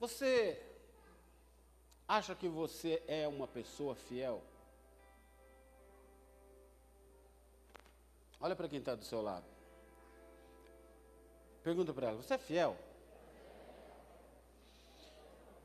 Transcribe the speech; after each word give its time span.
Você 0.00 0.62
acha 2.06 2.34
que 2.34 2.48
você 2.48 3.02
é 3.08 3.26
uma 3.26 3.48
pessoa 3.48 3.94
fiel? 3.94 4.42
Olha 8.40 8.54
para 8.54 8.68
quem 8.68 8.78
está 8.78 8.94
do 8.94 9.04
seu 9.04 9.20
lado. 9.20 9.44
Pergunta 11.64 11.92
para 11.92 12.08
ela: 12.08 12.22
Você 12.22 12.34
é 12.34 12.38
fiel? 12.38 12.76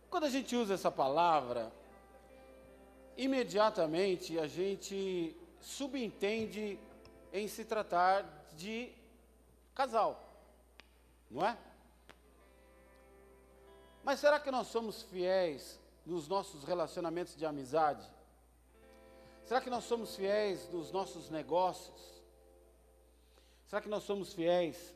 Quando 0.09 0.25
a 0.25 0.29
gente 0.29 0.55
usa 0.55 0.73
essa 0.73 0.91
palavra, 0.91 1.71
imediatamente 3.15 4.39
a 4.39 4.47
gente 4.47 5.35
subentende 5.59 6.79
em 7.31 7.47
se 7.47 7.63
tratar 7.65 8.23
de 8.55 8.91
casal, 9.73 10.21
não 11.29 11.45
é? 11.45 11.57
Mas 14.03 14.19
será 14.19 14.39
que 14.39 14.51
nós 14.51 14.67
somos 14.67 15.01
fiéis 15.03 15.79
nos 16.05 16.27
nossos 16.27 16.63
relacionamentos 16.63 17.35
de 17.35 17.45
amizade? 17.45 18.05
Será 19.45 19.61
que 19.61 19.69
nós 19.69 19.85
somos 19.85 20.15
fiéis 20.15 20.69
nos 20.69 20.91
nossos 20.91 21.29
negócios? 21.29 22.21
Será 23.67 23.81
que 23.81 23.89
nós 23.89 24.03
somos 24.03 24.33
fiéis 24.33 24.93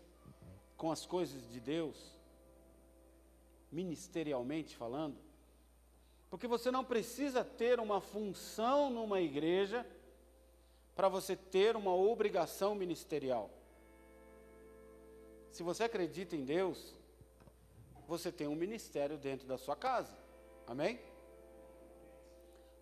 com 0.75 0.91
as 0.91 1.05
coisas 1.05 1.49
de 1.49 1.59
Deus? 1.59 1.95
Ministerialmente 3.71 4.75
falando? 4.75 5.17
Porque 6.29 6.48
você 6.48 6.70
não 6.70 6.84
precisa 6.84 7.43
ter 7.43 7.79
uma 7.79 8.01
função 8.01 8.89
numa 8.89 9.21
igreja 9.21 9.85
para 10.95 11.07
você 11.07 11.35
ter 11.35 11.76
uma 11.76 11.93
obrigação 11.93 12.76
ministerial. 12.76 13.49
Se 15.51 15.63
você 15.63 15.84
acredita 15.85 16.35
em 16.35 16.43
Deus, 16.43 16.95
você 18.07 18.31
tem 18.31 18.47
um 18.47 18.55
ministério 18.55 19.17
dentro 19.17 19.45
da 19.45 19.57
sua 19.57 19.75
casa. 19.75 20.17
Amém? 20.65 20.99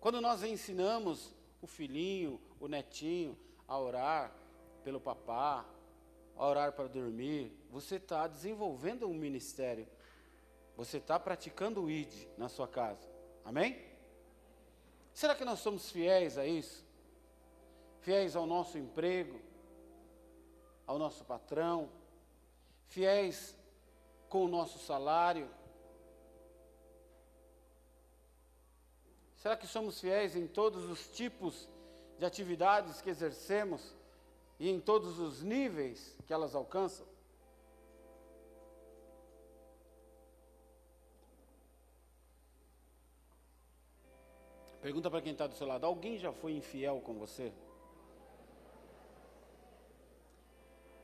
Quando 0.00 0.20
nós 0.20 0.42
ensinamos 0.44 1.34
o 1.60 1.66
filhinho, 1.66 2.40
o 2.60 2.68
netinho 2.68 3.36
a 3.66 3.78
orar 3.78 4.32
pelo 4.84 5.00
papá, 5.00 5.66
a 6.36 6.46
orar 6.46 6.72
para 6.72 6.86
dormir, 6.86 7.52
você 7.70 7.96
está 7.96 8.28
desenvolvendo 8.28 9.08
um 9.08 9.14
ministério. 9.14 9.88
Você 10.76 10.98
está 10.98 11.18
praticando 11.18 11.82
o 11.82 11.90
ID 11.90 12.28
na 12.38 12.48
sua 12.48 12.68
casa. 12.68 13.08
Amém? 13.44 13.84
Será 15.12 15.34
que 15.34 15.44
nós 15.44 15.58
somos 15.58 15.90
fiéis 15.90 16.38
a 16.38 16.46
isso? 16.46 16.84
Fiéis 18.00 18.36
ao 18.36 18.46
nosso 18.46 18.78
emprego, 18.78 19.40
ao 20.86 20.98
nosso 20.98 21.24
patrão, 21.24 21.90
fiéis 22.86 23.56
com 24.28 24.44
o 24.44 24.48
nosso 24.48 24.78
salário? 24.78 25.48
Será 29.36 29.56
que 29.56 29.66
somos 29.66 30.00
fiéis 30.00 30.34
em 30.34 30.46
todos 30.46 30.84
os 30.84 31.08
tipos 31.08 31.68
de 32.18 32.24
atividades 32.24 33.00
que 33.00 33.10
exercemos 33.10 33.94
e 34.58 34.68
em 34.68 34.80
todos 34.80 35.18
os 35.18 35.42
níveis 35.42 36.16
que 36.26 36.32
elas 36.32 36.54
alcançam? 36.54 37.06
Pergunta 44.80 45.10
para 45.10 45.20
quem 45.20 45.32
está 45.32 45.46
do 45.46 45.54
seu 45.54 45.66
lado: 45.66 45.84
alguém 45.84 46.18
já 46.18 46.32
foi 46.32 46.52
infiel 46.52 47.00
com 47.00 47.14
você? 47.14 47.52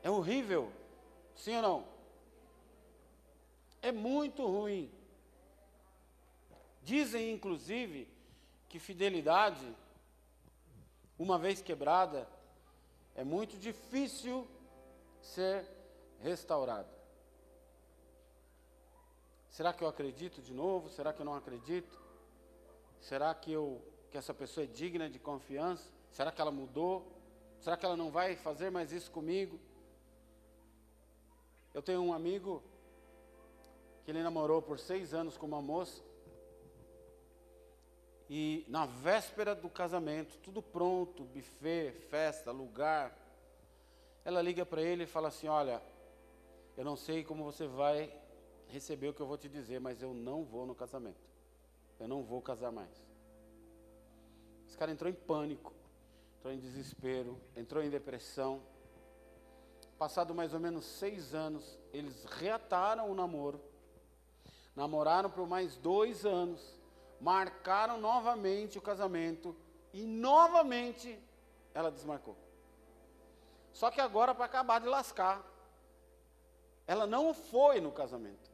É 0.01 0.09
horrível, 0.09 0.71
sim 1.35 1.55
ou 1.55 1.61
não? 1.61 1.92
É 3.83 3.91
muito 3.91 4.47
ruim. 4.47 4.89
Dizem, 6.81 7.33
inclusive, 7.33 8.07
que 8.69 8.79
fidelidade, 8.79 9.75
uma 11.19 11.37
vez 11.37 11.61
quebrada, 11.61 12.27
é 13.13 13.23
muito 13.25 13.57
difícil 13.57 14.47
ser 15.21 15.67
restaurada. 16.21 16.89
Será 19.49 19.73
que 19.73 19.83
eu 19.83 19.87
acredito 19.87 20.41
de 20.41 20.53
novo? 20.53 20.89
Será 20.89 21.11
que 21.11 21.21
eu 21.21 21.25
não 21.25 21.35
acredito? 21.35 22.01
Será 23.01 23.35
que, 23.35 23.51
eu, 23.51 23.85
que 24.09 24.17
essa 24.17 24.33
pessoa 24.33 24.63
é 24.63 24.67
digna 24.67 25.09
de 25.09 25.19
confiança? 25.19 25.91
Será 26.09 26.31
que 26.31 26.39
ela 26.39 26.51
mudou? 26.51 27.11
Será 27.59 27.75
que 27.75 27.85
ela 27.85 27.97
não 27.97 28.09
vai 28.09 28.37
fazer 28.37 28.71
mais 28.71 28.93
isso 28.93 29.11
comigo? 29.11 29.59
Eu 31.73 31.81
tenho 31.81 32.01
um 32.01 32.13
amigo 32.13 32.63
que 34.03 34.11
ele 34.11 34.21
namorou 34.21 34.61
por 34.61 34.79
seis 34.79 35.13
anos 35.13 35.37
com 35.37 35.45
uma 35.45 35.61
moça. 35.61 36.01
E 38.29 38.65
na 38.67 38.85
véspera 38.85 39.53
do 39.53 39.69
casamento, 39.69 40.37
tudo 40.39 40.61
pronto, 40.61 41.23
buffet, 41.23 41.91
festa, 42.09 42.51
lugar. 42.51 43.17
Ela 44.25 44.41
liga 44.41 44.65
para 44.65 44.81
ele 44.81 45.03
e 45.03 45.07
fala 45.07 45.27
assim: 45.27 45.47
Olha, 45.47 45.81
eu 46.75 46.83
não 46.83 46.95
sei 46.95 47.23
como 47.23 47.43
você 47.43 47.67
vai 47.67 48.13
receber 48.67 49.09
o 49.09 49.13
que 49.13 49.21
eu 49.21 49.27
vou 49.27 49.37
te 49.37 49.47
dizer, 49.47 49.79
mas 49.79 50.01
eu 50.01 50.13
não 50.13 50.43
vou 50.43 50.65
no 50.65 50.73
casamento. 50.73 51.21
Eu 51.99 52.07
não 52.07 52.23
vou 52.23 52.41
casar 52.41 52.71
mais. 52.71 52.91
Esse 54.67 54.77
cara 54.77 54.91
entrou 54.91 55.09
em 55.09 55.13
pânico, 55.13 55.71
entrou 56.39 56.51
em 56.51 56.59
desespero, 56.59 57.37
entrou 57.55 57.83
em 57.83 57.89
depressão. 57.89 58.61
Passado 59.99 60.33
mais 60.33 60.53
ou 60.53 60.59
menos 60.59 60.85
seis 60.85 61.35
anos, 61.35 61.77
eles 61.93 62.25
reataram 62.25 63.11
o 63.11 63.13
namoro, 63.13 63.61
namoraram 64.75 65.29
por 65.29 65.47
mais 65.47 65.77
dois 65.77 66.25
anos, 66.25 66.79
marcaram 67.19 67.99
novamente 67.99 68.77
o 68.77 68.81
casamento 68.81 69.55
e 69.93 70.03
novamente 70.03 71.17
ela 71.73 71.91
desmarcou. 71.91 72.35
Só 73.71 73.89
que 73.89 74.01
agora, 74.01 74.35
para 74.35 74.45
acabar 74.45 74.79
de 74.79 74.87
lascar, 74.87 75.43
ela 76.85 77.07
não 77.07 77.33
foi 77.33 77.79
no 77.79 77.91
casamento. 77.91 78.51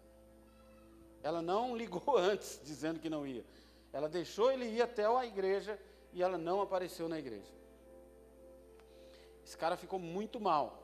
Ela 1.22 1.41
não 1.41 1.75
ligou 1.78 2.18
antes, 2.18 2.59
dizendo 2.63 3.00
que 3.00 3.09
não 3.09 3.25
ia. 3.25 3.46
Ela 3.91 4.08
deixou 4.08 4.52
ele 4.52 4.66
ir 4.66 4.81
até 4.81 5.06
a 5.06 5.25
igreja 5.25 5.79
e 6.13 6.22
ela 6.22 6.38
não 6.38 6.62
apareceu 6.62 7.09
na 7.09 7.18
igreja. 7.18 7.52
Esse 9.44 9.58
cara 9.58 9.75
ficou 9.75 9.97
muito 10.00 10.40
mal. 10.40 10.84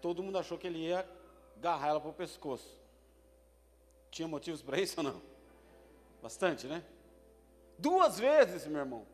Todo 0.00 0.22
mundo 0.22 0.38
achou 0.38 0.58
que 0.58 0.66
ele 0.66 0.78
ia 0.78 1.06
agarrar 1.62 1.88
ela 1.88 2.00
para 2.00 2.10
o 2.10 2.14
pescoço. 2.14 2.76
Tinha 4.10 4.26
motivos 4.26 4.60
para 4.60 4.80
isso 4.80 4.94
ou 4.98 5.04
não? 5.04 5.22
Bastante, 6.20 6.66
né? 6.66 6.84
Duas 7.78 8.18
vezes, 8.18 8.66
meu 8.66 8.80
irmão, 8.80 9.06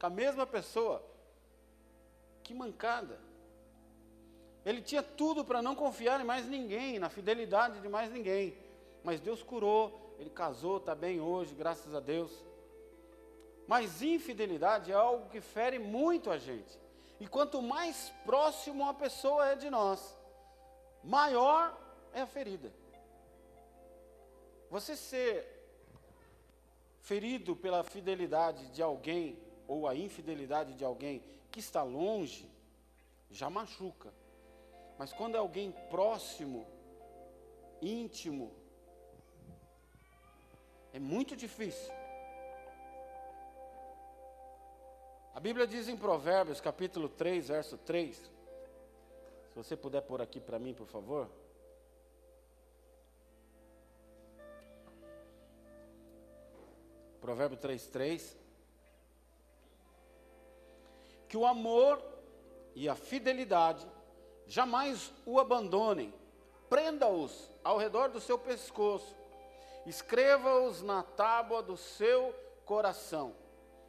com 0.00 0.06
a 0.06 0.10
mesma 0.10 0.44
pessoa. 0.44 1.02
Que 2.42 2.52
mancada. 2.52 3.20
Ele 4.64 4.82
tinha 4.82 5.02
tudo 5.02 5.44
para 5.44 5.62
não 5.62 5.76
confiar 5.76 6.20
em 6.20 6.24
mais 6.24 6.46
ninguém, 6.46 6.98
na 6.98 7.08
fidelidade 7.08 7.80
de 7.80 7.88
mais 7.88 8.10
ninguém. 8.10 8.56
Mas 9.04 9.20
Deus 9.20 9.42
curou, 9.42 10.16
ele 10.18 10.30
casou, 10.30 10.78
está 10.78 10.94
bem 10.94 11.20
hoje, 11.20 11.54
graças 11.54 11.94
a 11.94 12.00
Deus. 12.00 12.32
Mas 13.66 14.02
infidelidade 14.02 14.90
é 14.90 14.94
algo 14.94 15.28
que 15.30 15.40
fere 15.40 15.78
muito 15.78 16.30
a 16.30 16.38
gente. 16.38 16.78
E 17.20 17.28
quanto 17.28 17.62
mais 17.62 18.12
próximo 18.24 18.88
a 18.88 18.94
pessoa 18.94 19.46
é 19.50 19.54
de 19.54 19.70
nós, 19.70 20.16
maior 21.02 21.81
é 22.12 22.20
a 22.20 22.26
ferida. 22.26 22.72
Você 24.70 24.96
ser 24.96 25.46
ferido 27.00 27.54
pela 27.54 27.82
fidelidade 27.82 28.70
de 28.70 28.82
alguém 28.82 29.38
ou 29.66 29.86
a 29.86 29.94
infidelidade 29.94 30.74
de 30.74 30.84
alguém 30.84 31.22
que 31.50 31.60
está 31.60 31.82
longe, 31.82 32.50
já 33.30 33.50
machuca. 33.50 34.12
Mas 34.98 35.12
quando 35.12 35.34
é 35.34 35.38
alguém 35.38 35.72
próximo, 35.90 36.66
íntimo, 37.80 38.52
é 40.92 40.98
muito 40.98 41.34
difícil. 41.36 41.92
A 45.34 45.40
Bíblia 45.40 45.66
diz 45.66 45.88
em 45.88 45.96
Provérbios, 45.96 46.60
capítulo 46.60 47.08
3, 47.08 47.48
verso 47.48 47.78
3. 47.78 48.16
Se 48.16 48.30
você 49.54 49.76
puder 49.76 50.02
pôr 50.02 50.20
aqui 50.20 50.40
para 50.40 50.58
mim, 50.58 50.74
por 50.74 50.86
favor. 50.86 51.28
Provérbio 57.22 57.56
3, 57.56 57.86
3. 57.86 58.36
Que 61.28 61.36
o 61.36 61.46
amor 61.46 62.02
e 62.74 62.88
a 62.88 62.96
fidelidade 62.96 63.86
jamais 64.46 65.12
o 65.24 65.38
abandonem, 65.38 66.12
prenda-os 66.68 67.48
ao 67.62 67.78
redor 67.78 68.08
do 68.08 68.20
seu 68.20 68.36
pescoço, 68.36 69.14
escreva-os 69.86 70.82
na 70.82 71.04
tábua 71.04 71.62
do 71.62 71.76
seu 71.76 72.34
coração. 72.66 73.34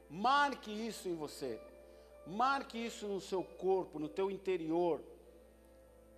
Marque 0.08 0.72
isso 0.72 1.10
em 1.10 1.16
você, 1.16 1.60
marque 2.28 2.78
isso 2.78 3.08
no 3.08 3.20
seu 3.20 3.44
corpo, 3.44 3.98
no 3.98 4.08
teu 4.08 4.30
interior, 4.30 5.02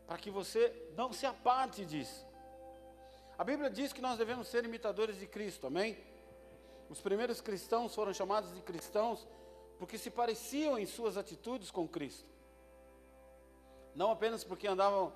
para 0.05 0.17
que 0.17 0.29
você 0.29 0.91
não 0.97 1.13
se 1.13 1.25
aparte 1.25 1.85
disso. 1.85 2.25
A 3.37 3.43
Bíblia 3.43 3.69
diz 3.69 3.93
que 3.93 4.01
nós 4.01 4.17
devemos 4.17 4.49
ser 4.49 4.65
imitadores 4.65 5.17
de 5.17 5.27
Cristo, 5.27 5.67
amém? 5.67 5.97
Os 6.89 7.01
primeiros 7.01 7.41
cristãos 7.41 7.93
foram 7.93 8.13
chamados 8.13 8.53
de 8.53 8.61
cristãos 8.61 9.27
porque 9.77 9.97
se 9.97 10.09
pareciam 10.09 10.77
em 10.77 10.85
suas 10.85 11.17
atitudes 11.17 11.71
com 11.71 11.87
Cristo. 11.87 12.29
Não 13.93 14.11
apenas 14.11 14.43
porque 14.43 14.67
andavam 14.67 15.13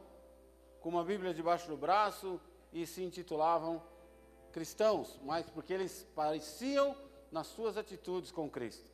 com 0.82 0.90
uma 0.90 1.04
Bíblia 1.04 1.34
debaixo 1.34 1.68
do 1.68 1.78
braço 1.78 2.40
e 2.72 2.86
se 2.86 3.04
intitulavam 3.04 3.82
cristãos, 4.52 5.20
mas 5.24 5.50
porque 5.50 5.74
eles 5.74 6.08
pareciam 6.16 6.96
nas 7.32 7.48
suas 7.48 7.78
atitudes 7.78 8.32
com 8.32 8.50
Cristo. 8.50 8.90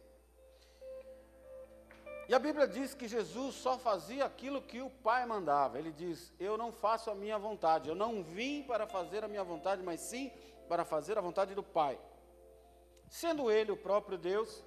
E 2.28 2.33
a 2.33 2.39
Bíblia 2.39 2.68
diz 2.68 2.95
que 2.95 3.07
Jesus 3.07 3.56
só 3.56 3.78
fazia 3.78 4.25
aquilo 4.25 4.62
que 4.62 4.81
o 4.81 4.89
Pai 4.89 5.25
mandava. 5.28 5.78
Ele 5.78 5.92
diz: 5.92 6.33
Eu 6.39 6.57
não 6.57 6.71
faço 6.71 7.12
a 7.12 7.16
minha 7.16 7.38
vontade. 7.38 7.88
Eu 7.88 7.94
não 7.94 8.24
vim 8.24 8.63
para 8.63 8.88
fazer 8.88 9.24
a 9.24 9.28
minha 9.28 9.44
vontade, 9.44 9.83
mas 9.83 10.00
sim 10.00 10.31
para 10.68 10.83
fazer 10.83 11.19
a 11.19 11.21
vontade 11.21 11.54
do 11.54 11.62
Pai. 11.62 12.00
Sendo 13.16 13.50
Ele 13.50 13.72
o 13.72 13.78
próprio 13.78 14.18
Deus, 14.18 14.62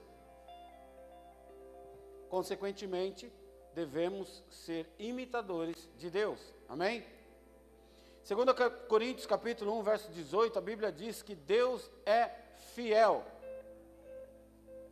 consequentemente, 2.30 3.30
devemos 3.74 4.42
ser 4.48 4.88
imitadores 4.98 5.86
de 5.98 6.08
Deus. 6.08 6.40
Amém? 6.66 7.04
Segundo 8.24 8.54
Coríntios 8.88 9.26
capítulo 9.26 9.78
1, 9.80 9.82
verso 9.82 10.10
18, 10.12 10.58
a 10.58 10.62
Bíblia 10.62 10.90
diz 10.90 11.20
que 11.20 11.34
Deus 11.34 11.90
é 12.06 12.30
fiel. 12.74 13.22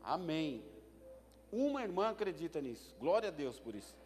Amém. 0.04 0.62
Uma 1.50 1.82
irmã 1.82 2.10
acredita 2.10 2.60
nisso. 2.60 2.94
Glória 3.00 3.30
a 3.30 3.32
Deus 3.32 3.58
por 3.58 3.74
isso. 3.74 3.96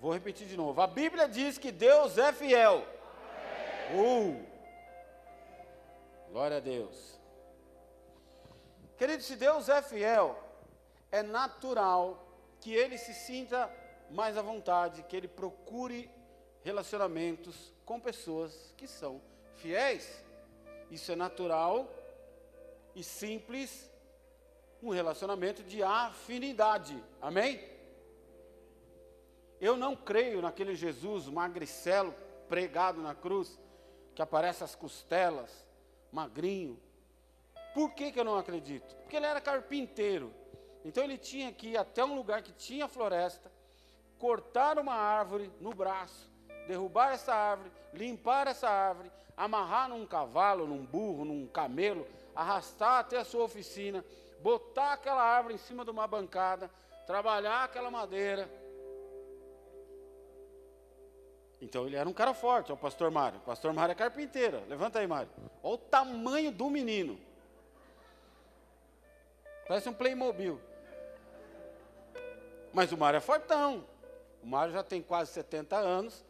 Vou 0.00 0.12
repetir 0.12 0.46
de 0.46 0.56
novo. 0.56 0.80
A 0.80 0.86
Bíblia 0.86 1.28
diz 1.28 1.58
que 1.58 1.72
Deus 1.72 2.18
é 2.18 2.32
fiel. 2.32 2.86
Uh! 3.92 4.40
Glória 6.30 6.58
a 6.58 6.60
Deus. 6.60 7.23
Querido, 8.96 9.22
se 9.22 9.36
Deus 9.36 9.68
é 9.68 9.82
fiel, 9.82 10.38
é 11.10 11.22
natural 11.22 12.26
que 12.60 12.72
ele 12.72 12.96
se 12.96 13.12
sinta 13.12 13.70
mais 14.10 14.36
à 14.36 14.42
vontade, 14.42 15.02
que 15.02 15.16
ele 15.16 15.28
procure 15.28 16.10
relacionamentos 16.62 17.72
com 17.84 18.00
pessoas 18.00 18.72
que 18.76 18.86
são 18.86 19.20
fiéis. 19.56 20.24
Isso 20.90 21.10
é 21.12 21.16
natural 21.16 21.88
e 22.94 23.02
simples 23.02 23.90
um 24.82 24.90
relacionamento 24.90 25.62
de 25.62 25.82
afinidade. 25.82 27.02
Amém? 27.20 27.62
Eu 29.60 29.76
não 29.76 29.96
creio 29.96 30.42
naquele 30.42 30.74
Jesus 30.74 31.26
magricelo 31.26 32.14
pregado 32.48 33.00
na 33.00 33.14
cruz, 33.14 33.58
que 34.14 34.22
aparece 34.22 34.62
as 34.62 34.74
costelas, 34.74 35.50
magrinho. 36.12 36.78
Por 37.74 37.92
que, 37.92 38.12
que 38.12 38.20
eu 38.20 38.24
não 38.24 38.38
acredito? 38.38 38.94
Porque 39.02 39.16
ele 39.16 39.26
era 39.26 39.40
carpinteiro. 39.40 40.32
Então 40.84 41.02
ele 41.02 41.18
tinha 41.18 41.50
que 41.50 41.70
ir 41.70 41.76
até 41.76 42.04
um 42.04 42.14
lugar 42.14 42.40
que 42.40 42.52
tinha 42.52 42.86
floresta, 42.86 43.50
cortar 44.18 44.78
uma 44.78 44.94
árvore 44.94 45.50
no 45.60 45.70
braço, 45.70 46.30
derrubar 46.68 47.12
essa 47.12 47.34
árvore, 47.34 47.72
limpar 47.92 48.46
essa 48.46 48.68
árvore, 48.68 49.10
amarrar 49.36 49.88
num 49.88 50.06
cavalo, 50.06 50.66
num 50.66 50.84
burro, 50.84 51.24
num 51.24 51.46
camelo, 51.48 52.06
arrastar 52.34 53.00
até 53.00 53.18
a 53.18 53.24
sua 53.24 53.44
oficina, 53.44 54.04
botar 54.40 54.92
aquela 54.92 55.22
árvore 55.22 55.54
em 55.54 55.58
cima 55.58 55.84
de 55.84 55.90
uma 55.90 56.06
bancada, 56.06 56.70
trabalhar 57.06 57.64
aquela 57.64 57.90
madeira. 57.90 58.48
Então 61.60 61.86
ele 61.86 61.96
era 61.96 62.08
um 62.08 62.12
cara 62.12 62.34
forte, 62.34 62.70
o 62.70 62.76
pastor 62.76 63.10
Mário. 63.10 63.38
O 63.38 63.42
pastor 63.42 63.72
Mário 63.72 63.92
é 63.92 63.94
carpinteira. 63.94 64.62
Levanta 64.68 64.98
aí, 64.98 65.06
Mário. 65.06 65.30
Olha 65.62 65.74
o 65.74 65.78
tamanho 65.78 66.52
do 66.52 66.68
menino. 66.68 67.18
Parece 69.66 69.88
um 69.88 69.94
Playmobil. 69.94 70.60
Mas 72.72 72.92
o 72.92 72.98
Mário 72.98 73.18
é 73.18 73.20
fortão. 73.20 73.86
O 74.42 74.46
Mário 74.46 74.72
já 74.72 74.82
tem 74.82 75.02
quase 75.02 75.32
70 75.32 75.76
anos. 75.76 76.24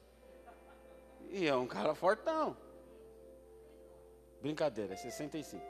E 1.31 1.47
é 1.47 1.57
um 1.57 1.67
cara 1.67 1.95
fortão. 1.95 2.57
Brincadeira, 4.41 4.93
é 4.93 4.97
65. 4.97 5.65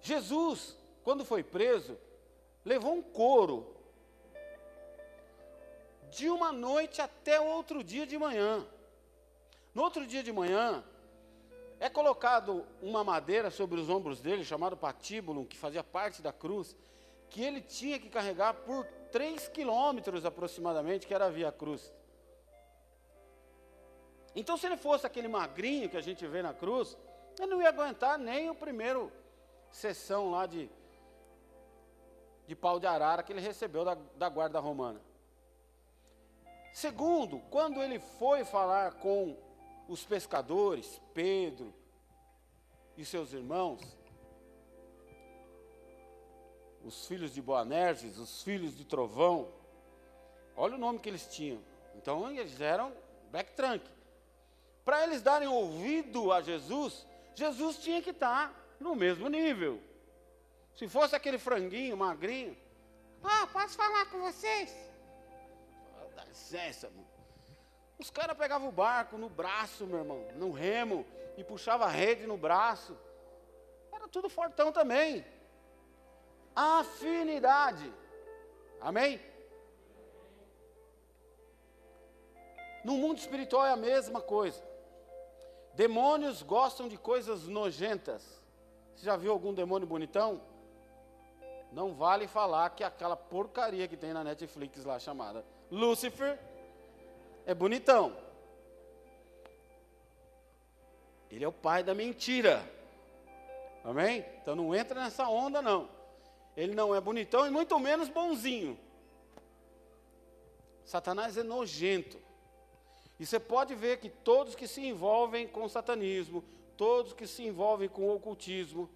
Jesus, 0.00 0.76
quando 1.04 1.24
foi 1.24 1.42
preso, 1.42 1.98
levou 2.64 2.94
um 2.94 3.02
couro 3.02 3.76
de 6.10 6.28
uma 6.30 6.50
noite 6.50 7.00
até 7.00 7.38
outro 7.38 7.84
dia 7.84 8.06
de 8.06 8.16
manhã. 8.18 8.66
No 9.74 9.82
outro 9.82 10.06
dia 10.06 10.22
de 10.22 10.32
manhã, 10.32 10.82
é 11.80 11.88
colocado 11.88 12.66
uma 12.82 13.04
madeira 13.04 13.50
sobre 13.50 13.80
os 13.80 13.88
ombros 13.88 14.20
dele, 14.20 14.44
chamado 14.44 14.76
patíbulo, 14.76 15.46
que 15.46 15.56
fazia 15.56 15.84
parte 15.84 16.20
da 16.20 16.32
cruz, 16.32 16.76
que 17.30 17.42
ele 17.42 17.60
tinha 17.60 17.98
que 17.98 18.08
carregar 18.08 18.54
por 18.54 18.84
três 19.12 19.48
quilômetros 19.48 20.24
aproximadamente, 20.24 21.06
que 21.06 21.14
era 21.14 21.26
a 21.26 21.30
Via 21.30 21.52
Cruz. 21.52 21.92
Então, 24.34 24.56
se 24.56 24.66
ele 24.66 24.76
fosse 24.76 25.06
aquele 25.06 25.28
magrinho 25.28 25.88
que 25.88 25.96
a 25.96 26.00
gente 26.00 26.26
vê 26.26 26.42
na 26.42 26.52
cruz, 26.52 26.96
ele 27.38 27.50
não 27.50 27.62
ia 27.62 27.68
aguentar 27.68 28.18
nem 28.18 28.50
o 28.50 28.54
primeiro 28.54 29.12
sessão 29.70 30.30
lá 30.30 30.46
de, 30.46 30.70
de 32.46 32.54
pau 32.56 32.80
de 32.80 32.86
arara 32.86 33.22
que 33.22 33.32
ele 33.32 33.40
recebeu 33.40 33.84
da, 33.84 33.96
da 34.16 34.28
guarda 34.28 34.58
romana. 34.58 35.00
Segundo, 36.72 37.40
quando 37.50 37.82
ele 37.82 37.98
foi 37.98 38.44
falar 38.44 38.92
com 38.94 39.36
os 39.88 40.04
pescadores, 40.04 41.00
Pedro 41.14 41.74
e 42.96 43.04
seus 43.04 43.32
irmãos, 43.32 43.80
os 46.84 47.06
filhos 47.06 47.32
de 47.32 47.40
Boanerges, 47.40 48.18
os 48.18 48.42
filhos 48.42 48.76
de 48.76 48.84
Trovão, 48.84 49.50
olha 50.54 50.74
o 50.74 50.78
nome 50.78 50.98
que 50.98 51.08
eles 51.08 51.26
tinham. 51.26 51.60
Então 51.96 52.30
eles 52.30 52.60
eram 52.60 52.92
backtrunk. 53.32 53.84
Para 54.84 55.04
eles 55.04 55.22
darem 55.22 55.48
ouvido 55.48 56.32
a 56.32 56.40
Jesus, 56.40 57.06
Jesus 57.34 57.78
tinha 57.78 58.02
que 58.02 58.10
estar 58.10 58.54
no 58.78 58.94
mesmo 58.94 59.28
nível. 59.28 59.80
Se 60.76 60.86
fosse 60.86 61.16
aquele 61.16 61.38
franguinho 61.38 61.96
magrinho, 61.96 62.56
ah, 63.22 63.46
posso 63.52 63.76
falar 63.76 64.06
com 64.06 64.20
vocês? 64.20 64.74
Dá 66.14 66.24
licença. 66.24 66.90
Os 67.98 68.10
caras 68.10 68.36
pegavam 68.36 68.68
o 68.68 68.72
barco 68.72 69.18
no 69.18 69.28
braço, 69.28 69.86
meu 69.86 69.98
irmão, 69.98 70.26
no 70.36 70.52
remo, 70.52 71.04
e 71.36 71.42
puxava 71.42 71.84
a 71.84 71.88
rede 71.88 72.26
no 72.26 72.36
braço. 72.36 72.96
Era 73.92 74.06
tudo 74.06 74.28
fortão 74.28 74.70
também. 74.70 75.26
Afinidade. 76.54 77.92
Amém? 78.80 79.20
No 82.84 82.96
mundo 82.96 83.18
espiritual 83.18 83.66
é 83.66 83.72
a 83.72 83.76
mesma 83.76 84.20
coisa. 84.20 84.62
Demônios 85.74 86.42
gostam 86.42 86.88
de 86.88 86.96
coisas 86.96 87.48
nojentas. 87.48 88.42
Você 88.94 89.04
já 89.04 89.16
viu 89.16 89.32
algum 89.32 89.52
demônio 89.52 89.86
bonitão? 89.86 90.40
Não 91.72 91.94
vale 91.94 92.26
falar 92.26 92.70
que 92.70 92.82
aquela 92.82 93.16
porcaria 93.16 93.86
que 93.86 93.96
tem 93.96 94.12
na 94.12 94.24
Netflix 94.24 94.84
lá 94.84 94.98
chamada 94.98 95.44
Lucifer 95.70 96.38
é 97.48 97.54
bonitão. 97.54 98.14
Ele 101.30 101.42
é 101.42 101.48
o 101.48 101.52
pai 101.52 101.82
da 101.82 101.94
mentira. 101.94 102.62
Amém? 103.82 104.22
Então 104.42 104.54
não 104.54 104.74
entra 104.74 105.02
nessa 105.02 105.26
onda 105.30 105.62
não. 105.62 105.88
Ele 106.54 106.74
não 106.74 106.94
é 106.94 107.00
bonitão 107.00 107.46
e 107.46 107.50
muito 107.50 107.78
menos 107.80 108.10
bonzinho. 108.10 108.78
Satanás 110.84 111.38
é 111.38 111.42
nojento. 111.42 112.18
E 113.18 113.24
você 113.24 113.40
pode 113.40 113.74
ver 113.74 113.98
que 113.98 114.10
todos 114.10 114.54
que 114.54 114.68
se 114.68 114.84
envolvem 114.86 115.48
com 115.48 115.66
satanismo, 115.70 116.44
todos 116.76 117.14
que 117.14 117.26
se 117.26 117.44
envolvem 117.46 117.88
com 117.88 118.10
ocultismo. 118.10 118.90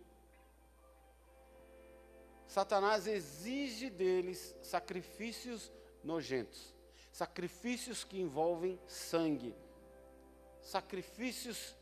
Satanás 2.46 3.06
exige 3.06 3.88
deles 3.88 4.54
sacrifícios 4.62 5.72
nojentos, 6.04 6.74
sacrifícios 7.12 8.02
que 8.02 8.20
envolvem 8.20 8.80
sangue, 8.86 9.54
sacrifícios 10.62 11.76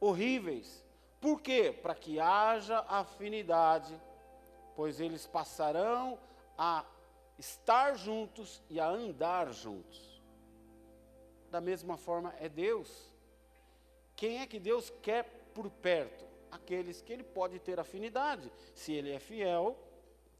horríveis. 0.00 0.84
Por 1.20 1.40
quê? 1.40 1.76
Para 1.82 1.94
que 1.94 2.20
haja 2.20 2.78
afinidade, 2.88 4.00
pois 4.76 5.00
eles 5.00 5.26
passarão 5.26 6.18
a 6.56 6.84
estar 7.38 7.96
juntos 7.96 8.62
e 8.70 8.78
a 8.78 8.88
andar 8.88 9.52
juntos. 9.52 10.22
Da 11.50 11.60
mesma 11.60 11.96
forma 11.96 12.32
é 12.38 12.48
Deus. 12.48 13.12
Quem 14.14 14.38
é 14.38 14.46
que 14.46 14.60
Deus 14.60 14.92
quer 15.02 15.24
por 15.54 15.68
perto? 15.70 16.24
Aqueles 16.50 17.02
que 17.02 17.12
ele 17.12 17.24
pode 17.24 17.58
ter 17.58 17.80
afinidade. 17.80 18.50
Se 18.74 18.92
ele 18.92 19.10
é 19.10 19.18
fiel, 19.18 19.76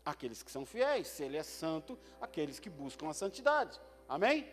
aqueles 0.05 0.43
que 0.43 0.51
são 0.51 0.65
fiéis. 0.65 1.09
Se 1.09 1.25
ele 1.25 1.37
é 1.37 1.43
santo, 1.43 1.99
aqueles 2.21 2.61
que 2.61 2.71
buscam 2.71 3.09
a 3.09 3.15
santidade. 3.15 3.81
Amém? 4.09 4.49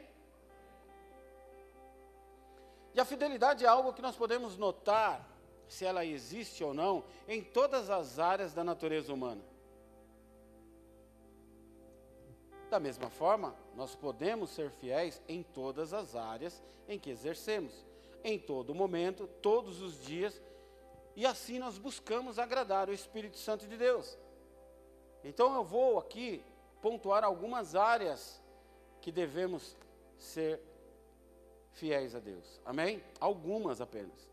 E 2.93 2.99
a 2.99 3.05
fidelidade 3.05 3.65
é 3.65 3.67
algo 3.67 3.93
que 3.93 4.01
nós 4.01 4.15
podemos 4.15 4.57
notar, 4.57 5.27
se 5.67 5.85
ela 5.85 6.05
existe 6.05 6.63
ou 6.63 6.73
não, 6.73 7.03
em 7.27 7.43
todas 7.43 7.89
as 7.89 8.19
áreas 8.19 8.53
da 8.53 8.63
natureza 8.63 9.11
humana. 9.11 9.41
Da 12.69 12.79
mesma 12.79 13.09
forma, 13.09 13.55
nós 13.75 13.95
podemos 13.95 14.49
ser 14.51 14.69
fiéis 14.71 15.21
em 15.27 15.43
todas 15.43 15.93
as 15.93 16.15
áreas 16.15 16.63
em 16.87 16.99
que 16.99 17.09
exercemos, 17.09 17.85
em 18.23 18.37
todo 18.37 18.75
momento, 18.75 19.27
todos 19.41 19.81
os 19.81 20.01
dias, 20.03 20.41
e 21.15 21.25
assim 21.25 21.59
nós 21.59 21.77
buscamos 21.77 22.39
agradar 22.39 22.89
o 22.89 22.93
Espírito 22.93 23.37
Santo 23.37 23.67
de 23.67 23.77
Deus. 23.77 24.17
Então 25.23 25.53
eu 25.55 25.63
vou 25.63 25.99
aqui 25.99 26.43
pontuar 26.81 27.23
algumas 27.23 27.75
áreas 27.75 28.41
que 29.03 29.11
devemos 29.11 29.75
ser 30.17 30.61
fiéis 31.73 32.15
a 32.15 32.19
Deus. 32.19 32.61
Amém? 32.63 33.03
Algumas 33.19 33.81
apenas. 33.81 34.31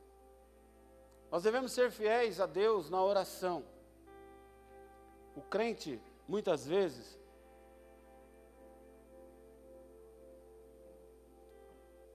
Nós 1.29 1.43
devemos 1.43 1.73
ser 1.73 1.91
fiéis 1.91 2.39
a 2.39 2.47
Deus 2.47 2.89
na 2.89 3.03
oração. 3.03 3.65
O 5.35 5.41
crente, 5.41 6.01
muitas 6.29 6.65
vezes, 6.65 7.19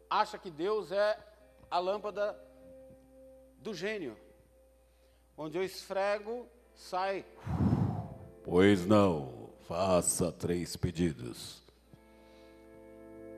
acha 0.10 0.38
que 0.38 0.50
Deus 0.50 0.94
é 0.94 1.20
a 1.70 1.78
lâmpada 1.78 2.42
do 3.58 3.74
gênio, 3.74 4.18
onde 5.38 5.58
eu 5.58 5.64
esfrego, 5.64 6.48
sai. 6.74 7.26
Pois 8.46 8.86
não, 8.86 9.50
faça 9.68 10.32
três 10.32 10.78
pedidos. 10.78 11.65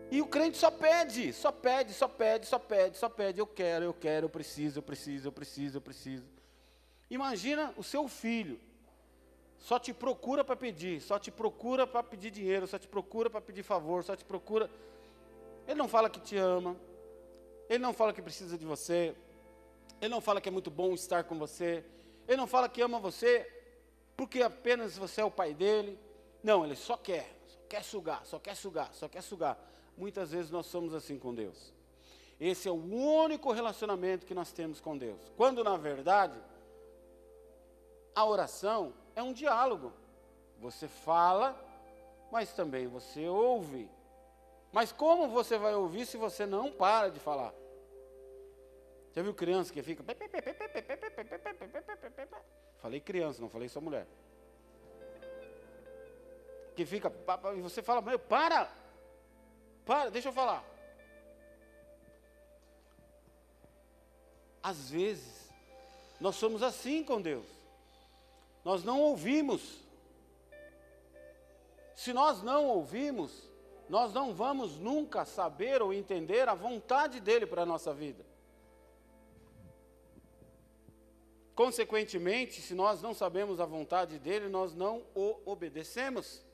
E 0.10 0.22
o 0.22 0.28
crente 0.28 0.58
só 0.58 0.72
pede, 0.72 1.34
só 1.34 1.52
pede, 1.52 1.94
só 1.94 2.08
pede, 2.08 2.46
só 2.46 2.58
pede, 2.58 2.98
só 2.98 3.10
pede. 3.10 3.40
Eu 3.40 3.48
quero, 3.48 3.86
eu 3.86 3.94
quero, 3.94 4.26
eu 4.26 4.30
preciso, 4.30 4.80
eu 4.80 4.84
preciso, 4.84 5.28
eu 5.28 5.32
preciso, 5.32 5.78
eu 5.78 5.82
preciso. 5.82 6.26
Imagina 7.10 7.74
o 7.78 7.84
seu 7.84 8.08
filho, 8.08 8.60
só 9.60 9.78
te 9.80 9.94
procura 9.94 10.44
para 10.44 10.56
pedir, 10.56 11.02
só 11.02 11.20
te 11.20 11.32
procura 11.32 11.86
para 11.86 12.04
pedir 12.04 12.32
dinheiro, 12.32 12.68
só 12.68 12.78
te 12.78 12.88
procura 12.88 13.30
para 13.30 13.42
pedir 13.42 13.64
favor, 13.64 14.04
só 14.04 14.16
te 14.16 14.24
procura. 14.24 14.70
Ele 15.68 15.76
não 15.76 15.88
fala 15.88 16.10
que 16.10 16.20
te 16.20 16.38
ama, 16.38 16.76
ele 17.70 17.80
não 17.80 17.94
fala 17.94 18.14
que 18.14 18.22
precisa 18.22 18.58
de 18.58 18.66
você, 18.66 19.14
ele 20.00 20.10
não 20.10 20.22
fala 20.22 20.40
que 20.40 20.48
é 20.48 20.52
muito 20.52 20.72
bom 20.72 20.94
estar 20.94 21.24
com 21.26 21.38
você, 21.38 21.84
ele 22.28 22.38
não 22.38 22.48
fala 22.48 22.70
que 22.70 22.82
ama 22.82 23.00
você 23.00 23.46
porque 24.16 24.42
apenas 24.42 24.98
você 24.98 25.22
é 25.22 25.26
o 25.26 25.32
pai 25.32 25.54
dele. 25.54 26.00
Não, 26.44 26.66
ele 26.66 26.76
só 26.76 26.98
quer, 26.98 27.30
só 27.48 27.58
quer 27.70 27.84
sugar, 27.84 28.26
só 28.26 28.40
quer 28.40 28.56
sugar, 28.56 28.90
só 28.94 29.08
quer 29.08 29.22
sugar. 29.22 29.58
Muitas 29.98 30.32
vezes 30.32 30.52
nós 30.52 30.68
somos 30.68 30.94
assim 30.94 31.18
com 31.18 31.34
Deus. 31.34 31.74
Esse 32.40 32.68
é 32.68 32.72
o 32.72 32.76
único 32.76 33.52
relacionamento 33.52 34.26
que 34.26 34.36
nós 34.36 34.52
temos 34.52 34.80
com 34.80 34.96
Deus. 34.96 35.20
Quando 35.36 35.64
na 35.64 35.76
verdade 35.76 36.40
a 38.14 38.24
oração 38.24 38.94
é 39.16 39.24
um 39.24 39.34
diálogo. 39.34 39.92
Você 40.60 40.88
fala, 40.88 41.60
mas 42.32 42.54
também 42.54 42.88
você 42.88 43.28
ouve. 43.28 43.90
Mas 44.72 44.92
como 44.92 45.28
você 45.30 45.58
vai 45.58 45.74
ouvir 45.74 46.06
se 46.06 46.18
você 46.18 46.46
não 46.46 46.72
para 46.72 47.10
de 47.10 47.20
falar? 47.20 47.54
Já 49.14 49.24
viu 49.24 49.34
criança 49.34 49.74
que 49.74 49.82
fica. 49.82 50.04
Falei 52.78 53.00
criança, 53.00 53.42
não 53.42 53.50
falei 53.50 53.68
só 53.68 53.82
mulher. 53.82 54.06
Que 56.76 56.86
fica. 56.86 57.12
E 57.56 57.62
você 57.62 57.82
fala, 57.82 58.00
meu, 58.02 58.20
para! 58.20 58.72
Para, 59.88 60.12
deixa 60.12 60.28
eu 60.28 60.34
falar. 60.34 60.64
Às 64.62 64.90
vezes, 64.90 65.50
nós 66.20 66.36
somos 66.36 66.62
assim 66.62 67.06
com 67.06 67.22
Deus. 67.22 67.46
Nós 68.66 68.84
não 68.84 69.00
ouvimos. 69.00 69.80
Se 71.96 72.12
nós 72.12 72.44
não 72.44 72.66
ouvimos, 72.66 73.32
nós 73.88 74.14
não 74.14 74.34
vamos 74.34 74.76
nunca 74.76 75.24
saber 75.24 75.82
ou 75.82 75.94
entender 75.94 76.50
a 76.50 76.54
vontade 76.54 77.22
dele 77.22 77.46
para 77.46 77.62
a 77.62 77.66
nossa 77.66 77.94
vida. 77.94 78.26
Consequentemente, 81.56 82.62
se 82.62 82.76
nós 82.76 83.02
não 83.02 83.14
sabemos 83.14 83.62
a 83.62 83.66
vontade 83.66 84.20
dele, 84.20 84.50
nós 84.50 84.76
não 84.76 85.02
o 85.16 85.40
obedecemos. 85.46 86.46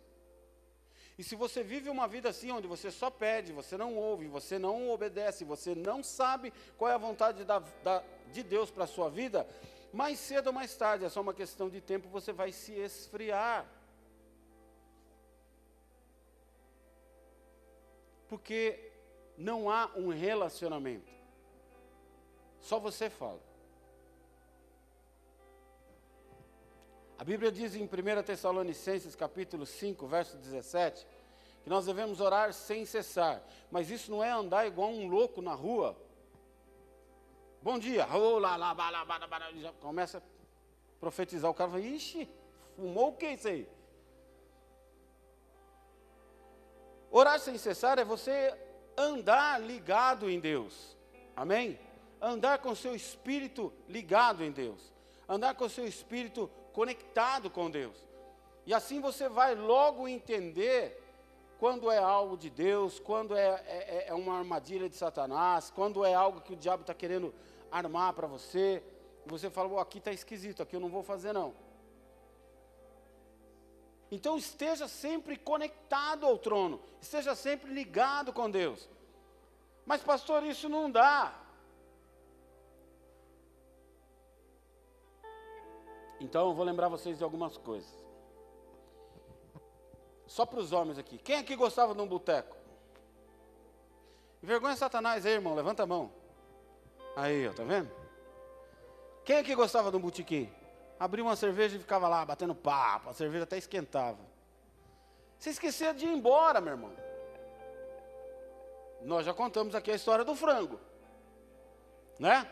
E 1.18 1.24
se 1.24 1.36
você 1.36 1.64
vive 1.64 1.90
uma 1.90 2.08
vida 2.08 2.30
assim, 2.30 2.52
onde 2.52 2.68
você 2.68 2.90
só 2.90 3.10
pede, 3.10 3.54
você 3.54 3.78
não 3.78 3.96
ouve, 3.96 4.28
você 4.28 4.58
não 4.58 4.90
obedece, 4.90 5.44
você 5.46 5.76
não 5.76 6.04
sabe 6.04 6.52
qual 6.78 6.90
é 6.90 6.96
a 6.96 6.98
vontade 6.98 7.44
da, 7.44 7.60
da, 7.84 8.04
de 8.32 8.42
Deus 8.42 8.72
para 8.72 8.86
a 8.86 8.88
sua 8.88 9.10
vida, 9.10 9.48
mais 9.92 10.18
cedo 10.18 10.48
ou 10.48 10.54
mais 10.54 10.76
tarde, 10.76 11.06
é 11.06 11.10
só 11.10 11.22
uma 11.22 11.34
questão 11.34 11.70
de 11.70 11.80
tempo, 11.80 12.10
você 12.10 12.34
vai 12.34 12.52
se 12.52 12.74
esfriar. 12.74 13.68
Porque 18.28 18.92
não 19.38 19.70
há 19.70 19.92
um 19.96 20.08
relacionamento. 20.08 21.12
Só 22.60 22.80
você 22.80 23.08
fala. 23.08 23.40
A 27.24 27.26
Bíblia 27.26 27.50
diz 27.50 27.74
em 27.74 27.86
1 27.86 27.88
Tessalonicenses 28.22 29.16
capítulo 29.16 29.66
5, 29.66 30.06
verso 30.08 30.36
17, 30.36 31.08
que 31.64 31.70
nós 31.70 31.86
devemos 31.86 32.20
orar 32.20 32.52
sem 32.52 32.86
cessar. 32.86 33.42
Mas 33.72 33.90
isso 33.90 34.12
não 34.12 34.22
é 34.22 34.30
andar 34.30 34.68
igual 34.68 34.90
um 34.90 35.08
louco 35.08 35.42
na 35.42 35.54
rua. 35.54 35.96
Bom 37.62 37.80
dia, 37.80 38.06
lá, 38.06 38.58
lá, 38.58 38.74
lá, 38.74 39.06
lá, 39.06 39.20
já 39.56 39.72
começa 39.80 40.18
a 40.18 40.22
profetizar. 41.00 41.50
O 41.50 41.54
cara 41.54 41.70
fala, 41.70 41.82
ixi, 41.82 42.28
fumou 42.76 43.12
o 43.12 43.16
que 43.16 43.28
isso 43.28 43.48
aí? 43.48 43.70
Orar 47.10 47.40
sem 47.40 47.58
cessar 47.58 48.00
é 48.00 48.04
você 48.04 48.54
andar 48.98 49.62
ligado 49.62 50.30
em 50.30 50.42
Deus. 50.42 50.98
Amém? 51.38 51.80
Andar 52.22 52.58
com 52.58 52.76
seu 52.76 52.94
espírito 52.94 53.72
ligado 53.88 54.44
em 54.44 54.52
Deus. 54.52 54.92
Andar 55.26 55.56
com 55.56 55.70
seu 55.70 55.88
espírito 55.88 56.52
conectado 56.74 57.50
com 57.50 57.70
Deus. 57.70 57.96
E 58.66 58.74
assim 58.74 59.00
você 59.00 59.30
vai 59.30 59.56
logo 59.56 60.08
entender 60.08 61.00
quando 61.60 61.90
é 61.90 61.98
algo 61.98 62.36
de 62.36 62.50
Deus, 62.50 63.00
quando 63.00 63.36
é, 63.36 63.64
é, 63.66 64.06
é 64.08 64.14
uma 64.14 64.38
armadilha 64.38 64.90
de 64.90 64.98
Satanás, 64.98 65.70
quando 65.70 66.04
é 66.04 66.14
algo 66.14 66.42
que 66.42 66.54
o 66.54 66.58
diabo 66.58 66.82
está 66.82 66.94
querendo 66.94 67.34
armar 67.72 68.14
para 68.14 68.28
você. 68.28 68.84
Você 69.26 69.50
fala, 69.50 69.70
oh, 69.70 69.80
aqui 69.80 70.00
está 70.00 70.12
esquisito, 70.12 70.62
aqui 70.62 70.76
eu 70.76 70.80
não 70.80 70.90
vou 70.90 71.04
fazer 71.04 71.32
não. 71.32 71.54
Então 74.12 74.38
esteja 74.38 74.88
sempre 74.88 75.38
conectado 75.38 76.26
ao 76.26 76.38
trono, 76.38 76.82
esteja 77.02 77.34
sempre 77.34 77.74
ligado 77.74 78.34
com 78.34 78.50
Deus. 78.50 78.90
Mas 79.86 80.02
pastor, 80.02 80.44
isso 80.44 80.70
não 80.70 80.92
dá. 80.92 81.34
Então 86.24 86.48
eu 86.48 86.54
vou 86.54 86.64
lembrar 86.64 86.88
vocês 86.88 87.18
de 87.18 87.24
algumas 87.24 87.58
coisas. 87.58 87.94
Só 90.26 90.46
para 90.46 90.60
os 90.60 90.72
homens 90.72 90.98
aqui. 90.98 91.18
Quem 91.18 91.36
aqui 91.36 91.54
gostava 91.54 91.94
de 91.94 92.02
um 92.02 92.08
boteco? 92.08 92.56
Vergonha 94.42 94.76
Satanás 94.78 95.26
aí, 95.26 95.34
irmão. 95.34 95.54
Levanta 95.54 95.84
a 95.84 95.86
mão. 95.86 96.10
Aí, 97.18 97.46
ó, 97.46 97.52
tá 97.52 97.66
vendo? 97.66 97.92
Quem 99.26 99.38
aqui 99.38 99.54
gostava 99.54 99.92
de 99.92 99.98
um 99.98 100.00
botequim? 100.00 100.50
Abria 100.98 101.26
uma 101.26 101.36
cerveja 101.36 101.76
e 101.76 101.80
ficava 101.80 102.08
lá 102.08 102.26
batendo 102.26 102.56
papo. 102.56 103.10
A 103.10 103.14
cerveja 103.14 103.44
até 103.44 103.58
esquentava. 103.58 104.20
Você 105.38 105.50
esquecia 105.50 105.94
de 105.94 106.06
ir 106.06 106.10
embora, 106.10 106.62
meu 106.62 106.72
irmão. 106.72 106.94
Nós 109.02 109.26
já 109.26 109.34
contamos 109.34 109.76
aqui 109.76 109.92
a 109.92 109.96
história 109.96 110.24
do 110.24 110.36
frango. 110.36 110.80
Né? 112.18 112.50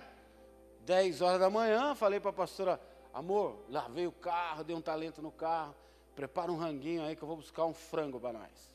10 0.81 1.21
horas 1.21 1.39
da 1.39 1.49
manhã, 1.49 1.95
falei 1.95 2.19
para 2.19 2.31
a 2.31 2.33
pastora 2.33 2.90
Amor, 3.13 3.59
lavei 3.69 4.07
o 4.07 4.11
carro, 4.11 4.63
dei 4.63 4.75
um 4.75 4.81
talento 4.81 5.21
no 5.21 5.31
carro, 5.31 5.75
prepara 6.15 6.51
um 6.51 6.57
ranguinho 6.57 7.03
aí 7.03 7.15
que 7.15 7.21
eu 7.21 7.27
vou 7.27 7.37
buscar 7.37 7.65
um 7.65 7.73
frango 7.73 8.19
para 8.19 8.33
nós. 8.33 8.71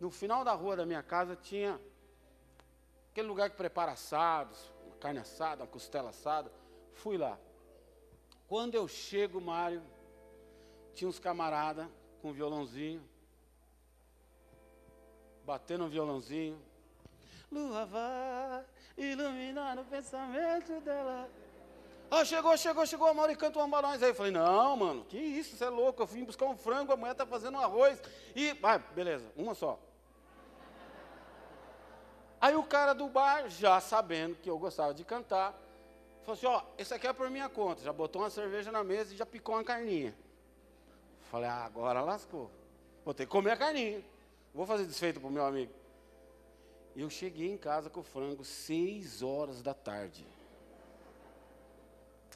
No 0.00 0.10
final 0.10 0.44
da 0.44 0.52
rua 0.52 0.76
da 0.76 0.86
minha 0.86 1.02
casa 1.02 1.34
tinha 1.34 1.80
aquele 3.10 3.26
lugar 3.26 3.50
que 3.50 3.56
prepara 3.56 3.92
assados, 3.92 4.72
uma 4.86 4.96
carne 4.96 5.20
assada, 5.20 5.62
uma 5.62 5.68
costela 5.68 6.10
assada. 6.10 6.52
Fui 6.92 7.16
lá. 7.16 7.38
Quando 8.46 8.74
eu 8.74 8.86
chego, 8.86 9.40
Mário, 9.40 9.82
tinha 10.94 11.08
uns 11.08 11.18
camaradas 11.18 11.88
com 12.22 12.28
um 12.30 12.32
violãozinho, 12.32 13.02
batendo 15.44 15.84
um 15.84 15.88
violãozinho. 15.88 16.60
Lua 17.50 17.86
vai 17.86 18.64
iluminar 18.96 19.78
o 19.78 19.84
pensamento 19.84 20.80
dela. 20.80 21.28
Ah, 22.10 22.24
chegou, 22.24 22.56
chegou, 22.56 22.86
chegou, 22.86 23.08
a 23.08 23.14
Mauri 23.14 23.34
canta 23.34 23.58
um 23.58 23.68
balões. 23.68 24.02
Aí 24.02 24.10
eu 24.10 24.14
falei, 24.14 24.32
não, 24.32 24.76
mano, 24.76 25.04
que 25.04 25.18
isso, 25.18 25.56
você 25.56 25.64
é 25.64 25.68
louco, 25.68 26.02
eu 26.02 26.06
vim 26.06 26.24
buscar 26.24 26.46
um 26.46 26.56
frango, 26.56 26.92
a 26.92 26.96
mulher 26.96 27.12
está 27.12 27.26
fazendo 27.26 27.56
um 27.56 27.60
arroz. 27.60 28.00
E, 28.34 28.56
ah, 28.62 28.78
beleza, 28.78 29.26
uma 29.36 29.54
só. 29.54 29.78
Aí 32.40 32.54
o 32.54 32.62
cara 32.62 32.92
do 32.92 33.08
bar, 33.08 33.48
já 33.48 33.80
sabendo 33.80 34.36
que 34.36 34.48
eu 34.48 34.58
gostava 34.58 34.94
de 34.94 35.04
cantar, 35.04 35.52
falou 36.22 36.34
assim: 36.34 36.46
Ó, 36.46 36.62
esse 36.78 36.94
aqui 36.94 37.06
é 37.06 37.12
por 37.12 37.30
minha 37.30 37.48
conta. 37.48 37.82
Já 37.82 37.92
botou 37.92 38.22
uma 38.22 38.30
cerveja 38.30 38.70
na 38.70 38.84
mesa 38.84 39.14
e 39.14 39.16
já 39.16 39.26
picou 39.26 39.54
uma 39.54 39.64
carninha. 39.64 40.14
Falei: 41.30 41.48
Ah, 41.48 41.64
agora 41.64 42.02
lascou. 42.02 42.50
Vou 43.04 43.14
ter 43.14 43.24
que 43.24 43.32
comer 43.32 43.52
a 43.52 43.56
carninha. 43.56 44.04
Vou 44.54 44.66
fazer 44.66 44.84
desfeito 44.84 45.18
para 45.18 45.28
o 45.28 45.32
meu 45.32 45.44
amigo. 45.44 45.72
E 46.94 47.00
eu 47.00 47.10
cheguei 47.10 47.50
em 47.50 47.58
casa 47.58 47.90
com 47.90 48.00
o 48.00 48.04
frango 48.04 48.44
seis 48.44 49.22
horas 49.22 49.62
da 49.62 49.74
tarde. 49.74 50.26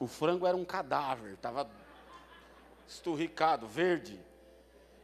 O 0.01 0.07
frango 0.07 0.47
era 0.47 0.57
um 0.57 0.65
cadáver, 0.65 1.35
estava 1.35 1.71
esturricado, 2.89 3.69
verde. 3.69 4.19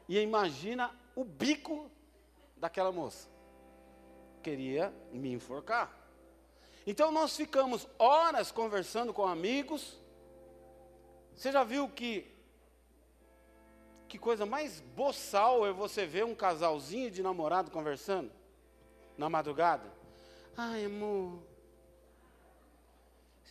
E 0.09 0.19
imagina 0.19 0.91
o 1.15 1.23
bico 1.23 1.91
daquela 2.57 2.91
moça. 2.91 3.29
Queria 4.43 4.93
me 5.13 5.33
enforcar. 5.33 5.95
Então 6.87 7.13
nós 7.13 7.37
ficamos 7.37 7.87
horas 7.99 8.51
conversando 8.51 9.13
com 9.13 9.27
amigos. 9.27 10.01
Você 11.35 11.53
já 11.53 11.63
viu 11.63 11.89
que 11.89 12.33
que 14.09 14.19
coisa 14.19 14.47
mais 14.47 14.81
boçal 14.81 15.67
é 15.67 15.73
você 15.73 16.07
ver 16.07 16.25
um 16.25 16.35
casalzinho 16.35 17.11
de 17.11 17.23
namorado 17.23 17.71
conversando 17.71 18.31
na 19.19 19.29
madrugada? 19.29 19.93
Ai, 20.57 20.85
amor, 20.85 21.43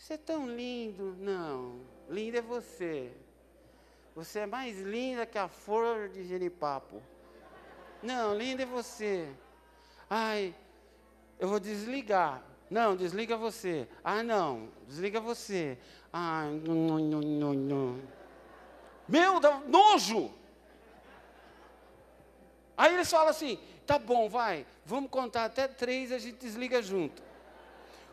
você 0.06 0.14
é 0.14 0.18
tão 0.18 0.48
lindo. 0.48 1.16
Não, 1.20 1.80
linda 2.08 2.38
é 2.38 2.42
você. 2.42 3.12
Você 4.14 4.42
é 4.42 4.46
mais 4.46 4.80
linda 4.80 5.26
que 5.26 5.36
a 5.36 5.48
flor 5.48 6.10
de 6.10 6.24
genipapo. 6.24 7.02
Não, 8.04 8.38
linda 8.38 8.62
é 8.62 8.66
você. 8.68 9.28
Ai, 10.08 10.54
eu 11.40 11.48
vou 11.48 11.60
desligar. 11.60 12.44
Não, 12.70 12.96
desliga 12.96 13.36
você. 13.36 13.88
Ah, 14.04 14.22
não, 14.22 14.70
desliga 14.88 15.20
você. 15.20 15.76
Ai, 16.14 16.52
não, 16.64 17.00
não, 17.00 17.22
não, 17.22 17.54
não. 17.56 18.00
Meu, 19.08 19.40
dá 19.40 19.60
nojo. 19.62 20.32
Aí 22.78 22.94
eles 22.94 23.10
falam 23.10 23.30
assim: 23.30 23.58
tá 23.88 23.98
bom, 23.98 24.30
vai, 24.30 24.68
vamos 24.86 25.10
contar 25.10 25.46
até 25.46 25.68
três, 25.68 26.12
a 26.12 26.20
gente 26.20 26.38
desliga 26.38 26.80
junto. 26.80 27.24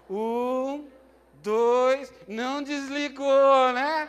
Um, 0.08 0.88
dois, 1.42 2.12
não 2.26 2.62
desligou, 2.62 3.72
né? 3.72 4.08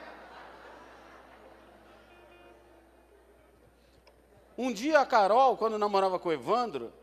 Um 4.58 4.72
dia 4.72 5.00
a 5.00 5.06
Carol, 5.06 5.58
quando 5.58 5.80
namorava 5.80 6.20
com 6.20 6.30
o 6.30 6.34
Evandro, 6.34 6.94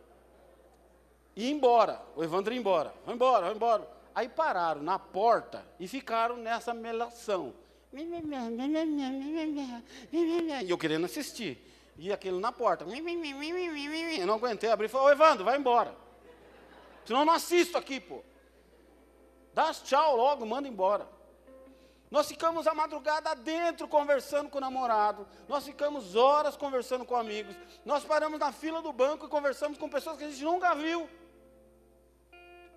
ia 1.35 1.51
embora. 1.51 2.01
O 2.15 2.23
Evandro 2.23 2.55
ia 2.55 2.61
embora. 2.61 2.95
Vai 3.05 3.15
embora, 3.15 3.47
vai 3.47 3.55
embora. 3.55 3.91
Aí 4.15 4.29
pararam 4.29 4.83
na 4.83 4.99
porta 4.99 5.67
e 5.79 5.89
ficaram 5.89 6.37
nessa 6.37 6.73
melação. 6.73 7.53
E 10.63 10.71
eu 10.71 10.79
querendo 10.79 11.07
assistir. 11.07 11.67
E 11.99 12.13
aquele 12.13 12.39
na 12.39 12.53
porta. 12.53 12.85
Eu 12.85 14.27
não 14.27 14.35
aguentei 14.35 14.71
abrir 14.71 14.87
e 14.87 14.89
falei, 14.89 15.09
ô 15.09 15.11
Evandro, 15.11 15.45
vai 15.45 15.59
embora. 15.59 15.95
Senão 17.05 17.21
eu 17.21 17.27
não 17.27 17.33
assisto 17.33 17.77
aqui, 17.77 17.99
pô. 17.99 18.23
Dá 19.53 19.73
tchau 19.73 20.17
logo, 20.17 20.47
manda 20.47 20.69
embora. 20.69 21.09
Nós 22.11 22.27
ficamos 22.27 22.67
a 22.67 22.75
madrugada 22.75 23.35
dentro 23.37 23.87
conversando 23.87 24.51
com 24.51 24.59
o 24.59 24.61
namorado. 24.61 25.29
Nós 25.49 25.65
ficamos 25.65 26.17
horas 26.17 26.57
conversando 26.57 27.05
com 27.05 27.15
amigos. 27.15 27.57
Nós 27.85 28.05
paramos 28.05 28.39
na 28.41 28.51
fila 28.51 28.83
do 28.83 28.93
banco 28.93 29.27
e 29.27 29.29
conversamos 29.29 29.79
com 29.79 29.89
pessoas 29.89 30.19
que 30.19 30.25
a 30.25 30.29
gente 30.29 30.43
nunca 30.43 30.75
viu. 30.75 31.09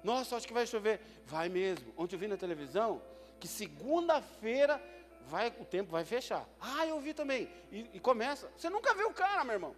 Nossa, 0.04 0.36
acho 0.36 0.48
que 0.48 0.54
vai 0.54 0.68
chover. 0.68 1.02
Vai 1.26 1.50
mesmo. 1.50 1.92
Ontem 1.98 2.16
eu 2.16 2.20
vi 2.20 2.28
na 2.28 2.38
televisão 2.38 3.02
que 3.40 3.48
segunda-feira 3.48 4.82
vai, 5.26 5.48
o 5.60 5.66
tempo 5.66 5.92
vai 5.92 6.06
fechar. 6.06 6.48
Ah, 6.62 6.86
eu 6.86 7.00
vi 7.00 7.14
também. 7.14 7.50
E, 7.72 7.90
e 7.94 8.00
começa. 8.00 8.52
Você 8.56 8.70
nunca 8.70 8.94
viu 8.94 9.10
o 9.10 9.14
cara, 9.14 9.44
meu 9.44 9.54
irmão. 9.54 9.76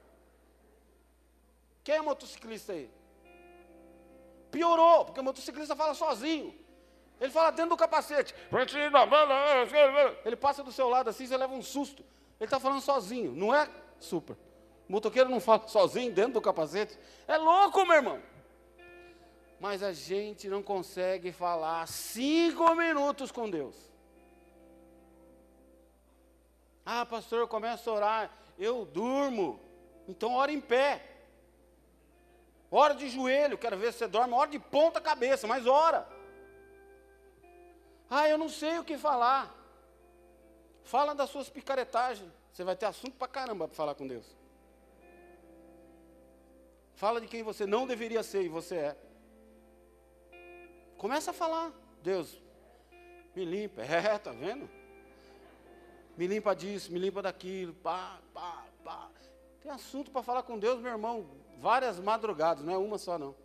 Quem 1.82 1.96
é 1.96 2.02
motociclista 2.02 2.74
aí? 2.74 2.90
Piorou, 4.52 5.06
porque 5.06 5.20
o 5.20 5.24
motociclista 5.24 5.76
fala 5.76 5.94
sozinho. 5.94 6.65
Ele 7.20 7.32
fala 7.32 7.52
dentro 7.52 7.72
do 7.72 7.78
capacete. 7.78 8.34
Ele 10.26 10.36
passa 10.36 10.64
do 10.64 10.72
seu 10.72 10.90
lado 10.90 11.10
assim, 11.10 11.26
você 11.26 11.38
leva 11.38 11.54
um 11.54 11.62
susto. 11.62 12.04
Ele 12.40 12.46
está 12.46 12.60
falando 12.60 12.82
sozinho, 12.82 13.32
não 13.32 13.54
é 13.56 13.70
super. 14.00 14.36
O 14.88 14.92
motoqueiro 14.92 15.30
não 15.30 15.40
fala 15.40 15.68
sozinho 15.68 16.12
dentro 16.12 16.34
do 16.34 16.42
capacete. 16.42 16.98
É 17.28 17.38
louco, 17.38 17.86
meu 17.86 17.96
irmão. 17.96 18.22
Mas 19.60 19.82
a 19.82 19.94
gente 19.94 20.50
não 20.50 20.62
consegue 20.62 21.32
falar 21.32 21.88
cinco 21.88 22.76
minutos 22.76 23.32
com 23.32 23.50
Deus. 23.50 23.76
Ah, 26.86 27.06
pastor, 27.06 27.40
eu 27.40 27.48
começo 27.48 27.90
a 27.90 27.94
orar, 27.94 28.32
eu 28.60 28.86
durmo. 28.86 29.60
Então 30.08 30.34
ora 30.36 30.52
em 30.52 30.62
pé. 30.62 31.02
Ora 32.70 32.94
de 32.94 33.10
joelho, 33.10 33.58
quero 33.58 33.78
ver 33.78 33.94
se 33.94 34.00
você 34.00 34.08
dorme. 34.08 34.34
Ora 34.34 34.52
de 34.52 34.60
ponta 34.60 35.00
cabeça, 35.00 35.48
mas 35.48 35.66
ora. 35.66 36.08
Ah, 38.18 38.30
eu 38.30 38.38
não 38.38 38.48
sei 38.48 38.80
o 38.80 38.84
que 38.86 38.98
falar. 38.98 39.54
Fala 40.86 41.14
das 41.14 41.30
suas 41.30 41.50
picaretagens. 41.50 42.32
Você 42.50 42.64
vai 42.64 42.74
ter 42.74 42.86
assunto 42.86 43.18
pra 43.18 43.28
caramba 43.28 43.68
para 43.68 43.76
falar 43.76 43.94
com 43.94 44.08
Deus. 44.08 44.26
Fala 46.94 47.20
de 47.20 47.28
quem 47.28 47.44
você 47.44 47.66
não 47.66 47.86
deveria 47.86 48.24
ser 48.24 48.44
e 48.44 48.48
você 48.48 48.76
é. 48.76 48.98
Começa 50.98 51.32
a 51.32 51.34
falar. 51.34 51.74
Deus, 52.02 52.42
me 53.36 53.44
limpa. 53.44 53.82
É, 53.82 54.16
tá 54.18 54.32
vendo? 54.32 54.70
Me 56.16 56.26
limpa 56.26 56.56
disso, 56.56 56.94
me 56.94 57.00
limpa 57.00 57.22
daquilo. 57.22 57.74
Pá, 57.74 58.22
pá, 58.34 58.64
pá. 58.82 59.10
Tem 59.60 59.70
assunto 59.70 60.10
para 60.10 60.24
falar 60.24 60.44
com 60.44 60.58
Deus, 60.58 60.80
meu 60.80 60.94
irmão. 60.94 61.30
Várias 61.58 62.00
madrugadas, 62.00 62.64
não 62.64 62.74
é 62.74 62.78
uma 62.78 62.98
só 62.98 63.18
não. 63.18 63.36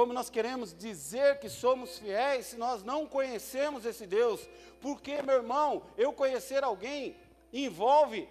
Como 0.00 0.14
nós 0.14 0.30
queremos 0.30 0.72
dizer 0.72 1.40
que 1.40 1.50
somos 1.50 1.98
fiéis 1.98 2.46
se 2.46 2.56
nós 2.56 2.82
não 2.82 3.06
conhecemos 3.06 3.84
esse 3.84 4.06
Deus? 4.06 4.48
Porque, 4.80 5.20
meu 5.20 5.34
irmão, 5.34 5.82
eu 5.98 6.10
conhecer 6.10 6.64
alguém 6.64 7.14
envolve 7.52 8.26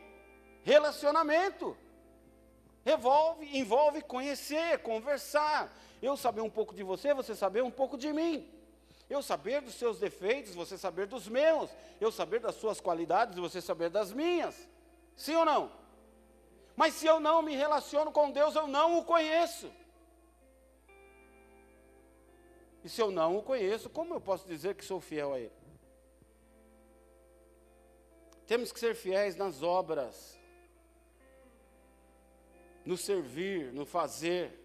relacionamento. 0.63 1.77
Envolve, 2.83 3.55
envolve 3.55 4.01
conhecer, 4.01 4.79
conversar. 4.79 5.71
Eu 6.01 6.17
saber 6.17 6.41
um 6.41 6.49
pouco 6.49 6.73
de 6.73 6.81
você, 6.81 7.13
você 7.13 7.35
saber 7.35 7.61
um 7.61 7.69
pouco 7.69 7.99
de 7.99 8.11
mim. 8.11 8.49
Eu 9.07 9.21
saber 9.21 9.61
dos 9.61 9.75
seus 9.75 9.99
defeitos, 9.99 10.55
você 10.55 10.75
saber 10.75 11.05
dos 11.05 11.27
meus. 11.27 11.69
Eu 12.01 12.11
saber 12.11 12.39
das 12.39 12.55
suas 12.55 12.81
qualidades, 12.81 13.37
você 13.37 13.61
saber 13.61 13.91
das 13.91 14.11
minhas. 14.11 14.67
Sim 15.15 15.35
ou 15.35 15.45
não? 15.45 15.71
Mas 16.75 16.95
se 16.95 17.05
eu 17.05 17.19
não 17.19 17.43
me 17.43 17.55
relaciono 17.55 18.11
com 18.11 18.31
Deus, 18.31 18.55
eu 18.55 18.65
não 18.65 18.97
o 18.97 19.05
conheço. 19.05 19.71
Se 22.89 23.01
eu 23.01 23.11
não 23.11 23.37
o 23.37 23.43
conheço, 23.43 23.87
como 23.87 24.15
eu 24.15 24.19
posso 24.19 24.47
dizer 24.47 24.73
que 24.73 24.83
sou 24.83 24.99
fiel 24.99 25.33
a 25.33 25.39
Ele? 25.39 25.51
Temos 28.47 28.71
que 28.71 28.79
ser 28.79 28.95
fiéis 28.95 29.35
nas 29.35 29.61
obras, 29.61 30.39
no 32.83 32.97
servir, 32.97 33.71
no 33.73 33.85
fazer. 33.85 34.59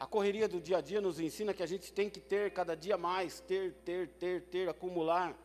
A 0.00 0.06
correria 0.06 0.48
do 0.48 0.60
dia 0.60 0.78
a 0.78 0.80
dia 0.80 1.00
nos 1.00 1.20
ensina 1.20 1.54
que 1.54 1.62
a 1.62 1.66
gente 1.66 1.92
tem 1.92 2.10
que 2.10 2.18
ter 2.18 2.52
cada 2.52 2.76
dia 2.76 2.98
mais, 2.98 3.38
ter, 3.38 3.72
ter, 3.84 4.08
ter, 4.08 4.42
ter, 4.46 4.68
acumular. 4.68 5.36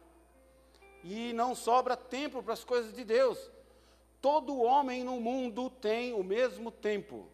E 1.04 1.32
não 1.34 1.54
sobra 1.54 1.96
tempo 1.96 2.42
para 2.42 2.54
as 2.54 2.64
coisas 2.64 2.92
de 2.92 3.04
Deus. 3.04 3.52
Todo 4.20 4.64
homem 4.64 5.04
no 5.04 5.20
mundo 5.20 5.70
tem 5.70 6.12
o 6.12 6.24
mesmo 6.24 6.72
tempo. 6.72 7.30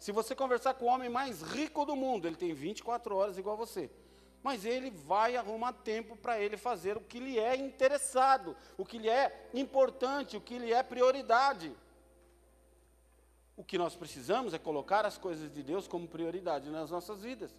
Se 0.00 0.12
você 0.12 0.34
conversar 0.34 0.72
com 0.74 0.86
o 0.86 0.88
homem 0.88 1.10
mais 1.10 1.42
rico 1.42 1.84
do 1.84 1.94
mundo, 1.94 2.26
ele 2.26 2.34
tem 2.34 2.54
24 2.54 3.14
horas 3.14 3.36
igual 3.36 3.54
você. 3.54 3.90
Mas 4.42 4.64
ele 4.64 4.90
vai 4.90 5.36
arrumar 5.36 5.74
tempo 5.74 6.16
para 6.16 6.40
ele 6.40 6.56
fazer 6.56 6.96
o 6.96 7.02
que 7.02 7.20
lhe 7.20 7.38
é 7.38 7.54
interessado, 7.54 8.56
o 8.78 8.84
que 8.86 8.96
lhe 8.96 9.10
é 9.10 9.50
importante, 9.52 10.38
o 10.38 10.40
que 10.40 10.58
lhe 10.58 10.72
é 10.72 10.82
prioridade. 10.82 11.76
O 13.54 13.62
que 13.62 13.76
nós 13.76 13.94
precisamos 13.94 14.54
é 14.54 14.58
colocar 14.58 15.04
as 15.04 15.18
coisas 15.18 15.52
de 15.52 15.62
Deus 15.62 15.86
como 15.86 16.08
prioridade 16.08 16.70
nas 16.70 16.90
nossas 16.90 17.20
vidas. 17.20 17.54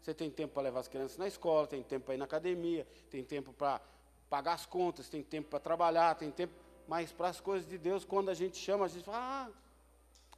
Você 0.00 0.14
tem 0.14 0.30
tempo 0.30 0.54
para 0.54 0.62
levar 0.62 0.80
as 0.80 0.88
crianças 0.88 1.18
na 1.18 1.28
escola, 1.28 1.66
tem 1.66 1.82
tempo 1.82 2.06
para 2.06 2.14
ir 2.14 2.18
na 2.18 2.24
academia, 2.24 2.86
tem 3.10 3.22
tempo 3.22 3.52
para 3.52 3.82
pagar 4.30 4.54
as 4.54 4.64
contas, 4.64 5.10
tem 5.10 5.22
tempo 5.22 5.50
para 5.50 5.60
trabalhar, 5.60 6.14
tem 6.14 6.30
tempo. 6.30 6.54
Mas 6.88 7.12
para 7.12 7.28
as 7.28 7.38
coisas 7.38 7.68
de 7.68 7.76
Deus, 7.76 8.02
quando 8.02 8.30
a 8.30 8.34
gente 8.34 8.56
chama, 8.56 8.86
a 8.86 8.88
gente 8.88 9.04
fala, 9.04 9.18
ah, 9.20 9.63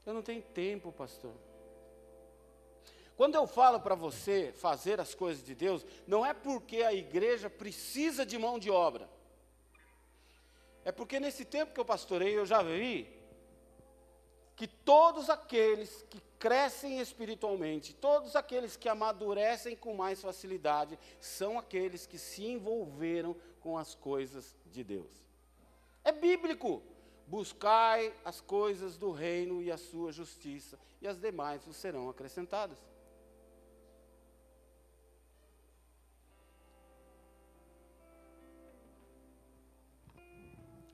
eu 0.06 0.14
não 0.14 0.22
tenho 0.22 0.40
tempo, 0.40 0.92
pastor. 0.92 1.34
Quando 3.16 3.34
eu 3.34 3.46
falo 3.46 3.80
para 3.80 3.94
você 3.94 4.52
fazer 4.52 5.00
as 5.00 5.14
coisas 5.14 5.44
de 5.44 5.54
Deus, 5.54 5.84
não 6.06 6.24
é 6.24 6.32
porque 6.32 6.82
a 6.82 6.92
igreja 6.92 7.50
precisa 7.50 8.24
de 8.24 8.38
mão 8.38 8.58
de 8.58 8.70
obra. 8.70 9.08
É 10.84 10.92
porque 10.92 11.18
nesse 11.18 11.44
tempo 11.44 11.72
que 11.72 11.80
eu 11.80 11.84
pastorei, 11.84 12.36
eu 12.36 12.46
já 12.46 12.62
vi 12.62 13.12
que 14.54 14.66
todos 14.66 15.28
aqueles 15.28 16.04
que 16.08 16.20
crescem 16.38 17.00
espiritualmente, 17.00 17.94
todos 17.94 18.36
aqueles 18.36 18.76
que 18.76 18.88
amadurecem 18.88 19.74
com 19.74 19.94
mais 19.94 20.20
facilidade, 20.20 20.98
são 21.18 21.58
aqueles 21.58 22.06
que 22.06 22.18
se 22.18 22.44
envolveram 22.44 23.34
com 23.60 23.76
as 23.76 23.94
coisas 23.94 24.54
de 24.66 24.84
Deus. 24.84 25.10
É 26.04 26.12
bíblico. 26.12 26.82
Buscai 27.26 28.14
as 28.24 28.40
coisas 28.40 28.96
do 28.96 29.10
reino 29.10 29.60
e 29.60 29.70
a 29.70 29.76
sua 29.76 30.12
justiça, 30.12 30.78
e 31.00 31.08
as 31.08 31.18
demais 31.18 31.64
vos 31.64 31.76
serão 31.76 32.08
acrescentadas. 32.08 32.78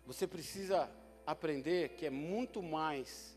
Você 0.07 0.27
precisa 0.27 0.91
aprender 1.27 1.91
que 1.91 2.07
é 2.07 2.11
muito 2.11 2.63
mais 2.63 3.37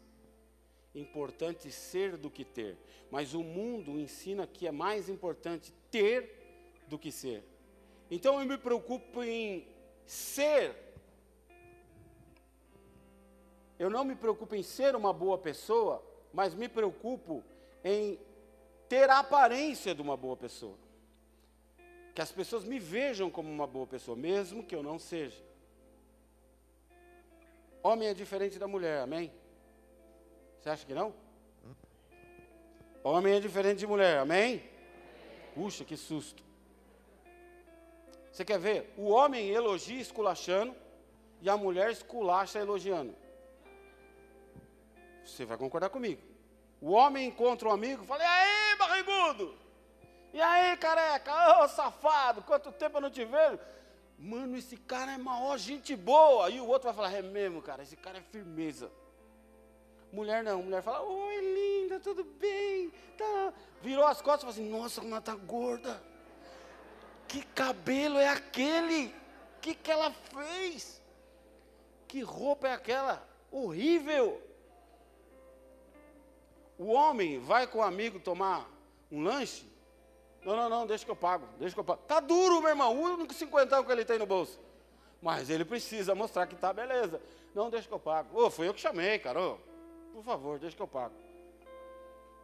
importante 0.94 1.72
ser 1.72 2.18
do 2.18 2.30
que 2.30 2.44
ter, 2.44 2.78
mas 3.12 3.34
o 3.34 3.44
mundo 3.44 4.00
ensina 4.00 4.48
que 4.48 4.68
é 4.68 4.72
mais 4.72 5.10
importante 5.10 5.74
ter 5.92 6.84
do 6.88 6.98
que 6.98 7.12
ser. 7.12 7.44
Então 8.10 8.40
eu 8.40 8.46
me 8.46 8.58
preocupo 8.58 9.24
em 9.24 9.68
ser. 10.06 10.85
Eu 13.78 13.90
não 13.90 14.04
me 14.06 14.16
preocupo 14.16 14.56
em 14.56 14.64
ser 14.64 14.96
uma 14.96 15.12
boa 15.12 15.38
pessoa, 15.38 16.04
mas 16.34 16.54
me 16.54 16.70
preocupo 16.70 17.44
em 17.84 18.20
ter 18.88 19.10
a 19.10 19.20
aparência 19.20 19.94
de 19.94 20.02
uma 20.02 20.16
boa 20.16 20.38
pessoa. 20.38 20.78
Que 22.14 22.22
as 22.22 22.32
pessoas 22.32 22.64
me 22.64 22.80
vejam 22.80 23.30
como 23.30 23.52
uma 23.52 23.68
boa 23.68 23.86
pessoa, 23.86 24.16
mesmo 24.16 24.64
que 24.64 24.76
eu 24.76 24.82
não 24.82 24.98
seja. 24.98 25.44
Homem 27.84 28.08
é 28.08 28.14
diferente 28.14 28.58
da 28.58 28.68
mulher, 28.68 29.02
amém? 29.02 29.32
Você 30.60 30.70
acha 30.70 30.86
que 30.86 30.94
não? 30.94 31.14
Homem 33.04 33.36
é 33.36 33.40
diferente 33.40 33.80
de 33.80 33.88
mulher, 33.88 34.18
amém? 34.18 34.64
Puxa, 35.54 35.86
que 35.86 35.96
susto. 35.96 36.44
Você 38.32 38.44
quer 38.44 38.58
ver? 38.58 38.92
O 38.98 39.10
homem 39.10 39.50
elogia 39.50 40.02
esculachando 40.02 40.76
e 41.42 41.50
a 41.50 41.56
mulher 41.56 41.92
esculacha 41.92 42.58
elogiando. 42.60 43.16
Você 45.26 45.44
vai 45.44 45.58
concordar 45.58 45.90
comigo. 45.90 46.22
O 46.80 46.92
homem 46.92 47.28
encontra 47.28 47.68
um 47.68 47.72
amigo 47.72 48.04
e 48.04 48.08
fala: 48.08 48.24
E 48.24 48.26
aí, 48.26 48.78
barrigudo? 48.78 49.56
E 50.34 50.42
aí, 50.42 50.78
careca? 50.78 51.32
Ô, 51.32 51.64
oh, 51.64 51.68
safado, 51.68 52.42
quanto 52.44 52.72
tempo 52.72 52.98
eu 52.98 53.02
não 53.02 53.10
te 53.10 53.26
vejo? 53.26 53.60
Mano, 54.18 54.56
esse 54.56 54.78
cara 54.78 55.14
é 55.14 55.18
maior 55.18 55.58
gente 55.58 55.96
boa. 55.96 56.50
E 56.50 56.60
o 56.60 56.68
outro 56.68 56.88
vai 56.88 56.94
falar: 56.94 57.18
É 57.18 57.22
mesmo, 57.22 57.62
cara, 57.62 57.84
esse 57.84 57.96
cara 57.96 58.20
é 58.20 58.22
firmeza. 58.22 58.92
Mulher 60.12 60.44
não, 60.44 60.62
mulher 60.62 60.84
fala: 60.84 61.02
Oi, 61.02 61.42
linda, 61.42 62.00
tudo 62.00 62.24
bem? 62.24 62.92
Tá. 63.18 63.54
Virou 63.82 64.06
as 64.06 64.22
costas 64.22 64.42
e 64.42 64.54
falou 64.54 64.54
assim: 64.54 64.70
Nossa, 64.70 65.02
como 65.02 65.14
ela 65.14 65.22
tá 65.22 65.36
gorda. 65.36 66.02
Que 67.28 67.42
cabelo 67.48 68.20
é 68.20 68.30
aquele? 68.30 69.08
O 69.58 69.62
que, 69.62 69.74
que 69.74 69.92
ela 69.92 70.12
fez? 70.12 71.02
Que 72.08 72.22
roupa 72.22 72.68
é 72.68 72.74
aquela? 72.74 73.28
Horrível. 73.52 74.42
O 76.78 76.92
homem 76.92 77.40
vai 77.40 77.68
com 77.68 77.80
o 77.80 77.84
amigo 77.84 78.20
tomar 78.20 78.70
um 79.12 79.24
lanche. 79.24 79.66
Não, 80.44 80.56
não, 80.56 80.70
não, 80.70 80.86
deixa 80.86 81.04
que 81.04 81.12
eu 81.12 81.16
pago, 81.16 81.48
deixa 81.58 81.74
que 81.74 81.80
eu 81.80 81.84
pago. 81.84 82.02
Tá 82.08 82.20
duro, 82.20 82.60
meu 82.62 82.70
irmão, 82.70 82.96
o 82.96 83.02
único 83.02 83.34
cinquentão 83.34 83.84
que 83.84 83.92
ele 83.92 84.06
tem 84.06 84.20
no 84.20 84.26
bolso. 84.26 84.60
Mas 85.22 85.50
ele 85.50 85.66
precisa 85.66 86.14
mostrar 86.14 86.46
que 86.46 86.56
tá 86.56 86.72
beleza. 86.72 87.20
Não, 87.56 87.70
deixa 87.70 87.88
que 87.88 87.94
eu 87.94 88.00
pago. 88.00 88.40
Ô, 88.40 88.46
oh, 88.46 88.50
foi 88.52 88.68
eu 88.68 88.74
que 88.74 88.80
chamei, 88.80 89.18
cara. 89.18 89.42
Oh, 89.42 89.58
por 90.14 90.24
favor, 90.24 90.60
deixa 90.60 90.76
que 90.76 90.82
eu 90.82 90.88
pago. 90.88 91.16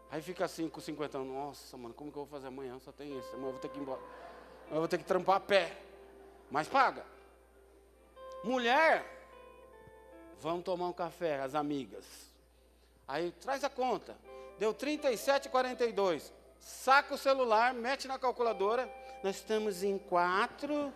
Aí 0.09 0.21
fica 0.21 0.45
assim 0.45 0.67
com 0.67 0.81
cinquentão. 0.81 1.23
Nossa, 1.23 1.77
mano, 1.77 1.93
como 1.93 2.11
que 2.11 2.17
eu 2.17 2.25
vou 2.25 2.31
fazer 2.31 2.47
amanhã? 2.47 2.79
Só 2.79 2.91
tem 2.91 3.17
isso. 3.17 3.29
Amanhã 3.33 3.49
eu 3.49 3.51
vou 3.51 3.61
ter 3.61 3.69
que 3.69 3.77
ir 3.77 3.81
embora. 3.81 4.01
Eu 4.69 4.77
vou 4.77 4.87
ter 4.87 4.97
que 4.97 5.03
trampar 5.03 5.35
a 5.35 5.39
pé. 5.39 5.77
Mas 6.49 6.67
paga. 6.67 7.05
Mulher, 8.43 9.05
vamos 10.39 10.63
tomar 10.63 10.87
um 10.87 10.93
café, 10.93 11.39
as 11.39 11.53
amigas. 11.53 12.30
Aí 13.07 13.31
traz 13.31 13.63
a 13.63 13.69
conta. 13.69 14.15
Deu 14.57 14.73
37,42. 14.73 16.31
Saca 16.59 17.15
o 17.15 17.17
celular, 17.17 17.73
mete 17.73 18.07
na 18.07 18.19
calculadora. 18.19 18.89
Nós 19.23 19.37
estamos 19.37 19.83
em 19.83 19.97
quatro. 19.97 20.93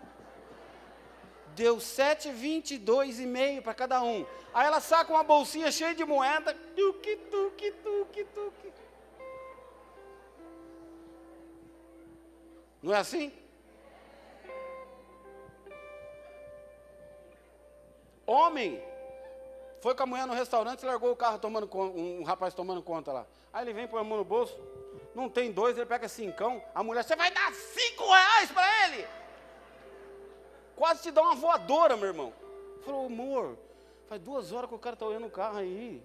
Deu 1.56 1.78
7,22 1.78 3.20
e 3.20 3.26
meio 3.26 3.62
para 3.62 3.74
cada 3.74 4.02
um. 4.04 4.26
Aí 4.54 4.68
ela 4.68 4.80
saca 4.80 5.12
uma 5.12 5.24
bolsinha 5.24 5.72
cheia 5.72 5.96
de 5.96 6.06
moeda. 6.06 6.54
Tuque, 6.76 7.16
tuque, 7.32 7.72
tuque, 7.72 8.24
tuque. 8.26 8.74
Não 12.84 12.94
é 12.94 12.98
assim? 12.98 13.34
Homem 18.28 18.82
foi 19.86 19.94
com 19.94 20.02
a 20.02 20.06
mulher 20.08 20.26
no 20.26 20.34
restaurante 20.34 20.82
e 20.82 20.86
largou 20.88 21.12
o 21.12 21.16
carro 21.16 21.38
tomando 21.38 21.70
um 21.78 22.24
rapaz 22.24 22.56
tomando 22.56 22.82
conta 22.82 23.12
lá. 23.12 23.28
Aí 23.54 23.64
ele 23.64 23.72
vem, 23.72 23.88
põe 23.88 24.02
a 24.02 24.04
mão 24.04 24.18
no 24.18 24.26
bolso, 24.26 24.60
não 25.14 25.30
tem 25.30 25.52
dois, 25.52 25.78
ele 25.78 25.86
pega 25.86 26.10
cincão, 26.10 26.60
a 26.74 26.82
mulher, 26.82 27.04
você 27.04 27.16
vai 27.16 27.30
dar 27.30 27.54
cinco 27.54 28.04
reais 28.04 28.52
para 28.52 28.88
ele? 28.88 29.08
Quase 30.76 31.04
te 31.04 31.12
dá 31.12 31.22
uma 31.22 31.36
voadora, 31.36 31.96
meu 31.96 32.08
irmão. 32.08 32.34
Falou, 32.84 33.06
amor, 33.06 33.60
faz 34.08 34.20
duas 34.20 34.52
horas 34.52 34.68
que 34.68 34.76
o 34.76 34.80
cara 34.80 34.96
está 34.96 35.06
olhando 35.06 35.28
o 35.28 35.30
carro 35.30 35.60
aí. 35.60 36.02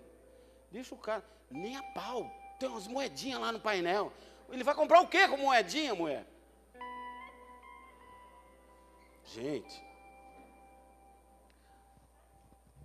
Deixa 0.71 0.95
o 0.95 0.99
cara, 0.99 1.25
nem 1.51 1.75
a 1.75 1.83
pau. 1.83 2.31
Tem 2.59 2.69
umas 2.69 2.87
moedinhas 2.87 3.41
lá 3.41 3.51
no 3.51 3.61
painel. 3.61 4.13
Ele 4.51 4.63
vai 4.63 4.75
comprar 4.75 5.01
o 5.01 5.09
quê 5.09 5.27
com 5.27 5.39
moedinha, 5.39 5.95
mulher? 5.95 6.27
Gente, 9.25 9.83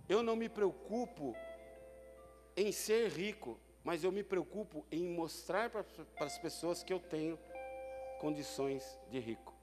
eu 0.08 0.22
não 0.22 0.36
me 0.36 0.48
preocupo 0.48 1.36
em 2.56 2.72
ser 2.72 3.08
rico, 3.10 3.58
mas 3.84 4.04
eu 4.04 4.10
me 4.10 4.22
preocupo 4.22 4.84
em 4.90 5.08
mostrar 5.08 5.70
para 5.70 5.84
as 6.20 6.38
pessoas 6.38 6.82
que 6.82 6.92
eu 6.92 7.00
tenho 7.00 7.38
condições 8.20 8.98
de 9.10 9.18
rico. 9.18 9.54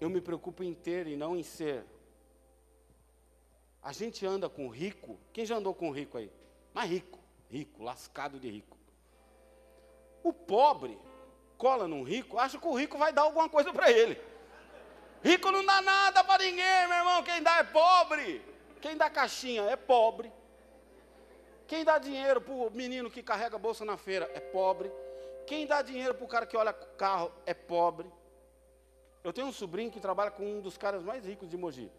Eu 0.00 0.10
me 0.10 0.20
preocupo 0.20 0.62
em 0.62 0.74
ter 0.74 1.06
e 1.06 1.16
não 1.16 1.36
em 1.36 1.42
ser. 1.42 1.84
A 3.82 3.92
gente 3.92 4.26
anda 4.26 4.48
com 4.48 4.68
rico. 4.68 5.18
Quem 5.32 5.46
já 5.46 5.56
andou 5.56 5.74
com 5.74 5.90
rico 5.90 6.18
aí? 6.18 6.30
Mas 6.74 6.90
rico, 6.90 7.18
rico, 7.48 7.82
lascado 7.82 8.38
de 8.38 8.50
rico. 8.50 8.76
O 10.22 10.32
pobre 10.32 10.98
cola 11.56 11.86
num 11.86 12.02
rico, 12.02 12.38
acha 12.38 12.58
que 12.58 12.66
o 12.66 12.74
rico 12.74 12.98
vai 12.98 13.12
dar 13.12 13.22
alguma 13.22 13.48
coisa 13.48 13.72
para 13.72 13.90
ele. 13.90 14.20
Rico 15.22 15.50
não 15.52 15.64
dá 15.64 15.80
nada 15.80 16.24
para 16.24 16.42
ninguém, 16.42 16.88
meu 16.88 16.96
irmão. 16.96 17.22
Quem 17.22 17.42
dá 17.42 17.58
é 17.58 17.64
pobre. 17.64 18.42
Quem 18.80 18.96
dá 18.96 19.08
caixinha 19.08 19.62
é 19.62 19.76
pobre. 19.76 20.32
Quem 21.68 21.84
dá 21.84 21.96
dinheiro 21.98 22.40
para 22.40 22.52
o 22.52 22.70
menino 22.70 23.10
que 23.10 23.22
carrega 23.22 23.56
bolsa 23.56 23.84
na 23.84 23.96
feira 23.96 24.30
é 24.34 24.40
pobre. 24.40 24.90
Quem 25.46 25.66
dá 25.66 25.80
dinheiro 25.80 26.14
para 26.14 26.24
o 26.24 26.28
cara 26.28 26.46
que 26.46 26.56
olha 26.56 26.72
carro 26.72 27.32
é 27.46 27.54
pobre. 27.54 28.10
Eu 29.22 29.32
tenho 29.32 29.46
um 29.46 29.52
sobrinho 29.52 29.90
que 29.90 30.00
trabalha 30.00 30.30
com 30.30 30.44
um 30.44 30.60
dos 30.60 30.76
caras 30.76 31.02
mais 31.04 31.24
ricos 31.24 31.48
de 31.48 31.56
Mogi. 31.56 31.90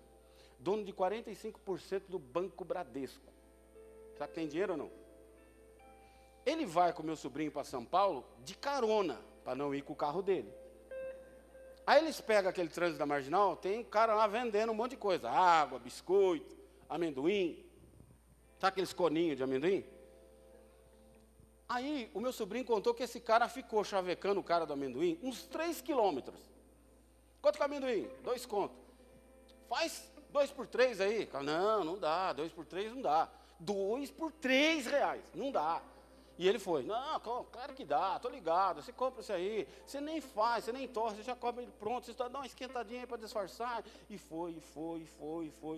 Dono 0.60 0.84
de 0.84 0.92
45% 0.92 2.04
do 2.10 2.20
Banco 2.20 2.66
Bradesco. 2.66 3.32
Será 4.14 4.28
que 4.28 4.34
tem 4.34 4.48
dinheiro 4.48 4.74
ou 4.74 4.78
não? 4.78 4.92
Ele 6.46 6.66
vai 6.66 6.92
com 6.92 7.02
meu 7.02 7.16
sobrinho 7.16 7.52
para 7.52 7.64
São 7.64 7.86
Paulo 7.86 8.26
de 8.44 8.56
carona, 8.56 9.22
para 9.46 9.56
não 9.56 9.74
ir 9.74 9.82
com 9.82 9.94
o 9.94 9.96
carro 9.96 10.22
dele. 10.22 10.54
Aí 11.86 12.02
eles 12.02 12.22
pegam 12.22 12.50
aquele 12.50 12.70
trânsito 12.70 13.00
da 13.00 13.06
marginal, 13.06 13.58
tem 13.58 13.80
um 13.80 13.84
cara 13.84 14.14
lá 14.16 14.26
vendendo 14.26 14.72
um 14.72 14.76
monte 14.76 14.92
de 14.92 14.98
coisa: 14.98 15.30
água, 15.30 15.80
biscoito, 15.80 16.56
amendoim. 16.90 17.66
Sabe 18.58 18.74
aqueles 18.74 18.94
coninhos 18.94 19.38
de 19.38 19.44
amendoim? 19.44 19.86
Aí 21.68 22.10
o 22.14 22.20
meu 22.20 22.32
sobrinho 22.32 22.66
contou 22.66 22.94
que 22.94 23.04
esse 23.04 23.20
cara 23.20 23.50
ficou 23.50 23.84
chavecando 23.84 24.40
o 24.40 24.44
cara 24.44 24.66
do 24.66 24.74
amendoim 24.74 25.20
uns 25.22 25.44
3 25.48 25.82
quilômetros. 25.82 26.40
Quanto 27.42 27.58
que 27.58 27.62
é 27.62 27.66
amendoim? 27.66 28.10
Dois 28.24 28.46
contos. 28.46 28.78
Faz 29.68 30.10
dois 30.32 30.50
por 30.50 30.66
três 30.66 31.02
aí. 31.02 31.30
Não, 31.44 31.84
não 31.84 31.98
dá. 31.98 32.32
Dois 32.32 32.52
por 32.52 32.66
três 32.66 32.94
não 32.94 33.02
dá. 33.02 33.30
Dois 33.60 34.10
por 34.10 34.32
três 34.32 34.86
reais. 34.86 35.24
Não 35.36 35.52
dá. 35.52 35.82
E 36.38 36.48
ele 36.48 36.58
foi, 36.58 36.82
não, 36.82 37.20
claro 37.20 37.74
que 37.76 37.86
dá, 37.86 38.18
tô 38.18 38.28
ligado, 38.28 38.82
você 38.82 38.92
compra 38.92 39.22
isso 39.22 39.32
aí, 39.32 39.68
você 39.86 40.02
nem 40.02 40.20
faz, 40.20 40.66
você 40.66 40.72
nem 40.72 40.88
torce, 40.88 41.18
você 41.18 41.24
já 41.24 41.36
compra 41.36 41.62
ele 41.62 41.72
pronto, 41.80 42.06
você 42.06 42.14
dá 42.14 42.40
uma 42.40 42.46
esquentadinha 42.46 43.02
aí 43.02 43.08
para 43.08 43.18
disfarçar. 43.18 43.84
E 44.10 44.18
foi, 44.18 44.52
e 44.54 44.60
foi, 44.60 45.02
e 45.02 45.06
foi, 45.06 45.46
e 45.46 45.52
foi. 45.52 45.78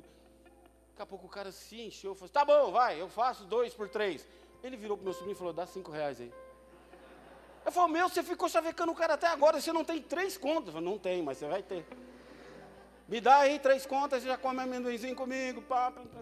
Daqui 0.90 1.02
a 1.02 1.06
pouco 1.06 1.26
o 1.26 1.30
cara 1.30 1.52
se 1.52 1.82
encheu, 1.82 2.16
falou, 2.16 2.30
tá 2.30 2.46
bom, 2.46 2.72
vai, 2.72 3.02
eu 3.02 3.10
faço 3.10 3.44
dois 3.44 3.74
por 3.74 3.90
três. 3.90 4.26
Ele 4.64 4.78
virou 4.78 4.96
para 4.96 5.04
meu 5.04 5.14
sobrinho 5.14 5.34
e 5.34 5.38
falou, 5.38 5.52
dá 5.52 5.66
cinco 5.66 5.92
reais 5.92 6.22
aí. 6.22 6.34
Eu 7.66 7.72
falei, 7.72 7.94
meu, 7.94 8.08
você 8.08 8.24
ficou 8.24 8.48
chavecando 8.48 8.94
o 8.94 8.96
cara 8.96 9.16
até 9.16 9.28
agora, 9.28 9.60
você 9.60 9.74
não 9.74 9.84
tem 9.84 10.02
três 10.02 10.38
contas. 10.38 10.68
Eu 10.68 10.74
falei, 10.74 10.90
não 10.90 10.98
tem, 10.98 11.22
mas 11.22 11.38
você 11.38 11.48
vai 11.48 11.62
ter. 11.62 11.86
Me 13.10 13.20
dá 13.20 13.40
aí 13.40 13.60
três 13.60 13.86
contas, 13.86 14.24
você 14.24 14.30
já 14.30 14.38
come 14.38 14.62
amendoinzinho 14.62 15.16
comigo, 15.16 15.62
pá, 15.64 15.92
pá, 15.92 16.02
pá. 16.02 16.22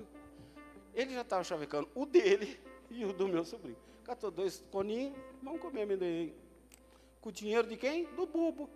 Ele 0.94 1.14
já 1.14 1.22
estava 1.22 1.44
chavecando 1.44 1.88
o 1.94 2.06
dele 2.06 2.60
e 2.90 3.06
o 3.06 3.14
do 3.14 3.28
meu 3.28 3.46
sobrinho. 3.46 3.78
Catou 4.04 4.30
dois 4.30 4.64
coninhos, 4.72 5.16
vamos 5.42 5.62
comer 5.62 5.84
amendoim. 5.84 6.34
Com 7.22 7.30
o 7.30 7.32
dinheiro 7.32 7.68
de 7.68 7.78
quem? 7.78 8.06
Do 8.16 8.26
bubo. 8.26 8.70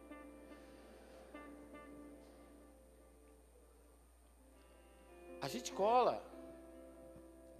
A 5.42 5.48
gente 5.48 5.72
cola 5.72 6.24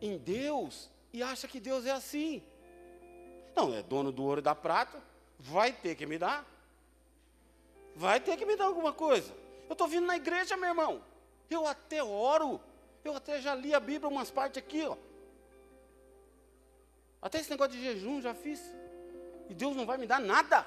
em 0.02 0.18
Deus 0.18 0.90
e 1.12 1.22
acha 1.22 1.48
que 1.48 1.60
Deus 1.60 1.86
é 1.86 1.92
assim. 1.92 2.42
Não, 3.56 3.74
é 3.74 3.84
dono 3.84 4.12
do 4.12 4.24
ouro 4.24 4.40
e 4.40 4.44
da 4.44 4.56
prata, 4.56 5.02
vai 5.38 5.74
ter 5.74 5.96
que 5.96 6.06
me 6.06 6.18
dar. 6.18 6.46
Vai 7.96 8.20
ter 8.20 8.38
que 8.38 8.46
me 8.46 8.56
dar 8.56 8.66
alguma 8.66 8.94
coisa. 8.94 9.34
Eu 9.68 9.74
estou 9.74 9.88
vindo 9.88 10.06
na 10.06 10.16
igreja, 10.16 10.56
meu 10.56 10.70
irmão. 10.70 11.04
Eu 11.50 11.66
até 11.66 12.04
oro. 12.04 12.62
Eu 13.04 13.16
até 13.16 13.42
já 13.42 13.56
li 13.56 13.74
a 13.74 13.80
Bíblia 13.80 14.10
umas 14.10 14.30
partes 14.30 14.58
aqui, 14.58 14.84
ó. 14.84 14.96
Até 17.22 17.40
esse 17.40 17.50
negócio 17.50 17.74
de 17.74 17.82
jejum 17.82 18.22
já 18.22 18.34
fiz. 18.34 18.62
E 19.50 19.54
Deus 19.54 19.76
não 19.76 19.86
vai 19.86 19.98
me 19.98 20.06
dar 20.06 20.20
nada. 20.20 20.66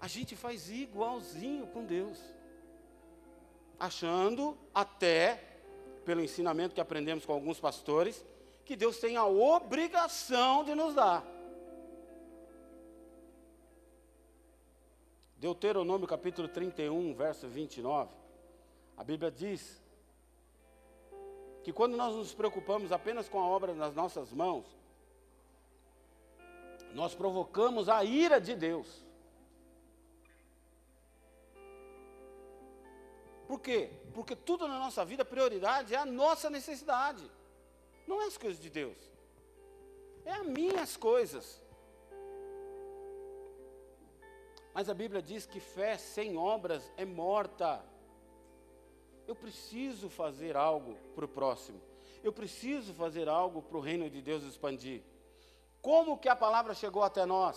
A 0.00 0.06
gente 0.06 0.36
faz 0.36 0.70
igualzinho 0.70 1.66
com 1.68 1.84
Deus. 1.84 2.18
Achando 3.78 4.56
até, 4.74 5.42
pelo 6.04 6.22
ensinamento 6.22 6.74
que 6.74 6.80
aprendemos 6.80 7.24
com 7.24 7.32
alguns 7.32 7.58
pastores, 7.58 8.24
que 8.64 8.76
Deus 8.76 8.98
tem 8.98 9.16
a 9.16 9.24
obrigação 9.24 10.64
de 10.64 10.74
nos 10.74 10.94
dar. 10.94 11.24
Deuteronômio 15.36 16.06
capítulo 16.06 16.48
31, 16.48 17.14
verso 17.14 17.48
29. 17.48 18.10
A 18.96 19.04
Bíblia 19.04 19.30
diz 19.30 19.80
que 21.62 21.72
quando 21.72 21.96
nós 21.96 22.14
nos 22.14 22.34
preocupamos 22.34 22.92
apenas 22.92 23.28
com 23.28 23.38
a 23.40 23.46
obra 23.46 23.74
nas 23.74 23.94
nossas 23.94 24.32
mãos, 24.32 24.64
nós 26.94 27.14
provocamos 27.14 27.88
a 27.88 28.02
ira 28.04 28.40
de 28.40 28.54
Deus. 28.54 29.04
Por 33.46 33.60
quê? 33.60 33.90
Porque 34.12 34.36
tudo 34.36 34.68
na 34.68 34.78
nossa 34.78 35.04
vida, 35.04 35.24
prioridade 35.24 35.94
é 35.94 35.98
a 35.98 36.04
nossa 36.04 36.50
necessidade. 36.50 37.24
Não 38.06 38.20
é 38.22 38.26
as 38.26 38.36
coisas 38.36 38.60
de 38.60 38.68
Deus. 38.68 38.96
É 40.24 40.32
as 40.32 40.46
minhas 40.46 40.96
coisas. 40.96 41.62
Mas 44.74 44.88
a 44.88 44.94
Bíblia 44.94 45.22
diz 45.22 45.46
que 45.46 45.60
fé 45.60 45.96
sem 45.96 46.36
obras 46.36 46.92
é 46.96 47.04
morta. 47.04 47.82
Eu 49.28 49.34
preciso 49.34 50.08
fazer 50.08 50.56
algo 50.56 50.96
para 51.14 51.26
o 51.26 51.28
próximo. 51.28 51.78
Eu 52.24 52.32
preciso 52.32 52.94
fazer 52.94 53.28
algo 53.28 53.60
para 53.60 53.76
o 53.76 53.80
reino 53.80 54.08
de 54.08 54.22
Deus 54.22 54.42
expandir. 54.42 55.02
Como 55.82 56.16
que 56.16 56.30
a 56.30 56.34
palavra 56.34 56.72
chegou 56.72 57.02
até 57.02 57.26
nós? 57.26 57.56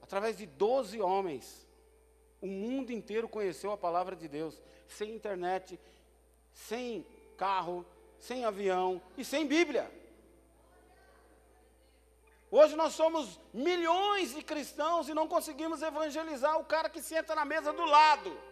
Através 0.00 0.38
de 0.38 0.46
doze 0.46 1.00
homens. 1.00 1.66
O 2.40 2.46
mundo 2.46 2.92
inteiro 2.92 3.28
conheceu 3.28 3.72
a 3.72 3.76
palavra 3.76 4.14
de 4.14 4.28
Deus, 4.28 4.62
sem 4.86 5.12
internet, 5.12 5.80
sem 6.54 7.04
carro, 7.36 7.84
sem 8.20 8.44
avião 8.44 9.02
e 9.16 9.24
sem 9.24 9.48
Bíblia. 9.48 9.90
Hoje 12.52 12.76
nós 12.76 12.94
somos 12.94 13.38
milhões 13.52 14.32
de 14.32 14.42
cristãos 14.42 15.08
e 15.08 15.12
não 15.12 15.26
conseguimos 15.26 15.82
evangelizar 15.82 16.56
o 16.60 16.64
cara 16.64 16.88
que 16.88 17.02
senta 17.02 17.34
na 17.34 17.44
mesa 17.44 17.72
do 17.72 17.84
lado. 17.84 18.47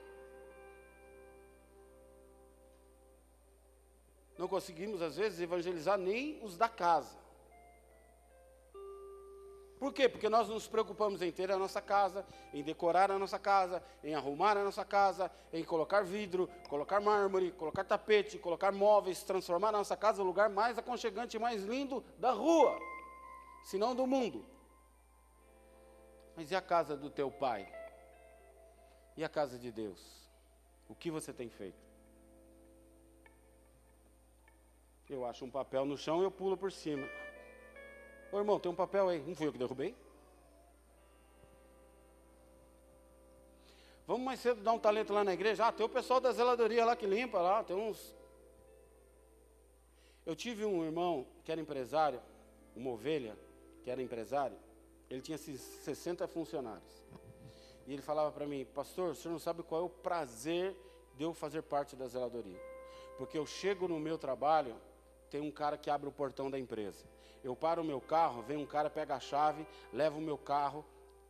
Não 4.47 4.51
conseguimos, 4.51 5.03
às 5.03 5.17
vezes, 5.17 5.41
evangelizar 5.41 5.99
nem 5.99 6.39
os 6.41 6.57
da 6.57 6.69
casa. 6.69 7.19
Por 9.77 9.93
quê? 9.93 10.09
Porque 10.09 10.29
nós 10.29 10.49
nos 10.49 10.69
preocupamos 10.69 11.21
em 11.21 11.33
ter 11.33 11.51
a 11.51 11.59
nossa 11.59 11.83
casa, 11.83 12.25
em 12.55 12.63
decorar 12.63 13.11
a 13.11 13.19
nossa 13.19 13.41
casa, 13.41 13.83
em 14.05 14.15
arrumar 14.15 14.57
a 14.57 14.63
nossa 14.63 14.85
casa, 14.85 15.29
em 15.53 15.65
colocar 15.65 16.05
vidro, 16.05 16.49
colocar 16.69 17.01
mármore, 17.01 17.51
colocar 17.51 17.83
tapete, 17.83 18.39
colocar 18.39 18.71
móveis, 18.71 19.25
transformar 19.25 19.71
a 19.71 19.79
nossa 19.79 19.97
casa 19.97 20.23
no 20.23 20.29
lugar 20.29 20.49
mais 20.49 20.79
aconchegante 20.79 21.37
e 21.37 21.41
mais 21.41 21.65
lindo 21.65 22.05
da 22.17 22.31
rua, 22.31 22.79
se 23.65 23.77
não 23.77 23.97
do 23.97 24.07
mundo. 24.07 24.47
Mas 26.37 26.53
e 26.53 26.55
a 26.55 26.63
casa 26.63 26.97
do 26.97 27.11
teu 27.11 27.33
pai? 27.33 27.67
E 29.17 29.25
a 29.25 29.29
casa 29.29 29.59
de 29.59 29.73
Deus? 29.73 30.31
O 30.89 30.95
que 30.95 31.11
você 31.11 31.33
tem 31.33 31.51
feito? 31.51 31.86
Eu 35.09 35.25
acho 35.25 35.45
um 35.45 35.51
papel 35.51 35.85
no 35.85 35.97
chão 35.97 36.21
e 36.21 36.25
eu 36.25 36.31
pulo 36.31 36.57
por 36.57 36.73
cima. 36.73 37.09
Ô 38.33 38.39
irmão, 38.39 38.59
tem 38.59 38.71
um 38.71 38.75
papel 38.75 39.09
aí. 39.09 39.23
Não 39.27 39.35
fui 39.35 39.47
eu 39.47 39.53
que 39.53 39.59
derrubei? 39.59 39.95
Vamos 44.07 44.23
mais 44.23 44.39
cedo 44.41 44.63
dar 44.63 44.73
um 44.73 44.79
talento 44.79 45.13
lá 45.13 45.25
na 45.25 45.33
igreja. 45.33 45.67
Ah, 45.67 45.73
tem 45.73 45.85
o 45.85 45.89
pessoal 45.89 46.21
da 46.21 46.33
zeladoria 46.33 46.85
lá 46.85 46.95
que 46.95 47.07
limpa 47.07 47.41
lá, 47.41 47.65
tem 47.65 47.77
uns. 47.77 48.15
Eu 50.25 50.35
tive 50.35 50.65
um 50.65 50.85
irmão 50.85 51.27
que 51.45 51.51
era 51.51 51.61
empresário, 51.61 52.21
uma 52.75 52.91
ovelha, 52.91 53.37
que 53.83 53.91
era 53.91 54.03
empresário, 54.03 54.57
ele 55.09 55.23
tinha 55.23 55.39
60 55.39 56.27
funcionários. 56.27 57.05
E 57.87 57.93
ele 57.93 58.03
falava 58.03 58.33
para 58.33 58.47
mim, 58.47 58.65
pastor, 58.65 59.11
o 59.11 59.15
senhor 59.15 59.33
não 59.33 59.39
sabe 59.39 59.63
qual 59.63 59.83
é 59.83 59.85
o 59.85 59.89
prazer 59.89 60.77
de 61.17 61.23
eu 61.23 61.33
fazer 61.33 61.63
parte 61.63 61.95
da 61.95 62.09
zeladoria. 62.09 62.61
Porque 63.17 63.39
eu 63.39 63.47
chego 63.47 63.87
no 63.87 64.01
meu 64.01 64.19
trabalho, 64.19 64.75
tem 65.37 65.47
um 65.47 65.51
cara 65.51 65.77
que 65.77 65.91
abre 65.91 66.09
o 66.09 66.13
portão 66.13 66.51
da 66.51 66.59
empresa. 66.59 67.05
Eu 67.45 67.55
paro 67.55 67.83
o 67.83 67.85
meu 67.85 68.01
carro, 68.01 68.41
vem 68.41 68.57
um 68.57 68.65
cara, 68.65 68.89
pega 68.89 69.17
a 69.17 69.21
chave, 69.21 69.67
leva 69.93 70.17
o 70.17 70.21
meu 70.21 70.39
carro, 70.39 70.83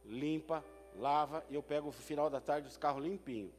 limpa, 0.05 0.65
lava, 0.97 1.45
e 1.51 1.57
eu 1.57 1.63
pego 1.63 1.87
no 1.87 1.93
final 1.93 2.31
da 2.31 2.41
tarde 2.41 2.69
os 2.69 2.77
carros 2.77 3.03
limpinho. 3.03 3.53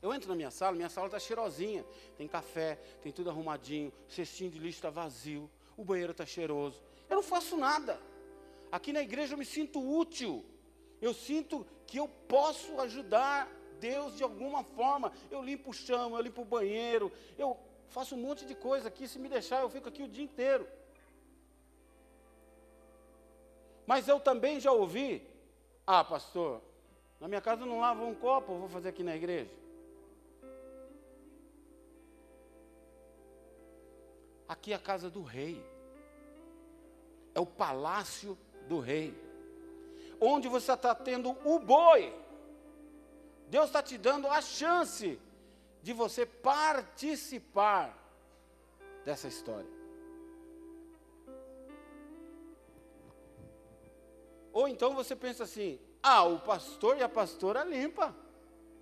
Eu 0.00 0.14
entro 0.14 0.28
na 0.28 0.36
minha 0.36 0.52
sala, 0.52 0.76
minha 0.76 0.88
sala 0.88 1.08
está 1.08 1.18
cheirosinha. 1.18 1.84
Tem 2.16 2.28
café, 2.28 2.76
tem 3.02 3.10
tudo 3.10 3.28
arrumadinho, 3.28 3.92
cestinho 4.08 4.48
de 4.48 4.60
lixo 4.60 4.78
está 4.78 4.90
vazio, 4.90 5.50
o 5.76 5.84
banheiro 5.84 6.12
está 6.12 6.24
cheiroso. 6.24 6.80
Eu 7.10 7.16
não 7.16 7.22
faço 7.24 7.56
nada. 7.56 8.00
Aqui 8.70 8.92
na 8.92 9.02
igreja 9.02 9.34
eu 9.34 9.38
me 9.38 9.44
sinto 9.44 9.80
útil. 9.80 10.44
Eu 11.02 11.12
sinto 11.12 11.66
que 11.84 11.98
eu 11.98 12.06
posso 12.28 12.80
ajudar 12.80 13.50
Deus 13.80 14.16
de 14.16 14.22
alguma 14.22 14.62
forma. 14.62 15.12
Eu 15.32 15.42
limpo 15.42 15.70
o 15.70 15.74
chão, 15.74 16.14
eu 16.14 16.22
limpo 16.22 16.42
o 16.42 16.44
banheiro, 16.44 17.10
eu 17.36 17.58
faço 17.88 18.14
um 18.14 18.18
monte 18.18 18.44
de 18.44 18.54
coisa 18.54 18.88
aqui. 18.88 19.08
Se 19.08 19.18
me 19.18 19.28
deixar, 19.28 19.60
eu 19.60 19.70
fico 19.70 19.88
aqui 19.88 20.02
o 20.02 20.08
dia 20.08 20.24
inteiro. 20.24 20.66
Mas 23.86 24.08
eu 24.08 24.18
também 24.18 24.58
já 24.58 24.72
ouvi, 24.72 25.26
ah, 25.86 26.04
pastor, 26.04 26.60
na 27.20 27.28
minha 27.28 27.40
casa 27.40 27.64
não 27.64 27.80
lava 27.80 28.04
um 28.04 28.14
copo, 28.14 28.52
eu 28.52 28.58
vou 28.58 28.68
fazer 28.68 28.88
aqui 28.88 29.02
na 29.02 29.14
igreja. 29.14 29.54
Aqui 34.48 34.72
é 34.72 34.76
a 34.76 34.80
casa 34.80 35.08
do 35.08 35.22
rei. 35.22 35.64
É 37.34 37.40
o 37.40 37.46
palácio 37.46 38.36
do 38.68 38.78
rei. 38.80 39.14
Onde 40.20 40.48
você 40.48 40.72
está 40.72 40.94
tendo 40.94 41.36
o 41.44 41.58
boi. 41.58 42.14
Deus 43.48 43.66
está 43.66 43.82
te 43.82 43.96
dando 43.96 44.26
a 44.28 44.40
chance 44.40 45.18
de 45.86 45.92
você 45.92 46.26
participar 46.26 47.96
dessa 49.04 49.28
história. 49.28 49.70
Ou 54.52 54.66
então 54.66 54.96
você 54.96 55.14
pensa 55.14 55.44
assim: 55.44 55.78
ah, 56.02 56.24
o 56.24 56.40
pastor 56.40 56.96
e 56.96 57.04
a 57.04 57.08
pastora 57.08 57.62
limpa. 57.62 58.12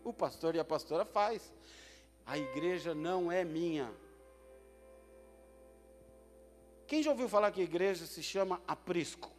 O 0.02 0.14
pastor 0.14 0.54
e 0.54 0.58
a 0.58 0.64
pastora 0.64 1.04
faz. 1.04 1.52
A 2.24 2.38
igreja 2.38 2.94
não 2.94 3.30
é 3.30 3.44
minha. 3.44 3.92
Quem 6.86 7.02
já 7.02 7.10
ouviu 7.10 7.28
falar 7.28 7.52
que 7.52 7.60
a 7.60 7.64
igreja 7.64 8.06
se 8.06 8.22
chama 8.22 8.62
aprisco? 8.66 9.30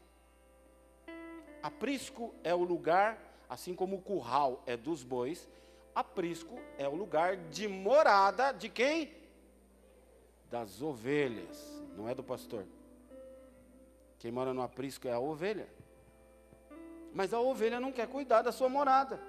Aprisco 1.64 2.32
é 2.44 2.54
o 2.54 2.64
lugar, 2.64 3.20
assim 3.50 3.74
como 3.74 3.96
o 3.96 4.02
curral 4.04 4.62
é 4.68 4.78
dos 4.78 5.02
bois, 5.02 5.50
aprisco 5.96 6.60
é 6.78 6.88
o 6.88 6.94
lugar 6.94 7.38
de 7.38 7.68
morada 7.68 8.52
de 8.52 8.68
quem? 8.68 9.16
Das 10.52 10.82
ovelhas, 10.82 11.82
não 11.96 12.08
é 12.10 12.14
do 12.14 12.24
pastor. 12.24 12.66
Quem 14.20 14.32
mora 14.32 14.54
no 14.54 14.62
aprisco 14.62 15.08
é 15.08 15.14
a 15.14 15.20
ovelha. 15.20 15.68
Mas 17.14 17.34
a 17.34 17.40
ovelha 17.40 17.80
não 17.80 17.94
quer 17.94 18.08
cuidar 18.08 18.42
da 18.42 18.52
sua 18.52 18.68
morada. 18.68 19.20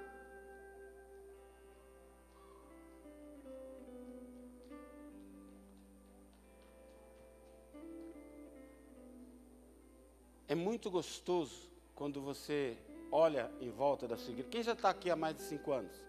É 10.49 10.55
muito 10.55 10.91
gostoso 10.91 11.71
quando 11.95 12.21
você 12.21 12.77
olha 13.11 13.51
em 13.61 13.71
volta 13.71 14.07
da 14.07 14.17
sua 14.17 14.31
igreja. 14.31 14.49
Quem 14.49 14.63
já 14.63 14.73
está 14.73 14.91
aqui 14.91 15.11
há 15.11 15.17
mais 15.17 15.37
de 15.37 15.43
cinco 15.43 15.73
anos? 15.73 16.06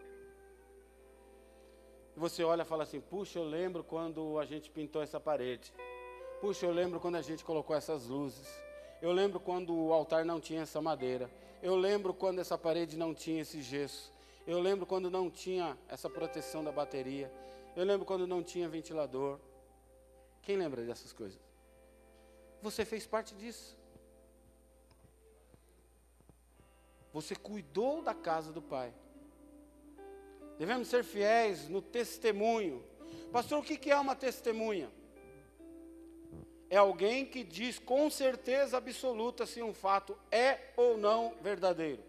E 2.17 2.19
você 2.19 2.43
olha 2.43 2.63
e 2.63 2.65
fala 2.65 2.81
assim: 2.81 2.99
puxa, 2.99 3.37
eu 3.37 3.43
lembro 3.43 3.83
quando 3.83 4.39
a 4.39 4.45
gente 4.45 4.71
pintou 4.71 5.03
essa 5.03 5.19
parede. 5.19 5.71
Puxa, 6.41 6.65
eu 6.65 6.71
lembro 6.71 6.99
quando 6.99 7.13
a 7.15 7.21
gente 7.21 7.45
colocou 7.45 7.75
essas 7.75 8.07
luzes. 8.07 8.47
Eu 8.99 9.11
lembro 9.11 9.39
quando 9.39 9.71
o 9.71 9.93
altar 9.93 10.25
não 10.25 10.41
tinha 10.41 10.63
essa 10.63 10.81
madeira. 10.81 11.29
Eu 11.61 11.75
lembro 11.75 12.15
quando 12.15 12.39
essa 12.39 12.57
parede 12.57 12.97
não 12.97 13.13
tinha 13.13 13.43
esse 13.43 13.61
gesso. 13.61 14.11
Eu 14.47 14.59
lembro 14.59 14.87
quando 14.87 15.11
não 15.11 15.29
tinha 15.29 15.77
essa 15.87 16.09
proteção 16.09 16.63
da 16.63 16.71
bateria. 16.71 17.31
Eu 17.75 17.85
lembro 17.85 18.03
quando 18.03 18.25
não 18.25 18.41
tinha 18.41 18.67
ventilador. 18.67 19.39
Quem 20.41 20.57
lembra 20.57 20.83
dessas 20.83 21.13
coisas? 21.13 21.39
Você 22.63 22.83
fez 22.83 23.05
parte 23.05 23.35
disso. 23.35 23.77
Você 27.13 27.35
cuidou 27.35 28.01
da 28.01 28.15
casa 28.15 28.51
do 28.51 28.61
Pai. 28.61 28.91
Devemos 30.57 30.87
ser 30.87 31.03
fiéis 31.03 31.69
no 31.69 31.81
testemunho. 31.81 32.83
Pastor, 33.31 33.59
o 33.59 33.63
que 33.63 33.91
é 33.91 33.95
uma 33.95 34.15
testemunha? 34.15 34.91
É 36.69 36.77
alguém 36.77 37.25
que 37.25 37.43
diz 37.43 37.79
com 37.79 38.09
certeza 38.09 38.77
absoluta 38.77 39.45
se 39.45 39.61
um 39.61 39.73
fato 39.73 40.17
é 40.31 40.71
ou 40.75 40.97
não 40.97 41.33
verdadeiro. 41.41 42.03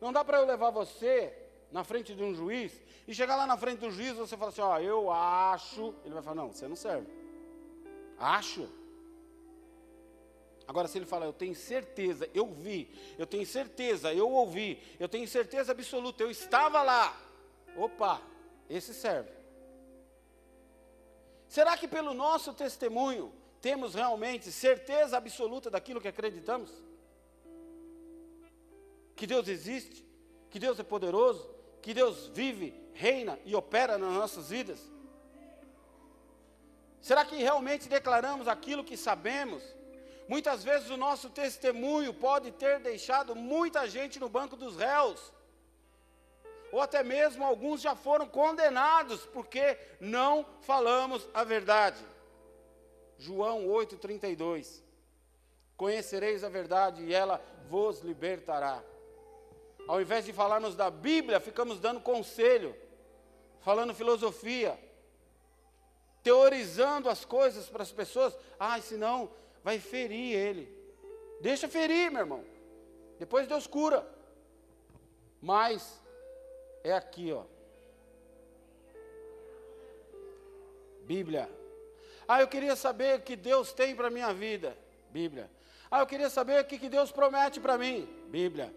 Não 0.00 0.12
dá 0.12 0.24
para 0.24 0.38
eu 0.38 0.46
levar 0.46 0.70
você 0.70 1.32
na 1.72 1.82
frente 1.82 2.14
de 2.14 2.22
um 2.22 2.34
juiz 2.34 2.72
e 3.08 3.14
chegar 3.14 3.36
lá 3.36 3.46
na 3.46 3.56
frente 3.56 3.78
do 3.78 3.90
juiz 3.90 4.10
e 4.10 4.14
você 4.14 4.36
falar 4.36 4.50
assim: 4.50 4.60
Ó, 4.60 4.78
eu 4.78 5.10
acho. 5.10 5.94
Ele 6.04 6.12
vai 6.12 6.22
falar: 6.22 6.36
Não, 6.36 6.52
você 6.52 6.68
não 6.68 6.76
serve. 6.76 7.06
Acho. 8.18 8.68
Agora, 10.68 10.88
se 10.88 10.98
ele 10.98 11.06
falar, 11.06 11.26
eu 11.26 11.32
tenho 11.32 11.54
certeza, 11.54 12.28
eu 12.34 12.46
vi, 12.46 12.90
eu 13.16 13.24
tenho 13.24 13.46
certeza, 13.46 14.12
eu 14.12 14.28
ouvi, 14.28 14.82
eu 14.98 15.08
tenho 15.08 15.28
certeza 15.28 15.70
absoluta, 15.70 16.24
eu 16.24 16.30
estava 16.30 16.82
lá. 16.82 17.16
Opa, 17.76 18.22
esse 18.68 18.94
serve. 18.94 19.30
Será 21.48 21.76
que 21.76 21.86
pelo 21.86 22.14
nosso 22.14 22.52
testemunho 22.52 23.32
temos 23.60 23.94
realmente 23.94 24.50
certeza 24.50 25.16
absoluta 25.16 25.70
daquilo 25.70 26.00
que 26.00 26.08
acreditamos? 26.08 26.70
Que 29.14 29.26
Deus 29.26 29.48
existe, 29.48 30.04
que 30.50 30.58
Deus 30.58 30.78
é 30.78 30.82
poderoso, 30.82 31.48
que 31.80 31.94
Deus 31.94 32.28
vive, 32.28 32.74
reina 32.94 33.38
e 33.44 33.54
opera 33.54 33.96
nas 33.96 34.12
nossas 34.12 34.50
vidas? 34.50 34.80
Será 37.00 37.24
que 37.24 37.36
realmente 37.36 37.88
declaramos 37.88 38.48
aquilo 38.48 38.82
que 38.82 38.96
sabemos? 38.96 39.62
Muitas 40.28 40.64
vezes 40.64 40.90
o 40.90 40.96
nosso 40.96 41.30
testemunho 41.30 42.12
pode 42.12 42.50
ter 42.50 42.80
deixado 42.80 43.36
muita 43.36 43.88
gente 43.88 44.18
no 44.18 44.28
banco 44.28 44.56
dos 44.56 44.76
réus 44.76 45.32
ou 46.76 46.82
até 46.82 47.02
mesmo 47.02 47.42
alguns 47.42 47.80
já 47.80 47.96
foram 47.96 48.28
condenados 48.28 49.24
porque 49.24 49.78
não 49.98 50.44
falamos 50.60 51.26
a 51.32 51.42
verdade. 51.42 52.04
João 53.16 53.66
8:32. 53.66 54.82
Conhecereis 55.74 56.44
a 56.44 56.50
verdade 56.50 57.02
e 57.02 57.14
ela 57.14 57.42
vos 57.70 58.00
libertará. 58.00 58.84
Ao 59.88 60.02
invés 60.02 60.26
de 60.26 60.34
falarmos 60.34 60.76
da 60.76 60.90
Bíblia, 60.90 61.40
ficamos 61.40 61.80
dando 61.80 61.98
conselho, 61.98 62.76
falando 63.60 63.94
filosofia, 63.94 64.78
teorizando 66.22 67.08
as 67.08 67.24
coisas 67.24 67.70
para 67.70 67.84
as 67.84 67.90
pessoas. 67.90 68.36
Ah, 68.60 68.78
senão 68.82 69.30
vai 69.64 69.78
ferir 69.78 70.34
ele. 70.34 70.70
Deixa 71.40 71.68
ferir, 71.68 72.10
meu 72.10 72.20
irmão. 72.20 72.44
Depois 73.18 73.48
Deus 73.48 73.66
cura. 73.66 74.06
Mas 75.40 76.04
é 76.88 76.92
aqui, 76.92 77.32
ó. 77.32 77.44
Bíblia. 81.02 81.48
Ah, 82.28 82.40
eu 82.40 82.48
queria 82.48 82.74
saber 82.74 83.18
o 83.18 83.22
que 83.22 83.36
Deus 83.36 83.72
tem 83.72 83.94
para 83.94 84.08
a 84.08 84.10
minha 84.10 84.32
vida. 84.32 84.76
Bíblia. 85.10 85.50
Ah, 85.90 86.00
eu 86.00 86.06
queria 86.06 86.28
saber 86.28 86.60
o 86.60 86.64
que, 86.64 86.78
que 86.78 86.88
Deus 86.88 87.12
promete 87.12 87.60
para 87.60 87.78
mim. 87.78 88.08
Bíblia. 88.28 88.74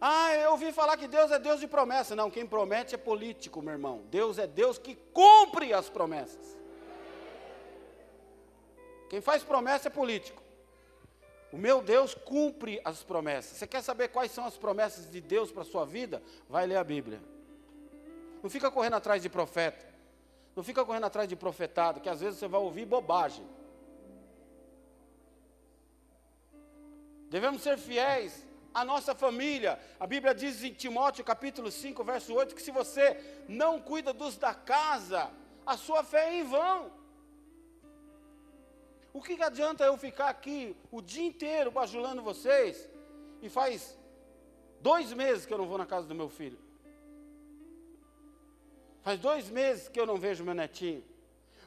Ah, 0.00 0.34
eu 0.34 0.50
ouvi 0.52 0.72
falar 0.72 0.96
que 0.96 1.08
Deus 1.08 1.30
é 1.30 1.38
Deus 1.38 1.60
de 1.60 1.66
promessa. 1.66 2.14
Não, 2.14 2.30
quem 2.30 2.46
promete 2.46 2.94
é 2.94 2.98
político, 2.98 3.62
meu 3.62 3.72
irmão. 3.72 4.02
Deus 4.10 4.38
é 4.38 4.46
Deus 4.46 4.76
que 4.78 4.96
cumpre 5.12 5.72
as 5.72 5.88
promessas. 5.88 6.56
Quem 9.08 9.20
faz 9.20 9.42
promessa 9.42 9.88
é 9.88 9.90
político. 9.90 10.42
O 11.56 11.58
meu 11.58 11.80
Deus 11.80 12.12
cumpre 12.12 12.78
as 12.84 13.02
promessas. 13.02 13.56
Você 13.56 13.66
quer 13.66 13.80
saber 13.80 14.08
quais 14.08 14.30
são 14.30 14.44
as 14.44 14.58
promessas 14.58 15.10
de 15.10 15.22
Deus 15.22 15.50
para 15.50 15.62
a 15.62 15.64
sua 15.64 15.86
vida? 15.86 16.22
Vai 16.50 16.66
ler 16.66 16.76
a 16.76 16.84
Bíblia. 16.84 17.18
Não 18.42 18.50
fica 18.50 18.70
correndo 18.70 18.96
atrás 18.96 19.22
de 19.22 19.30
profeta. 19.30 19.82
Não 20.54 20.62
fica 20.62 20.84
correndo 20.84 21.06
atrás 21.06 21.26
de 21.26 21.34
profetado, 21.34 21.98
que 21.98 22.10
às 22.10 22.20
vezes 22.20 22.38
você 22.38 22.46
vai 22.46 22.60
ouvir 22.60 22.84
bobagem. 22.84 23.42
Devemos 27.30 27.62
ser 27.62 27.78
fiéis 27.78 28.46
à 28.74 28.84
nossa 28.84 29.14
família. 29.14 29.80
A 29.98 30.06
Bíblia 30.06 30.34
diz 30.34 30.62
em 30.62 30.74
Timóteo 30.74 31.24
capítulo 31.24 31.70
5, 31.70 32.04
verso 32.04 32.34
8, 32.34 32.54
que 32.54 32.60
se 32.60 32.70
você 32.70 33.18
não 33.48 33.80
cuida 33.80 34.12
dos 34.12 34.36
da 34.36 34.52
casa, 34.52 35.30
a 35.64 35.78
sua 35.78 36.04
fé 36.04 36.34
é 36.34 36.40
em 36.40 36.44
vão. 36.44 37.05
O 39.16 39.22
que, 39.22 39.34
que 39.34 39.42
adianta 39.42 39.82
eu 39.82 39.96
ficar 39.96 40.28
aqui 40.28 40.76
o 40.92 41.00
dia 41.00 41.26
inteiro 41.26 41.70
bajulando 41.70 42.20
vocês 42.30 42.86
e 43.40 43.48
faz 43.48 43.98
dois 44.78 45.10
meses 45.14 45.46
que 45.46 45.54
eu 45.54 45.56
não 45.56 45.66
vou 45.66 45.78
na 45.78 45.86
casa 45.86 46.06
do 46.06 46.14
meu 46.14 46.28
filho? 46.28 46.58
Faz 49.00 49.18
dois 49.18 49.48
meses 49.48 49.88
que 49.88 49.98
eu 49.98 50.04
não 50.04 50.18
vejo 50.18 50.44
meu 50.44 50.52
netinho. 50.52 51.02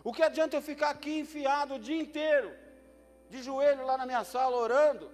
O 0.03 0.13
que 0.13 0.21
adianta 0.21 0.55
eu 0.55 0.62
ficar 0.62 0.91
aqui 0.91 1.17
enfiado 1.17 1.73
o 1.73 1.79
dia 1.79 1.99
inteiro, 1.99 2.55
de 3.31 3.41
joelho 3.41 3.83
lá 3.83 3.97
na 3.97 4.05
minha 4.05 4.23
sala 4.23 4.55
orando? 4.55 5.09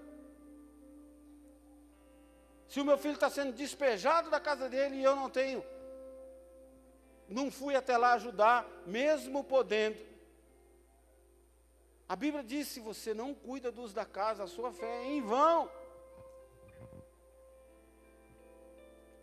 Se 2.67 2.81
o 2.81 2.85
meu 2.85 2.97
filho 2.97 3.13
está 3.13 3.29
sendo 3.29 3.53
despejado 3.53 4.29
da 4.29 4.41
casa 4.41 4.67
dele 4.67 4.97
e 4.97 5.03
eu 5.03 5.15
não 5.15 5.29
tenho, 5.29 5.63
não 7.29 7.49
fui 7.49 7.77
até 7.77 7.95
lá 7.97 8.11
ajudar, 8.15 8.67
mesmo 8.85 9.41
podendo. 9.41 10.14
A 12.07 12.15
Bíblia 12.15 12.43
diz: 12.43 12.67
se 12.67 12.79
você 12.79 13.13
não 13.13 13.33
cuida 13.33 13.71
dos 13.71 13.93
da 13.93 14.05
casa, 14.05 14.43
a 14.43 14.47
sua 14.47 14.71
fé 14.71 15.03
é 15.03 15.07
em 15.07 15.21
vão. 15.21 15.69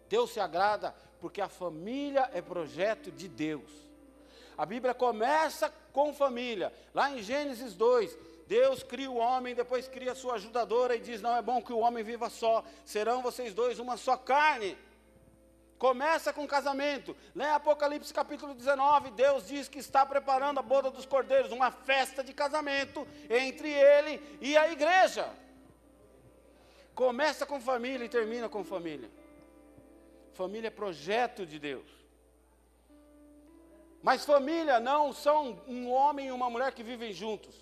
Deus 0.09 0.31
se 0.33 0.40
agrada 0.40 0.95
porque 1.21 1.40
a 1.40 1.49
família 1.49 2.29
é 2.35 2.42
projeto 2.42 3.11
de 3.11 3.29
Deus. 3.29 3.71
A 4.59 4.66
Bíblia 4.66 4.92
começa 4.92 5.73
com 5.92 6.12
família. 6.12 6.73
Lá 6.92 7.11
em 7.11 7.23
Gênesis 7.23 7.75
2, 7.75 8.18
Deus 8.47 8.83
cria 8.83 9.11
o 9.11 9.16
homem, 9.16 9.55
depois 9.55 9.88
cria 9.88 10.12
a 10.12 10.16
sua 10.16 10.35
ajudadora 10.35 10.97
e 10.97 11.01
diz: 11.01 11.23
Não 11.23 11.35
é 11.37 11.40
bom 11.40 11.62
que 11.62 11.73
o 11.73 11.79
homem 11.79 12.05
viva 12.05 12.29
só, 12.29 12.64
serão 12.85 13.23
vocês 13.23 13.55
dois 13.55 13.79
uma 13.79 13.97
só 13.97 14.16
carne. 14.16 14.77
Começa 15.83 16.33
com 16.33 16.47
casamento. 16.47 17.16
Lê 17.35 17.45
Apocalipse 17.45 18.14
capítulo 18.14 18.55
19. 18.55 19.11
Deus 19.11 19.49
diz 19.49 19.68
que 19.68 19.81
está 19.81 20.07
preparando 20.07 20.61
a 20.61 20.62
boda 20.62 20.92
dos 20.92 21.05
cordeiros, 21.05 21.51
uma 21.51 21.73
festa 21.73 22.23
de 22.23 22.33
casamento 22.33 23.05
entre 23.29 23.68
ele 23.68 24.23
e 24.40 24.57
a 24.57 24.71
igreja. 24.71 25.29
Começa 26.95 27.45
com 27.45 27.61
família 27.61 28.05
e 28.05 28.09
termina 28.09 28.49
com 28.49 28.62
família. 28.62 29.11
Família 30.35 30.68
é 30.68 30.71
projeto 30.71 31.45
de 31.45 31.59
Deus. 31.59 31.90
Mas 34.05 34.25
família 34.25 34.79
não 34.79 35.12
são 35.12 35.61
um 35.66 35.90
homem 35.90 36.29
e 36.29 36.33
uma 36.33 36.49
mulher 36.49 36.71
que 36.71 36.85
vivem 36.85 37.12
juntos. 37.12 37.61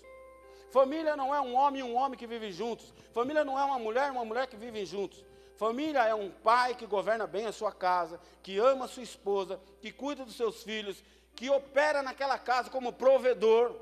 Família 0.69 1.15
não 1.15 1.33
é 1.33 1.41
um 1.41 1.55
homem 1.55 1.79
e 1.79 1.83
um 1.83 1.95
homem 1.95 2.19
que 2.19 2.27
vivem 2.27 2.51
juntos. 2.51 2.93
Família 3.13 3.43
não 3.43 3.57
é 3.57 3.63
uma 3.63 3.79
mulher 3.79 4.09
e 4.09 4.11
uma 4.11 4.23
mulher 4.23 4.45
que 4.45 4.55
vivem 4.55 4.85
juntos. 4.85 5.25
Família 5.61 6.07
é 6.07 6.15
um 6.15 6.31
pai 6.31 6.73
que 6.73 6.87
governa 6.87 7.27
bem 7.27 7.45
a 7.45 7.51
sua 7.51 7.71
casa, 7.71 8.19
que 8.41 8.57
ama 8.57 8.85
a 8.85 8.87
sua 8.87 9.03
esposa, 9.03 9.61
que 9.79 9.91
cuida 9.91 10.25
dos 10.25 10.35
seus 10.35 10.63
filhos, 10.63 11.03
que 11.35 11.51
opera 11.51 12.01
naquela 12.01 12.39
casa 12.39 12.67
como 12.71 12.91
provedor. 12.91 13.79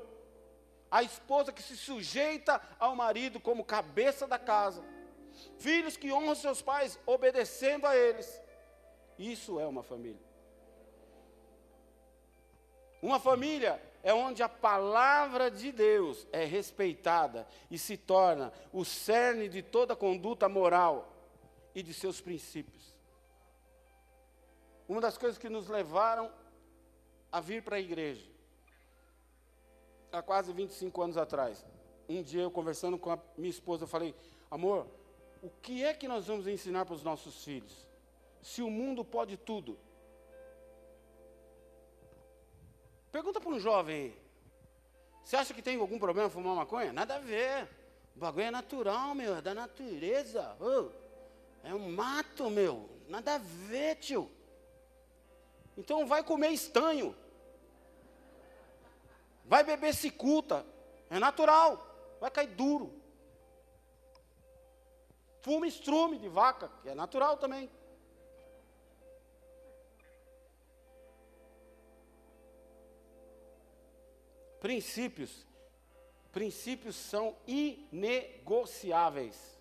A 0.90 1.02
esposa 1.02 1.54
que 1.54 1.62
se 1.62 1.78
sujeita 1.78 2.60
ao 2.78 2.94
marido 2.94 3.40
como 3.40 3.64
cabeça 3.64 4.26
da 4.26 4.38
casa. 4.38 4.84
Filhos 5.58 5.96
que 5.96 6.12
honram 6.12 6.34
seus 6.34 6.60
pais 6.60 6.98
obedecendo 7.06 7.86
a 7.86 7.96
eles. 7.96 8.28
Isso 9.18 9.58
é 9.58 9.66
uma 9.66 9.82
família. 9.82 10.20
Uma 13.00 13.18
família 13.18 13.80
é 14.02 14.12
onde 14.12 14.42
a 14.42 14.50
palavra 14.50 15.50
de 15.50 15.72
Deus 15.72 16.26
é 16.30 16.44
respeitada 16.44 17.48
e 17.70 17.78
se 17.78 17.96
torna 17.96 18.52
o 18.70 18.84
cerne 18.84 19.48
de 19.48 19.62
toda 19.62 19.96
conduta 19.96 20.46
moral 20.46 21.09
e 21.74 21.82
de 21.82 21.94
seus 21.94 22.20
princípios. 22.20 22.94
Uma 24.88 25.00
das 25.00 25.16
coisas 25.16 25.38
que 25.38 25.48
nos 25.48 25.68
levaram 25.68 26.32
a 27.30 27.40
vir 27.40 27.62
para 27.62 27.76
a 27.76 27.80
igreja, 27.80 28.28
há 30.10 30.20
quase 30.20 30.52
25 30.52 31.02
anos 31.02 31.16
atrás, 31.16 31.64
um 32.08 32.22
dia 32.22 32.42
eu 32.42 32.50
conversando 32.50 32.98
com 32.98 33.10
a 33.12 33.18
minha 33.36 33.50
esposa, 33.50 33.84
eu 33.84 33.88
falei: 33.88 34.14
amor, 34.50 34.86
o 35.42 35.48
que 35.48 35.84
é 35.84 35.94
que 35.94 36.08
nós 36.08 36.26
vamos 36.26 36.46
ensinar 36.46 36.84
para 36.84 36.94
os 36.94 37.04
nossos 37.04 37.44
filhos? 37.44 37.86
Se 38.42 38.62
o 38.62 38.70
mundo 38.70 39.04
pode 39.04 39.36
tudo. 39.36 39.78
Pergunta 43.12 43.40
para 43.40 43.50
um 43.50 43.58
jovem 43.58 44.14
Você 45.24 45.36
acha 45.36 45.52
que 45.52 45.62
tem 45.62 45.78
algum 45.78 45.98
problema 45.98 46.30
fumar 46.30 46.54
maconha? 46.54 46.92
Nada 46.92 47.16
a 47.16 47.18
ver. 47.18 47.68
O 48.16 48.18
bagulho 48.18 48.44
é 48.44 48.50
natural, 48.50 49.14
meu, 49.14 49.36
é 49.36 49.42
da 49.42 49.54
natureza. 49.54 50.56
Oh, 50.60 50.90
é 51.62 51.74
um 51.74 51.90
mato, 51.90 52.50
meu. 52.50 52.88
Nada 53.08 53.34
a 53.34 53.38
ver, 53.38 53.96
tio. 53.96 54.30
Então 55.76 56.06
vai 56.06 56.22
comer 56.22 56.50
estanho. 56.50 57.16
Vai 59.44 59.64
beber 59.64 59.94
cicuta. 59.94 60.64
É 61.08 61.18
natural. 61.18 61.86
Vai 62.20 62.30
cair 62.30 62.48
duro. 62.48 63.00
Fuma 65.42 65.66
estrume 65.66 66.18
de 66.18 66.28
vaca, 66.28 66.70
que 66.82 66.88
é 66.88 66.94
natural 66.94 67.38
também. 67.38 67.70
Princípios. 74.60 75.46
Princípios 76.30 76.94
são 76.94 77.34
inegociáveis. 77.46 79.58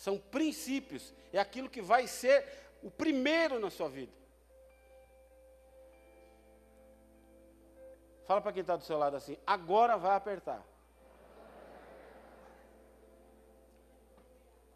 São 0.00 0.16
princípios. 0.18 1.12
É 1.30 1.38
aquilo 1.38 1.68
que 1.68 1.82
vai 1.82 2.06
ser 2.06 2.36
o 2.82 2.90
primeiro 2.90 3.60
na 3.60 3.68
sua 3.68 3.86
vida. 3.86 4.10
Fala 8.24 8.40
para 8.40 8.50
quem 8.54 8.62
está 8.62 8.76
do 8.76 8.84
seu 8.84 8.96
lado 8.96 9.16
assim: 9.16 9.36
agora 9.46 9.98
vai 9.98 10.16
apertar. 10.16 10.64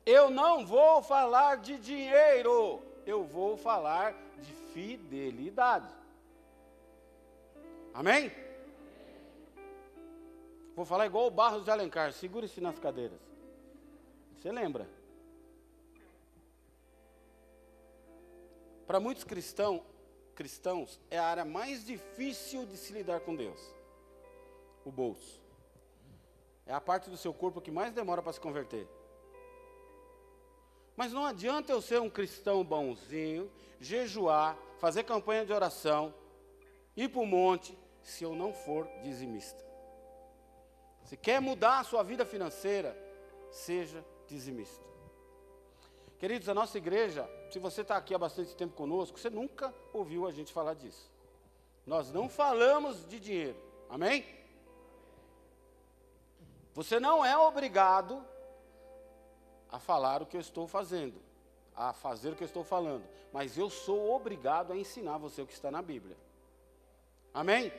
Eu 0.05 0.29
não 0.29 0.67
vou 0.67 1.03
falar 1.03 1.57
de 1.57 1.79
dinheiro, 1.79 2.83
eu 3.07 3.25
vou 3.25 3.57
falar 3.57 4.13
de 4.43 4.53
fidelidade. 4.75 5.89
Amém? 7.95 8.31
Vou 10.77 10.85
falar 10.85 11.07
igual 11.07 11.29
o 11.29 11.31
Barros 11.31 11.65
de 11.65 11.71
Alencar, 11.71 12.13
segure-se 12.13 12.61
nas 12.61 12.79
cadeiras. 12.79 13.21
Você 14.37 14.53
lembra? 14.53 14.87
Para 18.87 19.01
muitos 19.01 19.25
cristão, 19.25 19.85
cristãos, 20.35 21.01
é 21.11 21.19
a 21.19 21.27
área 21.27 21.45
mais 21.45 21.85
difícil 21.85 22.67
de 22.67 22.77
se 22.77 22.93
lidar 22.93 23.21
com 23.21 23.35
Deus. 23.35 23.61
O 24.85 24.93
bolso. 24.93 25.43
É 26.67 26.73
a 26.73 26.81
parte 26.81 27.11
do 27.11 27.17
seu 27.17 27.33
corpo 27.33 27.61
que 27.61 27.71
mais 27.71 27.93
demora 27.93 28.23
para 28.23 28.33
se 28.33 28.41
converter. 28.41 28.87
Mas 30.97 31.13
não 31.13 31.25
adianta 31.25 31.73
eu 31.73 31.83
ser 31.83 32.01
um 32.01 32.09
cristão 32.09 32.65
bonzinho, 32.65 33.51
jejuar, 33.81 34.57
fazer 34.79 35.05
campanha 35.05 35.45
de 35.45 35.53
oração, 35.53 36.15
ir 36.97 37.09
para 37.09 37.21
o 37.21 37.27
monte, 37.27 37.77
se 38.03 38.23
eu 38.23 38.35
não 38.35 38.53
for 38.53 38.87
dizimista. 39.03 39.65
Se 41.05 41.17
quer 41.17 41.41
mudar 41.41 41.81
a 41.81 41.85
sua 41.85 42.03
vida 42.03 42.25
financeira, 42.25 42.97
seja 43.51 44.05
dizimista. 44.27 44.85
Queridos, 46.25 46.49
a 46.49 46.55
nossa 46.55 46.79
igreja, 46.79 47.29
se 47.51 47.59
você 47.59 47.83
está 47.83 47.99
aqui 47.99 48.15
há 48.15 48.19
bastante 48.19 48.57
tempo 48.57 48.73
conosco, 48.75 49.19
você 49.19 49.29
nunca 49.29 49.75
ouviu 49.93 50.27
a 50.27 50.33
gente 50.33 50.55
falar 50.55 50.73
disso. 50.73 51.13
Nós 51.87 52.11
não 52.11 52.31
falamos 52.31 53.07
de 53.07 53.21
dinheiro, 53.21 53.59
amém? 53.91 54.25
Você 56.73 56.99
não 56.99 57.23
é 57.23 57.37
obrigado 57.37 58.25
a 59.71 59.79
falar 59.79 60.23
o 60.23 60.27
que 60.27 60.35
eu 60.35 60.41
estou 60.41 60.67
fazendo, 60.67 61.21
a 61.77 61.93
fazer 61.93 62.31
o 62.31 62.37
que 62.37 62.43
eu 62.43 62.47
estou 62.47 62.65
falando, 62.65 63.05
mas 63.31 63.59
eu 63.59 63.69
sou 63.69 64.15
obrigado 64.15 64.73
a 64.73 64.79
ensinar 64.79 65.19
você 65.19 65.43
o 65.43 65.47
que 65.47 65.53
está 65.53 65.71
na 65.71 65.83
Bíblia, 65.83 66.17
amém? 67.35 67.71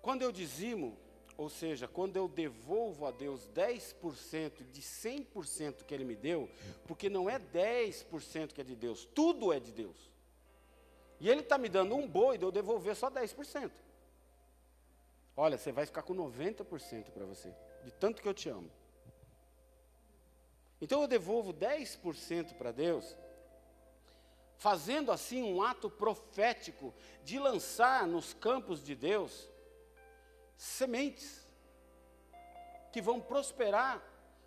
Quando 0.00 0.22
eu 0.22 0.30
dizimo, 0.30 0.96
ou 1.36 1.50
seja, 1.50 1.86
quando 1.86 2.16
eu 2.16 2.26
devolvo 2.26 3.04
a 3.04 3.10
Deus 3.10 3.48
10% 3.54 4.70
de 4.70 4.80
100% 4.80 5.84
que 5.84 5.92
Ele 5.92 6.04
me 6.04 6.16
deu, 6.16 6.48
porque 6.86 7.10
não 7.10 7.28
é 7.28 7.38
10% 7.38 8.52
que 8.52 8.60
é 8.60 8.64
de 8.64 8.74
Deus, 8.74 9.04
tudo 9.04 9.52
é 9.52 9.60
de 9.60 9.70
Deus. 9.70 10.10
E 11.20 11.28
Ele 11.28 11.40
está 11.40 11.58
me 11.58 11.68
dando 11.68 11.94
um 11.94 12.08
boi 12.08 12.38
de 12.38 12.44
eu 12.44 12.50
devolver 12.50 12.96
só 12.96 13.10
10%. 13.10 13.70
Olha, 15.36 15.58
você 15.58 15.70
vai 15.70 15.84
ficar 15.84 16.02
com 16.02 16.14
90% 16.14 17.10
para 17.10 17.26
você, 17.26 17.54
de 17.84 17.92
tanto 17.92 18.22
que 18.22 18.28
eu 18.28 18.34
te 18.34 18.48
amo. 18.48 18.70
Então 20.80 21.02
eu 21.02 21.08
devolvo 21.08 21.52
10% 21.52 22.54
para 22.54 22.72
Deus, 22.72 23.14
fazendo 24.56 25.12
assim 25.12 25.42
um 25.42 25.62
ato 25.62 25.90
profético 25.90 26.94
de 27.22 27.38
lançar 27.38 28.06
nos 28.06 28.32
campos 28.32 28.82
de 28.82 28.94
Deus 28.94 29.50
sementes 30.56 31.46
que 32.92 33.00
vão 33.02 33.20
prosperar, 33.20 34.02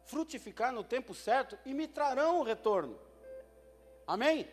frutificar 0.05 0.71
no 0.71 0.83
tempo 0.83 1.13
certo 1.13 1.57
e 1.65 1.73
me 1.73 1.87
trarão 1.87 2.39
o 2.39 2.43
retorno. 2.43 2.99
Amém? 4.07 4.47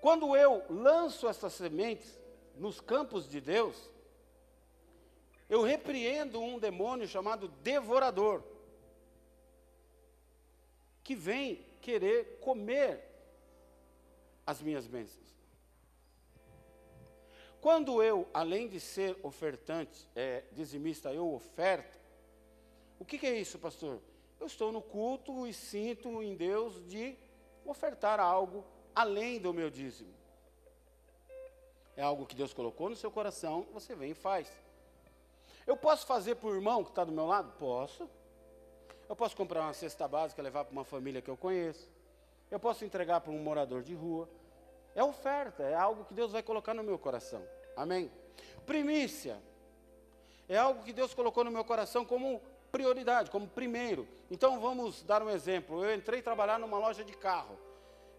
Quando 0.00 0.36
eu 0.36 0.64
lanço 0.68 1.28
essas 1.28 1.52
sementes 1.52 2.18
nos 2.56 2.80
campos 2.80 3.28
de 3.28 3.40
Deus, 3.40 3.90
eu 5.48 5.62
repreendo 5.62 6.40
um 6.40 6.58
demônio 6.58 7.06
chamado 7.06 7.46
devorador, 7.46 8.42
que 11.04 11.14
vem 11.14 11.64
querer 11.80 12.38
comer 12.40 13.04
as 14.46 14.60
minhas 14.60 14.86
bênçãos. 14.86 15.41
Quando 17.62 18.02
eu, 18.02 18.28
além 18.34 18.66
de 18.66 18.80
ser 18.80 19.16
ofertante, 19.22 20.10
é, 20.16 20.42
dizimista, 20.50 21.12
eu 21.12 21.32
oferto, 21.32 21.96
o 22.98 23.04
que, 23.04 23.16
que 23.16 23.26
é 23.26 23.38
isso, 23.38 23.56
pastor? 23.56 24.02
Eu 24.40 24.48
estou 24.48 24.72
no 24.72 24.82
culto 24.82 25.46
e 25.46 25.54
sinto 25.54 26.20
em 26.20 26.34
Deus 26.34 26.84
de 26.88 27.16
ofertar 27.64 28.18
algo 28.18 28.64
além 28.92 29.38
do 29.38 29.54
meu 29.54 29.70
dízimo. 29.70 30.12
É 31.96 32.02
algo 32.02 32.26
que 32.26 32.34
Deus 32.34 32.52
colocou 32.52 32.90
no 32.90 32.96
seu 32.96 33.12
coração, 33.12 33.64
você 33.72 33.94
vem 33.94 34.10
e 34.10 34.14
faz. 34.14 34.50
Eu 35.64 35.76
posso 35.76 36.04
fazer 36.04 36.34
para 36.34 36.48
o 36.48 36.54
irmão 36.56 36.82
que 36.82 36.90
está 36.90 37.04
do 37.04 37.12
meu 37.12 37.26
lado? 37.26 37.52
Posso. 37.58 38.10
Eu 39.08 39.14
posso 39.14 39.36
comprar 39.36 39.60
uma 39.60 39.72
cesta 39.72 40.08
básica 40.08 40.42
levar 40.42 40.64
para 40.64 40.72
uma 40.72 40.84
família 40.84 41.22
que 41.22 41.30
eu 41.30 41.36
conheço. 41.36 41.88
Eu 42.50 42.58
posso 42.58 42.84
entregar 42.84 43.20
para 43.20 43.30
um 43.30 43.38
morador 43.38 43.84
de 43.84 43.94
rua. 43.94 44.28
É 44.94 45.02
oferta, 45.02 45.62
é 45.62 45.74
algo 45.74 46.04
que 46.04 46.14
Deus 46.14 46.32
vai 46.32 46.42
colocar 46.42 46.74
no 46.74 46.82
meu 46.82 46.98
coração. 46.98 47.42
Amém? 47.76 48.10
Primícia. 48.66 49.40
É 50.48 50.58
algo 50.58 50.82
que 50.82 50.92
Deus 50.92 51.14
colocou 51.14 51.44
no 51.44 51.50
meu 51.50 51.64
coração 51.64 52.04
como 52.04 52.40
prioridade, 52.70 53.30
como 53.30 53.46
primeiro. 53.46 54.06
Então 54.30 54.60
vamos 54.60 55.02
dar 55.02 55.22
um 55.22 55.30
exemplo. 55.30 55.84
Eu 55.84 55.94
entrei 55.94 56.20
trabalhar 56.20 56.58
numa 56.58 56.78
loja 56.78 57.04
de 57.04 57.12
carro. 57.14 57.58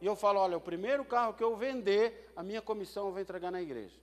E 0.01 0.05
eu 0.05 0.15
falo, 0.15 0.39
olha, 0.39 0.57
o 0.57 0.61
primeiro 0.61 1.05
carro 1.05 1.33
que 1.33 1.43
eu 1.43 1.55
vender, 1.55 2.31
a 2.35 2.43
minha 2.43 2.61
comissão 2.61 3.07
eu 3.07 3.11
vou 3.11 3.21
entregar 3.21 3.51
na 3.51 3.61
igreja. 3.61 3.97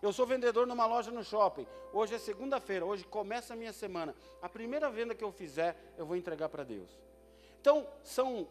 Eu 0.00 0.12
sou 0.12 0.26
vendedor 0.26 0.66
numa 0.66 0.86
loja 0.86 1.10
no 1.10 1.24
shopping. 1.24 1.66
Hoje 1.92 2.14
é 2.14 2.18
segunda-feira, 2.18 2.84
hoje 2.84 3.04
começa 3.04 3.54
a 3.54 3.56
minha 3.56 3.72
semana. 3.72 4.14
A 4.40 4.48
primeira 4.48 4.88
venda 4.90 5.14
que 5.14 5.24
eu 5.24 5.32
fizer, 5.32 5.76
eu 5.96 6.06
vou 6.06 6.16
entregar 6.16 6.48
para 6.48 6.64
Deus. 6.64 6.88
Então, 7.60 7.86
são 8.04 8.46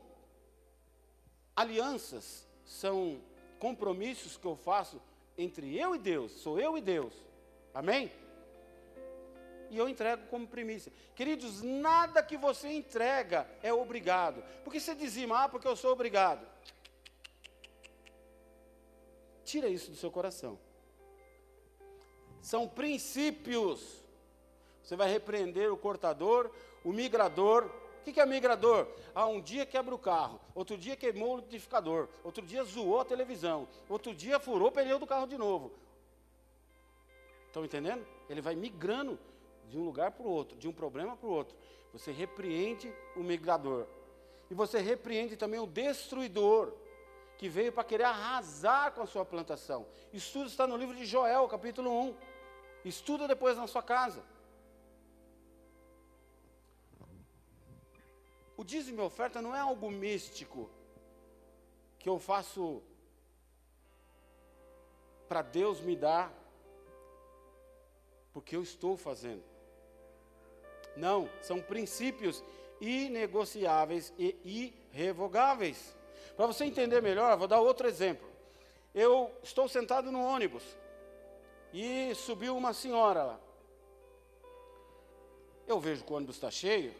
alianças, 1.55 2.47
são 2.66 3.22
compromissos 3.60 4.38
que 4.38 4.45
eu 4.45 4.55
faço 4.55 5.01
entre 5.38 5.78
eu 5.78 5.95
e 5.95 5.99
Deus, 5.99 6.32
sou 6.32 6.60
eu 6.60 6.78
e 6.78 6.82
Deus. 6.82 7.14
Amém? 7.74 8.12
E 9.70 9.78
eu 9.78 9.88
entrego 9.88 10.26
como 10.28 10.47
primícia. 10.47 10.91
Queridos, 11.16 11.62
nada 11.62 12.24
que 12.24 12.38
você 12.38 12.70
entrega 12.70 13.47
é 13.62 13.74
obrigado. 13.74 14.43
Porque 14.64 14.80
você 14.80 14.95
dizima, 14.95 15.43
ah, 15.43 15.49
porque 15.49 15.68
eu 15.68 15.76
sou 15.76 15.91
obrigado. 15.91 16.47
Tira 19.43 19.68
isso 19.68 19.91
do 19.91 19.97
seu 19.97 20.10
coração. 20.10 20.58
São 22.41 22.68
princípios. 22.68 24.03
Você 24.82 24.95
vai 24.95 25.12
repreender 25.12 25.72
o 25.72 25.78
cortador, 25.78 26.49
o 26.84 26.93
migrador, 26.93 27.70
que, 28.08 28.14
que 28.14 28.22
é 28.22 28.26
migrador? 28.26 28.88
Ah, 29.14 29.28
um 29.28 29.41
dia 29.41 29.66
quebra 29.66 29.93
o 29.93 29.99
carro, 29.99 30.39
outro 30.55 30.78
dia 30.78 30.95
queimou 30.95 31.34
o 31.34 31.36
liquidificador, 31.38 32.08
outro 32.24 32.45
dia 32.45 32.64
zoou 32.64 33.01
a 33.01 33.05
televisão, 33.05 33.68
outro 33.89 34.14
dia 34.16 34.39
furou 34.39 34.70
o 34.70 34.72
pneu 34.72 34.97
do 34.97 35.05
carro 35.05 35.28
de 35.28 35.38
novo. 35.38 35.74
Estão 37.47 37.66
entendendo? 37.66 38.05
Ele 38.30 38.39
vai 38.39 38.55
migrando 38.55 39.20
de 39.70 39.78
um 39.78 39.84
lugar 39.84 40.12
para 40.12 40.26
o 40.26 40.30
outro, 40.30 40.58
de 40.58 40.70
um 40.70 40.72
problema 40.72 41.18
para 41.18 41.28
o 41.28 41.32
outro. 41.32 41.58
Você 41.91 42.14
repreende 42.14 42.93
o 43.16 43.20
migrador. 43.20 43.86
E 44.49 44.53
você 44.53 44.80
repreende 44.80 45.36
também 45.36 45.60
o 45.60 45.68
destruidor, 45.68 46.72
que 47.38 47.49
veio 47.49 47.74
para 47.74 47.84
querer 47.84 48.05
arrasar 48.05 48.93
com 48.93 49.01
a 49.01 49.05
sua 49.05 49.26
plantação. 49.26 49.86
Isso 50.14 50.32
tudo 50.32 50.47
está 50.47 50.66
no 50.66 50.78
livro 50.78 50.95
de 50.95 51.05
Joel, 51.05 51.45
capítulo 51.49 51.91
1. 51.91 52.16
Estuda 52.86 53.28
depois 53.28 53.58
na 53.58 53.68
sua 53.68 53.84
casa. 53.84 54.24
Dízimo 58.68 59.01
e 59.01 59.05
oferta 59.05 59.41
não 59.41 59.55
é 59.55 59.59
algo 59.59 59.89
místico 59.89 60.70
que 61.97 62.09
eu 62.09 62.20
faço 62.20 62.84
para 65.30 65.41
Deus 65.41 65.80
me 65.80 65.95
dar 65.95 66.34
porque 68.34 68.57
eu 68.57 68.61
estou 68.61 68.97
fazendo. 68.97 69.43
Não, 70.97 71.30
são 71.41 71.61
princípios 71.61 72.43
inegociáveis 72.82 74.13
e 74.20 74.74
irrevogáveis. 74.91 75.95
Para 76.36 76.45
você 76.45 76.65
entender 76.65 77.01
melhor, 77.01 77.38
vou 77.38 77.47
dar 77.47 77.61
outro 77.61 77.88
exemplo. 77.88 78.28
Eu 78.93 79.32
estou 79.41 79.70
sentado 79.70 80.11
no 80.11 80.22
ônibus 80.22 80.63
e 81.74 82.13
subiu 82.15 82.55
uma 82.57 82.74
senhora 82.74 83.24
lá. 83.24 83.39
Eu 85.65 85.80
vejo 85.80 86.03
que 86.03 86.11
o 86.11 86.15
ônibus 86.18 86.36
está 86.36 86.51
cheio, 86.51 86.93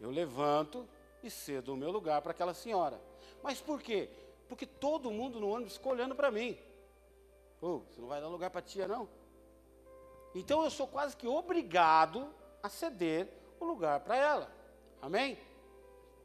eu 0.00 0.10
levanto 0.10 0.86
e 1.26 1.30
cedo 1.30 1.72
o 1.72 1.76
meu 1.76 1.90
lugar 1.90 2.20
para 2.22 2.32
aquela 2.32 2.54
senhora. 2.54 3.00
Mas 3.42 3.60
por 3.60 3.80
quê? 3.80 4.10
Porque 4.48 4.66
todo 4.66 5.10
mundo 5.10 5.40
no 5.40 5.48
ônibus 5.48 5.74
ficou 5.74 5.92
olhando 5.92 6.14
para 6.14 6.30
mim. 6.30 6.58
Oh, 7.60 7.78
você 7.78 8.00
não 8.00 8.08
vai 8.08 8.20
dar 8.20 8.28
lugar 8.28 8.50
para 8.50 8.60
tia, 8.60 8.86
não? 8.86 9.08
Então 10.34 10.62
eu 10.62 10.70
sou 10.70 10.86
quase 10.86 11.16
que 11.16 11.26
obrigado 11.26 12.28
a 12.62 12.68
ceder 12.68 13.28
o 13.58 13.64
lugar 13.64 14.00
para 14.00 14.16
ela. 14.16 14.52
Amém? 15.00 15.38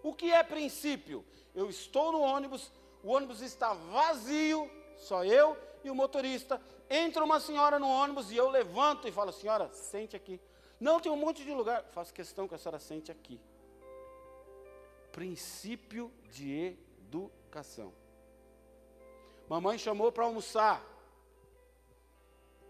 O 0.03 0.13
que 0.13 0.31
é 0.31 0.43
princípio? 0.43 1.23
Eu 1.53 1.69
estou 1.69 2.11
no 2.11 2.21
ônibus, 2.21 2.71
o 3.03 3.09
ônibus 3.09 3.41
está 3.41 3.73
vazio, 3.73 4.69
só 4.97 5.23
eu 5.23 5.57
e 5.83 5.89
o 5.89 5.95
motorista. 5.95 6.61
Entra 6.89 7.23
uma 7.23 7.39
senhora 7.39 7.77
no 7.77 7.87
ônibus 7.87 8.31
e 8.31 8.37
eu 8.37 8.49
levanto 8.49 9.07
e 9.07 9.11
falo: 9.11 9.31
Senhora, 9.31 9.69
sente 9.71 10.15
aqui. 10.15 10.39
Não, 10.79 10.99
tem 10.99 11.11
um 11.11 11.17
monte 11.17 11.43
de 11.43 11.53
lugar. 11.53 11.83
Faço 11.91 12.13
questão 12.13 12.47
que 12.47 12.55
a 12.55 12.57
senhora 12.57 12.79
sente 12.79 13.11
aqui. 13.11 13.39
Princípio 15.11 16.11
de 16.31 16.77
educação. 17.07 17.93
Mamãe 19.47 19.77
chamou 19.77 20.11
para 20.11 20.25
almoçar. 20.25 20.85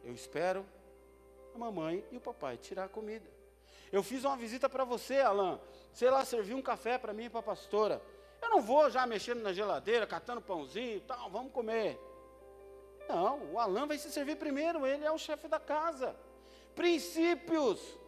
Eu 0.03 0.13
espero 0.13 0.65
a 1.53 1.57
mamãe 1.57 2.05
e 2.11 2.17
o 2.17 2.21
papai 2.21 2.57
tirar 2.57 2.85
a 2.85 2.89
comida. 2.89 3.29
Eu 3.91 4.01
fiz 4.01 4.23
uma 4.23 4.37
visita 4.37 4.69
para 4.69 4.83
você, 4.83 5.19
Alain. 5.19 5.59
Sei 5.91 6.09
lá, 6.09 6.23
serviu 6.23 6.55
um 6.55 6.61
café 6.61 6.97
para 6.97 7.13
mim 7.13 7.25
e 7.25 7.29
para 7.29 7.41
a 7.41 7.43
pastora. 7.43 8.01
Eu 8.41 8.49
não 8.49 8.61
vou 8.61 8.89
já 8.89 9.05
mexendo 9.05 9.41
na 9.41 9.51
geladeira, 9.51 10.07
catando 10.07 10.41
pãozinho 10.41 10.97
e 10.97 11.01
tal, 11.01 11.29
vamos 11.29 11.51
comer. 11.51 11.99
Não, 13.09 13.53
o 13.53 13.59
Alain 13.59 13.87
vai 13.87 13.97
se 13.97 14.09
servir 14.11 14.37
primeiro, 14.37 14.85
ele 14.85 15.03
é 15.03 15.11
o 15.11 15.17
chefe 15.17 15.47
da 15.47 15.59
casa. 15.59 16.15
Princípios. 16.75 17.98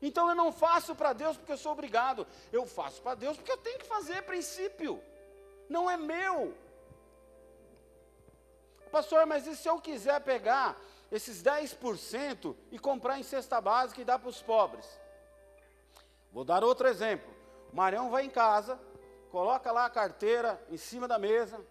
Então 0.00 0.28
eu 0.28 0.34
não 0.34 0.50
faço 0.50 0.94
para 0.94 1.12
Deus 1.12 1.36
porque 1.36 1.52
eu 1.52 1.58
sou 1.58 1.72
obrigado. 1.72 2.26
Eu 2.52 2.66
faço 2.66 3.02
para 3.02 3.14
Deus 3.14 3.36
porque 3.36 3.52
eu 3.52 3.58
tenho 3.58 3.78
que 3.78 3.86
fazer 3.86 4.22
princípio. 4.22 5.02
Não 5.68 5.90
é 5.90 5.96
meu. 5.96 6.54
Pastor, 8.90 9.26
mas 9.26 9.46
e 9.46 9.54
se 9.56 9.68
eu 9.68 9.80
quiser 9.80 10.20
pegar 10.20 10.76
esses 11.10 11.42
10% 11.42 12.56
e 12.70 12.78
comprar 12.78 13.18
em 13.18 13.22
cesta 13.22 13.60
básica 13.60 14.00
e 14.00 14.04
dar 14.04 14.18
para 14.18 14.28
os 14.28 14.42
pobres. 14.42 14.86
Vou 16.32 16.44
dar 16.44 16.62
outro 16.62 16.86
exemplo. 16.86 17.32
O 17.72 17.76
Marião 17.76 18.10
vai 18.10 18.24
em 18.24 18.30
casa, 18.30 18.80
coloca 19.30 19.70
lá 19.72 19.86
a 19.86 19.90
carteira 19.90 20.60
em 20.70 20.76
cima 20.76 21.06
da 21.06 21.18
mesa, 21.18 21.64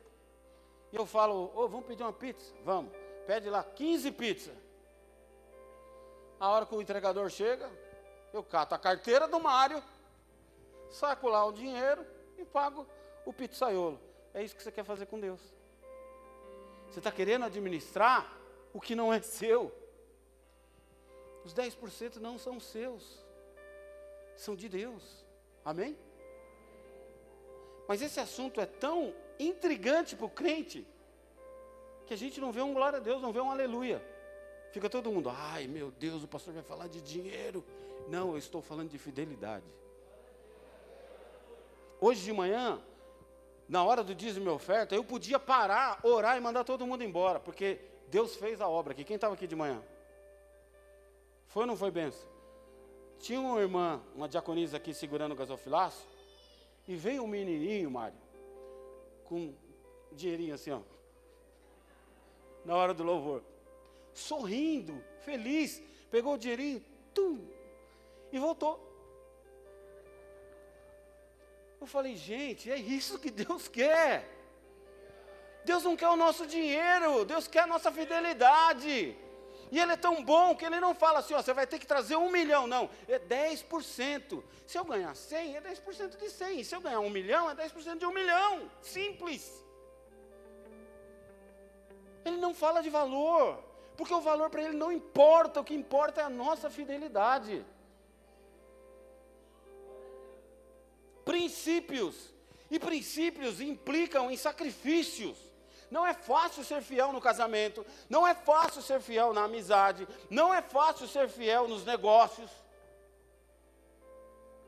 e 0.92 0.96
eu 0.96 1.06
falo, 1.06 1.52
ô, 1.56 1.64
oh, 1.64 1.68
vamos 1.68 1.86
pedir 1.86 2.04
uma 2.04 2.14
pizza? 2.14 2.54
Vamos. 2.64 2.92
Pede 3.28 3.50
lá 3.50 3.64
15 3.64 4.12
pizzas. 4.12 4.56
A 6.40 6.50
hora 6.50 6.66
que 6.66 6.74
o 6.74 6.82
entregador 6.82 7.30
chega, 7.30 7.70
eu 8.34 8.44
cato 8.44 8.76
a 8.76 8.80
carteira 8.80 9.28
do 9.28 9.40
Mário, 9.40 9.84
saco 10.90 11.28
lá 11.28 11.46
o 11.46 11.52
dinheiro 11.52 12.06
e 12.38 12.46
pago 12.46 12.88
o 13.26 13.34
pizzaiolo. 13.34 14.00
É 14.34 14.44
isso 14.44 14.56
que 14.56 14.64
você 14.64 14.72
quer 14.72 14.84
fazer 14.84 15.06
com 15.06 15.20
Deus. 15.20 15.42
Você 16.90 17.00
está 17.00 17.12
querendo 17.12 17.46
administrar 17.46 18.32
o 18.74 18.80
que 18.80 18.96
não 18.96 19.14
é 19.14 19.22
seu. 19.22 19.72
Os 21.44 21.54
10% 21.54 22.18
não 22.18 22.38
são 22.38 22.60
seus, 22.60 23.26
são 24.36 24.56
de 24.56 24.68
Deus. 24.68 25.26
Amém? 25.64 25.98
Mas 27.88 28.02
esse 28.02 28.20
assunto 28.20 28.62
é 28.62 28.66
tão 28.66 29.16
intrigante 29.40 30.16
para 30.16 30.26
o 30.26 30.30
crente 30.30 30.86
que 32.06 32.14
a 32.14 32.18
gente 32.18 32.42
não 32.42 32.52
vê 32.52 32.62
um 32.62 32.74
glória 32.74 32.98
a 32.98 33.02
Deus, 33.02 33.22
não 33.22 33.32
vê 33.32 33.40
um 33.40 33.52
aleluia. 33.52 34.04
Fica 34.72 34.90
todo 34.90 35.12
mundo, 35.12 35.30
ai 35.30 35.68
meu 35.68 35.92
Deus, 35.92 36.24
o 36.24 36.28
pastor 36.28 36.54
vai 36.54 36.64
falar 36.64 36.88
de 36.88 37.02
dinheiro. 37.02 37.64
Não, 38.08 38.32
eu 38.32 38.38
estou 38.38 38.62
falando 38.62 38.90
de 38.90 38.98
fidelidade. 38.98 39.66
Hoje 42.00 42.24
de 42.24 42.32
manhã, 42.32 42.82
na 43.68 43.84
hora 43.84 44.04
do 44.04 44.16
dízimo 44.16 44.50
e 44.50 44.54
oferta, 44.54 44.96
eu 44.96 45.04
podia 45.04 45.40
parar, 45.40 46.00
orar 46.04 46.38
e 46.38 46.42
mandar 46.42 46.64
todo 46.64 46.88
mundo 46.88 47.04
embora, 47.04 47.40
porque 47.40 47.80
Deus 48.08 48.36
fez 48.36 48.62
a 48.62 48.68
obra 48.68 48.94
aqui. 48.94 49.04
Quem 49.04 49.16
estava 49.16 49.34
aqui 49.34 49.46
de 49.46 49.56
manhã? 49.56 49.84
Foi 51.48 51.64
ou 51.64 51.68
não 51.68 51.76
foi 51.76 51.92
benção? 51.92 52.28
Tinha 53.20 53.42
uma 53.42 53.60
irmã, 53.60 54.02
uma 54.16 54.30
diaconisa 54.30 54.78
aqui 54.78 54.94
segurando 54.94 55.34
o 55.34 55.36
gasofilaço, 55.36 56.08
e 56.88 56.96
veio 56.96 57.24
um 57.24 57.28
menininho, 57.28 57.92
Mário, 57.92 58.18
com 59.26 59.36
um 59.36 59.56
dinheirinho 60.14 60.56
assim, 60.56 60.72
ó, 60.72 60.80
na 62.64 62.76
hora 62.76 62.94
do 62.94 63.04
louvor, 63.04 63.44
sorrindo, 64.20 65.04
feliz, 65.22 65.82
pegou 66.12 66.34
o 66.34 66.38
dinheirinho, 66.38 66.84
tum, 67.14 67.40
e 68.32 68.40
voltou. 68.40 68.88
Eu 71.82 71.88
falei, 71.88 72.16
gente, 72.16 72.70
é 72.70 72.76
isso 72.76 73.18
que 73.18 73.32
Deus 73.32 73.68
quer. 73.68 74.28
Deus 75.64 75.84
não 75.84 75.96
quer 75.96 76.10
o 76.10 76.16
nosso 76.16 76.46
dinheiro, 76.46 77.26
Deus 77.26 77.48
quer 77.48 77.62
a 77.62 77.68
nossa 77.68 77.92
fidelidade. 77.92 79.16
E 79.72 79.80
Ele 79.80 79.94
é 79.94 79.98
tão 79.98 80.24
bom 80.24 80.56
que 80.56 80.66
Ele 80.66 80.80
não 80.80 80.96
fala 80.96 81.20
assim, 81.20 81.34
ó, 81.34 81.42
você 81.42 81.54
vai 81.54 81.68
ter 81.68 81.80
que 81.80 81.86
trazer 81.86 82.16
um 82.16 82.32
milhão, 82.32 82.66
não, 82.68 82.90
é 83.08 83.20
10%. 83.20 84.44
Se 84.66 84.78
eu 84.78 84.84
ganhar 84.84 85.16
100, 85.16 85.58
é 85.58 85.62
10% 85.62 86.18
de 86.18 86.30
100. 86.30 86.64
Se 86.64 86.76
eu 86.76 86.82
ganhar 86.82 87.00
um 87.00 87.10
milhão, 87.10 87.50
é 87.50 87.56
10% 87.56 87.98
de 87.98 88.06
um 88.06 88.14
milhão. 88.14 88.70
Simples. 88.82 89.64
Ele 92.26 92.38
não 92.38 92.54
fala 92.54 92.82
de 92.82 92.90
valor, 92.90 93.64
porque 94.00 94.14
o 94.14 94.22
valor 94.22 94.50
para 94.50 94.64
Ele 94.64 94.78
não 94.78 94.94
importa, 94.94 95.60
o 95.60 95.64
que 95.64 95.74
importa 95.74 96.22
é 96.22 96.24
a 96.24 96.30
nossa 96.30 96.70
fidelidade. 96.70 97.66
Princípios, 101.26 102.16
e 102.72 102.80
princípios 102.80 103.60
implicam 103.60 104.32
em 104.32 104.38
sacrifícios. 104.38 105.38
Não 105.92 106.08
é 106.08 106.14
fácil 106.14 106.64
ser 106.64 106.82
fiel 106.82 107.12
no 107.12 107.20
casamento, 107.20 107.86
não 108.10 108.26
é 108.26 108.34
fácil 108.34 108.82
ser 108.82 109.02
fiel 109.02 109.34
na 109.34 109.44
amizade, 109.44 110.08
não 110.30 110.54
é 110.54 110.62
fácil 110.62 111.06
ser 111.06 111.28
fiel 111.28 111.68
nos 111.68 111.84
negócios. 111.84 112.50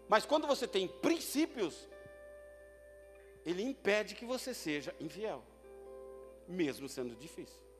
Mas 0.10 0.26
quando 0.26 0.46
você 0.46 0.68
tem 0.68 0.90
princípios, 0.90 1.88
ele 3.46 3.64
impede 3.64 4.14
que 4.14 4.26
você 4.26 4.54
seja 4.54 4.94
infiel, 5.00 5.42
mesmo 6.50 6.90
sendo 6.90 7.16
difícil. 7.16 7.71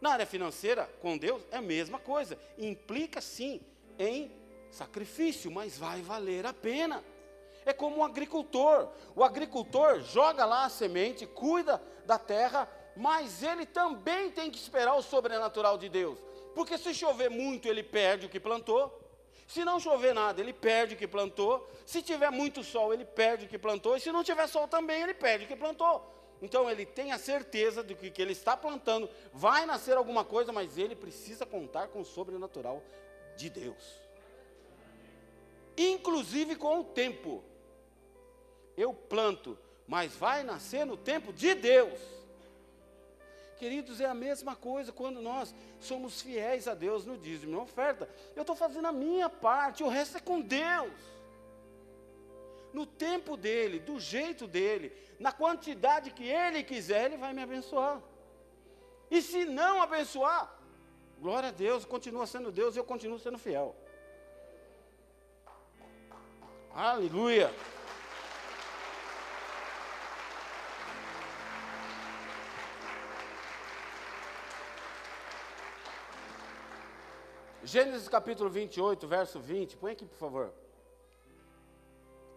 Na 0.00 0.12
área 0.12 0.26
financeira, 0.26 0.88
com 1.00 1.18
Deus, 1.18 1.42
é 1.50 1.58
a 1.58 1.62
mesma 1.62 1.98
coisa. 1.98 2.38
Implica 2.56 3.20
sim 3.20 3.60
em 3.98 4.32
sacrifício, 4.70 5.50
mas 5.50 5.76
vai 5.76 6.00
valer 6.00 6.46
a 6.46 6.52
pena. 6.52 7.04
É 7.66 7.72
como 7.72 7.98
um 7.98 8.04
agricultor. 8.04 8.88
O 9.14 9.22
agricultor 9.22 10.00
joga 10.00 10.44
lá 10.46 10.64
a 10.64 10.70
semente, 10.70 11.26
cuida 11.26 11.82
da 12.06 12.18
terra, 12.18 12.68
mas 12.96 13.42
ele 13.42 13.66
também 13.66 14.30
tem 14.30 14.50
que 14.50 14.58
esperar 14.58 14.94
o 14.94 15.02
sobrenatural 15.02 15.76
de 15.76 15.88
Deus. 15.88 16.18
Porque 16.54 16.78
se 16.78 16.94
chover 16.94 17.28
muito, 17.28 17.68
ele 17.68 17.82
perde 17.82 18.26
o 18.26 18.28
que 18.28 18.40
plantou. 18.40 18.98
Se 19.46 19.64
não 19.64 19.80
chover 19.80 20.14
nada, 20.14 20.40
ele 20.40 20.52
perde 20.52 20.94
o 20.94 20.96
que 20.96 21.06
plantou. 21.06 21.68
Se 21.84 22.00
tiver 22.02 22.30
muito 22.30 22.62
sol, 22.62 22.94
ele 22.94 23.04
perde 23.04 23.46
o 23.46 23.48
que 23.48 23.58
plantou. 23.58 23.96
E 23.96 24.00
se 24.00 24.10
não 24.12 24.24
tiver 24.24 24.46
sol 24.46 24.66
também, 24.66 25.02
ele 25.02 25.14
perde 25.14 25.44
o 25.44 25.48
que 25.48 25.56
plantou. 25.56 26.19
Então 26.42 26.70
ele 26.70 26.86
tem 26.86 27.12
a 27.12 27.18
certeza 27.18 27.82
de 27.82 27.94
que 27.94 28.10
que 28.10 28.22
ele 28.22 28.32
está 28.32 28.56
plantando 28.56 29.08
vai 29.32 29.66
nascer 29.66 29.96
alguma 29.96 30.24
coisa, 30.24 30.52
mas 30.52 30.78
ele 30.78 30.96
precisa 30.96 31.44
contar 31.44 31.88
com 31.88 32.00
o 32.00 32.04
sobrenatural 32.04 32.82
de 33.36 33.50
Deus. 33.50 34.00
Inclusive 35.76 36.56
com 36.56 36.80
o 36.80 36.84
tempo 36.84 37.44
eu 38.76 38.94
planto, 38.94 39.58
mas 39.86 40.14
vai 40.14 40.42
nascer 40.42 40.86
no 40.86 40.96
tempo 40.96 41.32
de 41.32 41.54
Deus. 41.54 41.98
Queridos, 43.58 44.00
é 44.00 44.06
a 44.06 44.14
mesma 44.14 44.56
coisa 44.56 44.90
quando 44.90 45.20
nós 45.20 45.54
somos 45.78 46.22
fiéis 46.22 46.66
a 46.66 46.72
Deus 46.74 47.04
no 47.04 47.18
dízimo, 47.18 47.52
na 47.52 47.62
oferta. 47.62 48.08
Eu 48.34 48.40
estou 48.40 48.56
fazendo 48.56 48.86
a 48.86 48.92
minha 48.92 49.28
parte, 49.28 49.82
o 49.82 49.88
resto 49.88 50.16
é 50.16 50.20
com 50.20 50.40
Deus 50.40 51.19
no 52.72 52.86
tempo 52.86 53.36
dele, 53.36 53.78
do 53.78 53.98
jeito 53.98 54.46
dele, 54.46 54.92
na 55.18 55.32
quantidade 55.32 56.10
que 56.10 56.24
ele 56.24 56.62
quiser, 56.62 57.06
ele 57.06 57.16
vai 57.16 57.32
me 57.32 57.42
abençoar. 57.42 58.00
E 59.10 59.20
se 59.20 59.44
não 59.44 59.82
abençoar, 59.82 60.54
glória 61.18 61.48
a 61.48 61.52
Deus, 61.52 61.84
continua 61.84 62.26
sendo 62.26 62.52
Deus 62.52 62.76
e 62.76 62.78
eu 62.78 62.84
continuo 62.84 63.18
sendo 63.18 63.38
fiel. 63.38 63.74
Aleluia. 66.72 67.52
Gênesis 77.62 78.08
capítulo 78.08 78.48
28, 78.48 79.06
verso 79.06 79.38
20. 79.38 79.76
Põe 79.76 79.92
aqui, 79.92 80.06
por 80.06 80.16
favor. 80.16 80.52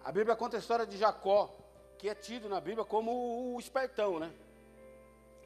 A 0.03 0.11
Bíblia 0.11 0.35
conta 0.35 0.57
a 0.57 0.59
história 0.59 0.85
de 0.85 0.97
Jacó, 0.97 1.55
que 1.97 2.09
é 2.09 2.15
tido 2.15 2.49
na 2.49 2.59
Bíblia 2.59 2.83
como 2.83 3.53
o 3.55 3.59
espertão, 3.59 4.19
né? 4.19 4.31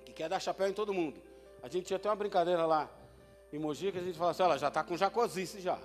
Que 0.03 0.11
quer 0.11 0.27
dar 0.27 0.39
chapéu 0.39 0.67
em 0.67 0.73
todo 0.73 0.93
mundo. 0.93 1.21
A 1.61 1.67
gente 1.67 1.85
tinha 1.85 1.97
até 1.97 2.09
uma 2.09 2.15
brincadeira 2.15 2.65
lá 2.65 2.89
em 3.53 3.59
Mogi 3.59 3.91
que 3.91 3.99
a 3.99 4.01
gente 4.01 4.17
fala 4.17 4.31
assim: 4.31 4.43
olha, 4.43 4.57
já 4.57 4.69
está 4.69 4.83
com 4.83 4.97
Jacosice 4.97 5.61
já. 5.61 5.77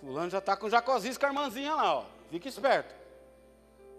Fulano 0.00 0.30
já 0.30 0.38
está 0.38 0.56
com 0.56 0.68
Jacosice 0.68 1.18
com 1.18 1.26
a 1.26 1.28
irmãzinha 1.30 1.74
lá, 1.74 1.98
ó. 2.00 2.04
Fica 2.30 2.48
esperto. 2.48 2.94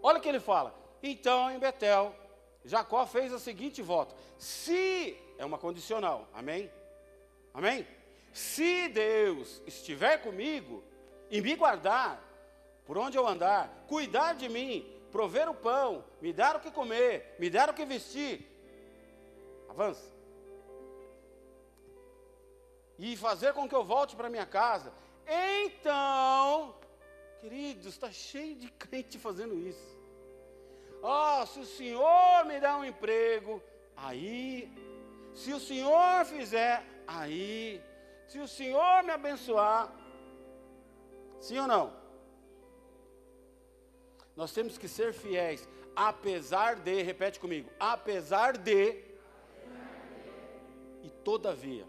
Olha 0.02 0.20
o 0.20 0.22
que 0.22 0.30
ele 0.30 0.40
fala. 0.40 0.74
Então, 1.02 1.50
em 1.52 1.60
Betel, 1.60 2.16
Jacó 2.64 3.06
fez 3.06 3.34
o 3.34 3.40
seguinte 3.40 3.82
voto: 3.82 4.14
se, 4.38 5.18
é 5.38 5.46
uma 5.46 5.58
condicional, 5.58 6.28
amém? 6.34 6.72
Amém? 7.54 7.88
Se 8.32 8.88
Deus 8.90 9.62
estiver 9.66 10.22
comigo 10.22 10.84
e 11.32 11.42
me 11.42 11.56
guardar, 11.56 12.22
por 12.88 12.98
onde 12.98 13.18
eu 13.18 13.28
andar, 13.28 13.84
cuidar 13.86 14.34
de 14.34 14.48
mim, 14.48 14.90
prover 15.12 15.50
o 15.50 15.54
pão, 15.54 16.06
me 16.22 16.32
dar 16.32 16.56
o 16.56 16.60
que 16.62 16.72
comer, 16.72 17.36
me 17.38 17.50
dar 17.50 17.70
o 17.70 17.74
que 17.74 17.86
vestir, 17.86 18.48
avança. 19.70 20.10
E 22.98 23.18
fazer 23.18 23.54
com 23.54 23.68
que 23.68 23.76
eu 23.76 23.84
volte 23.84 24.16
para 24.16 24.30
minha 24.30 24.46
casa. 24.46 24.94
Então, 25.28 26.74
queridos, 27.42 27.86
está 27.88 28.10
cheio 28.10 28.56
de 28.56 28.72
crente 28.72 29.20
fazendo 29.20 29.60
isso. 29.60 29.98
Oh, 31.04 31.46
se 31.46 31.60
o 31.60 31.66
Senhor 31.66 32.46
me 32.46 32.60
dá 32.60 32.78
um 32.78 32.86
emprego, 32.86 33.62
aí, 33.98 34.72
se 35.36 35.54
o 35.54 35.60
Senhor 35.60 36.26
fizer, 36.26 36.84
aí, 37.06 37.84
se 38.28 38.40
o 38.40 38.48
Senhor 38.48 39.04
me 39.04 39.12
abençoar, 39.12 39.94
sim 41.42 41.60
ou 41.60 41.68
não? 41.68 41.97
Nós 44.38 44.52
temos 44.52 44.78
que 44.78 44.88
ser 44.88 45.14
fiéis, 45.14 45.68
apesar 45.96 46.76
de, 46.76 47.02
repete 47.02 47.40
comigo, 47.40 47.72
apesar 47.80 48.56
de, 48.56 49.04
e 51.02 51.10
todavia. 51.24 51.88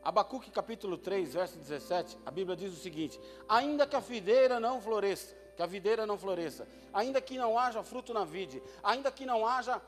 Abacuque 0.00 0.48
capítulo 0.48 0.96
3, 0.96 1.34
verso 1.34 1.58
17, 1.58 2.16
a 2.24 2.30
Bíblia 2.30 2.56
diz 2.56 2.72
o 2.72 2.76
seguinte: 2.76 3.20
ainda 3.48 3.84
que 3.84 3.96
a 3.96 4.00
videira 4.00 4.60
não 4.60 4.80
floresça, 4.80 5.36
que 5.56 5.62
a 5.62 5.66
videira 5.66 6.06
não 6.06 6.16
floresça, 6.16 6.68
ainda 6.94 7.20
que 7.20 7.36
não 7.36 7.58
haja 7.58 7.82
fruto 7.82 8.14
na 8.14 8.24
vide, 8.24 8.62
ainda 8.80 9.10
que 9.10 9.26
não 9.26 9.44
haja 9.44 9.82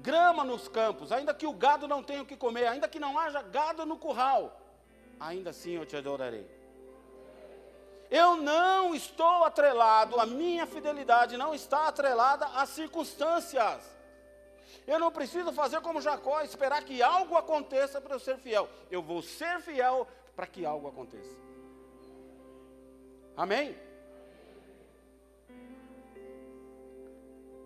grama 0.00 0.44
nos 0.44 0.68
campos, 0.68 1.10
ainda 1.10 1.32
que 1.32 1.46
o 1.46 1.54
gado 1.54 1.88
não 1.88 2.02
tenha 2.02 2.22
o 2.22 2.26
que 2.26 2.36
comer, 2.36 2.66
ainda 2.66 2.86
que 2.86 3.00
não 3.00 3.18
haja 3.18 3.40
gado 3.40 3.86
no 3.86 3.96
curral, 3.96 4.60
ainda 5.18 5.48
assim 5.48 5.72
eu 5.72 5.86
te 5.86 5.96
adorarei. 5.96 6.59
Eu 8.10 8.36
não 8.36 8.94
estou 8.94 9.44
atrelado, 9.44 10.18
a 10.18 10.26
minha 10.26 10.66
fidelidade 10.66 11.36
não 11.36 11.54
está 11.54 11.88
atrelada 11.88 12.46
às 12.46 12.70
circunstâncias. 12.70 13.82
Eu 14.86 14.98
não 14.98 15.12
preciso 15.12 15.52
fazer 15.52 15.80
como 15.80 16.00
Jacó, 16.00 16.40
esperar 16.40 16.82
que 16.82 17.00
algo 17.02 17.36
aconteça 17.36 18.00
para 18.00 18.14
eu 18.14 18.18
ser 18.18 18.36
fiel. 18.38 18.68
Eu 18.90 19.02
vou 19.02 19.22
ser 19.22 19.60
fiel 19.60 20.08
para 20.34 20.46
que 20.46 20.66
algo 20.66 20.88
aconteça. 20.88 21.36
Amém? 23.36 23.78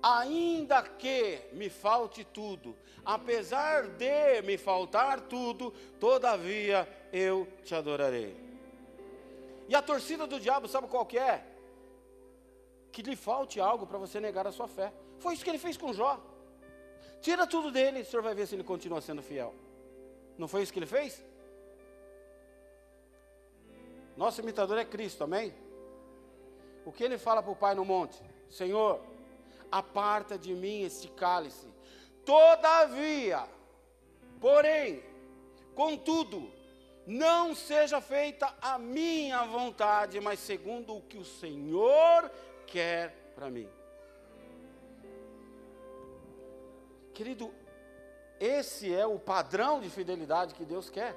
ainda 0.05 0.83
que 0.83 1.41
me 1.53 1.71
falte 1.71 2.25
tudo, 2.25 2.77
apesar 3.03 3.89
de 3.89 4.43
me 4.43 4.59
faltar 4.59 5.23
tudo, 5.23 5.71
todavia 5.99 6.87
eu 7.11 7.49
te 7.65 7.75
adorarei. 7.75 8.44
E 9.69 9.75
a 9.75 9.83
torcida 9.83 10.27
do 10.27 10.39
diabo, 10.39 10.69
sabe 10.69 10.89
qual 10.89 11.07
que 11.07 11.19
é? 11.19 11.45
Que 12.93 13.03
lhe 13.03 13.17
falte 13.17 13.61
algo 13.61 13.87
para 13.87 13.99
você 13.99 14.21
negar 14.21 14.47
a 14.47 14.53
sua 14.53 14.69
fé. 14.69 14.93
Foi 15.19 15.35
isso 15.35 15.45
que 15.45 15.51
ele 15.51 15.59
fez 15.59 15.77
com 15.77 15.93
Jó. 15.93 16.21
Tira 17.21 17.47
tudo 17.47 17.71
dele, 17.71 18.03
o 18.03 18.05
senhor 18.05 18.23
vai 18.23 18.35
ver 18.35 18.47
se 18.47 18.55
ele 18.55 18.65
continua 18.65 19.01
sendo 19.01 19.23
fiel. 19.23 19.55
Não 20.37 20.47
foi 20.47 20.63
isso 20.63 20.73
que 20.73 20.79
ele 20.79 20.87
fez? 20.87 21.25
Nosso 24.17 24.41
imitador 24.41 24.79
é 24.79 24.85
Cristo, 24.85 25.25
amém? 25.25 25.55
O 26.85 26.93
que 26.93 27.03
ele 27.03 27.17
fala 27.17 27.43
para 27.43 27.53
o 27.53 27.57
Pai 27.57 27.75
no 27.75 27.85
monte? 27.85 28.21
Senhor, 28.51 29.01
aparta 29.73 30.39
de 30.39 30.55
mim 30.55 30.83
este 30.83 31.09
cálice. 31.09 31.67
Todavia, 32.25 33.49
porém, 34.41 35.03
contudo, 35.75 36.51
não 37.07 37.55
seja 37.55 38.01
feita 38.01 38.55
a 38.61 38.79
minha 38.79 39.45
vontade, 39.45 40.21
mas 40.21 40.39
segundo 40.41 40.97
o 40.97 41.03
que 41.03 41.19
o 41.19 41.25
Senhor 41.25 42.31
quer 42.67 43.33
para 43.35 43.51
mim. 43.51 43.69
Querido, 47.13 47.53
esse 48.41 48.93
é 48.93 49.07
o 49.07 49.19
padrão 49.19 49.81
de 49.81 49.91
fidelidade 49.91 50.55
que 50.55 50.65
Deus 50.65 50.89
quer. 50.91 51.15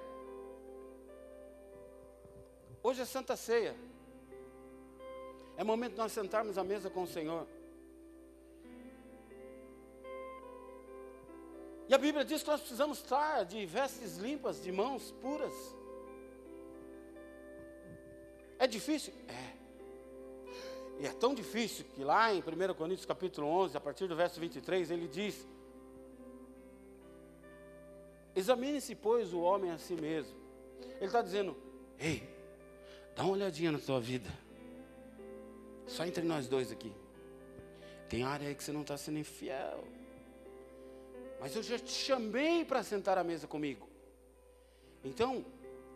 Hoje 2.84 3.02
é 3.02 3.06
Santa 3.06 3.36
Ceia. 3.36 3.76
É 5.56 5.64
momento 5.64 5.94
de 5.94 5.98
nós 5.98 6.12
sentarmos 6.12 6.58
à 6.58 6.64
mesa 6.64 6.90
com 6.90 7.04
o 7.04 7.08
Senhor. 7.08 7.48
E 11.90 11.94
a 11.94 11.98
Bíblia 11.98 12.26
diz 12.26 12.44
que 12.44 12.50
nós 12.50 12.60
precisamos 12.60 13.00
estar 13.00 13.44
de 13.46 13.66
vestes 13.66 14.18
limpas, 14.18 14.62
de 14.62 14.72
mãos 14.72 15.12
puras. 15.22 15.77
É 18.60 18.68
difícil? 18.68 19.14
É. 19.28 19.58
E 21.00 21.06
é 21.06 21.14
tão 21.14 21.34
difícil 21.34 21.86
que 21.94 22.04
lá 22.04 22.34
em 22.34 22.40
1 22.40 22.74
Coríntios 22.74 23.06
capítulo 23.06 23.48
11, 23.48 23.78
a 23.78 23.80
partir 23.80 24.08
do 24.08 24.16
verso 24.16 24.40
23, 24.40 24.90
ele 24.90 25.08
diz: 25.08 25.48
Examine-se, 28.36 28.96
pois, 28.96 29.34
o 29.34 29.40
homem 29.40 29.72
a 29.72 29.78
si 29.78 29.94
mesmo. 29.94 30.36
Ele 30.96 31.06
está 31.06 31.22
dizendo: 31.22 31.56
Ei, 32.00 32.28
dá 33.16 33.24
uma 33.24 33.34
olhadinha 33.34 33.72
na 33.72 33.80
tua 33.80 34.00
vida. 34.00 34.30
Só 35.86 36.06
entre 36.06 36.24
nós 36.24 36.48
dois 36.48 36.72
aqui. 36.72 36.92
Tem 38.10 38.24
área 38.24 38.48
aí 38.48 38.56
que 38.56 38.64
você 38.64 38.72
não 38.72 38.82
está 38.82 38.98
sendo 38.98 39.20
infiel. 39.20 39.84
Mas 41.40 41.56
eu 41.56 41.62
já 41.62 41.78
te 41.78 41.92
chamei 41.92 42.66
para 42.66 42.82
sentar 42.82 43.18
à 43.18 43.24
mesa 43.24 43.48
comigo. 43.48 43.88
Então, 45.04 45.46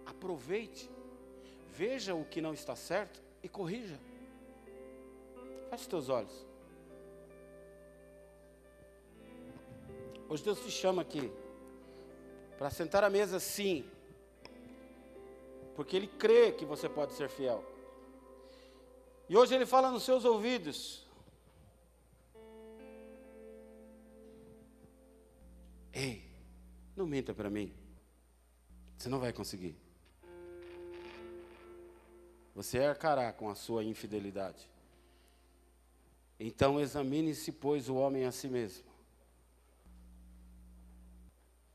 aproveite, 0.05 0.89
veja 1.71 2.13
o 2.13 2.25
que 2.25 2.41
não 2.41 2.53
está 2.53 2.75
certo 2.75 3.21
e 3.41 3.49
corrija. 3.49 3.99
Feche 5.69 5.89
teus 5.89 6.09
olhos. 6.09 6.45
Hoje 10.27 10.43
Deus 10.43 10.59
te 10.61 10.71
chama 10.71 11.01
aqui 11.01 11.31
para 12.57 12.69
sentar 12.69 13.03
à 13.03 13.09
mesa, 13.09 13.39
sim, 13.39 13.89
porque 15.75 15.95
Ele 15.95 16.07
crê 16.07 16.51
que 16.51 16.65
você 16.65 16.87
pode 16.87 17.13
ser 17.13 17.29
fiel. 17.29 17.63
E 19.27 19.35
hoje 19.35 19.55
Ele 19.55 19.65
fala 19.65 19.91
nos 19.91 20.03
seus 20.03 20.23
ouvidos: 20.25 21.05
Ei, 25.93 26.23
não 26.95 27.05
minta 27.05 27.33
para 27.33 27.49
mim. 27.49 27.73
Você 28.97 29.09
não 29.09 29.19
vai 29.19 29.33
conseguir. 29.33 29.75
Você 32.61 32.77
arcará 32.79 33.33
com 33.33 33.49
a 33.49 33.55
sua 33.55 33.83
infidelidade. 33.83 34.69
Então 36.39 36.79
examine-se, 36.79 37.51
pois, 37.51 37.89
o 37.89 37.95
homem 37.95 38.25
a 38.25 38.31
si 38.31 38.47
mesmo. 38.47 38.85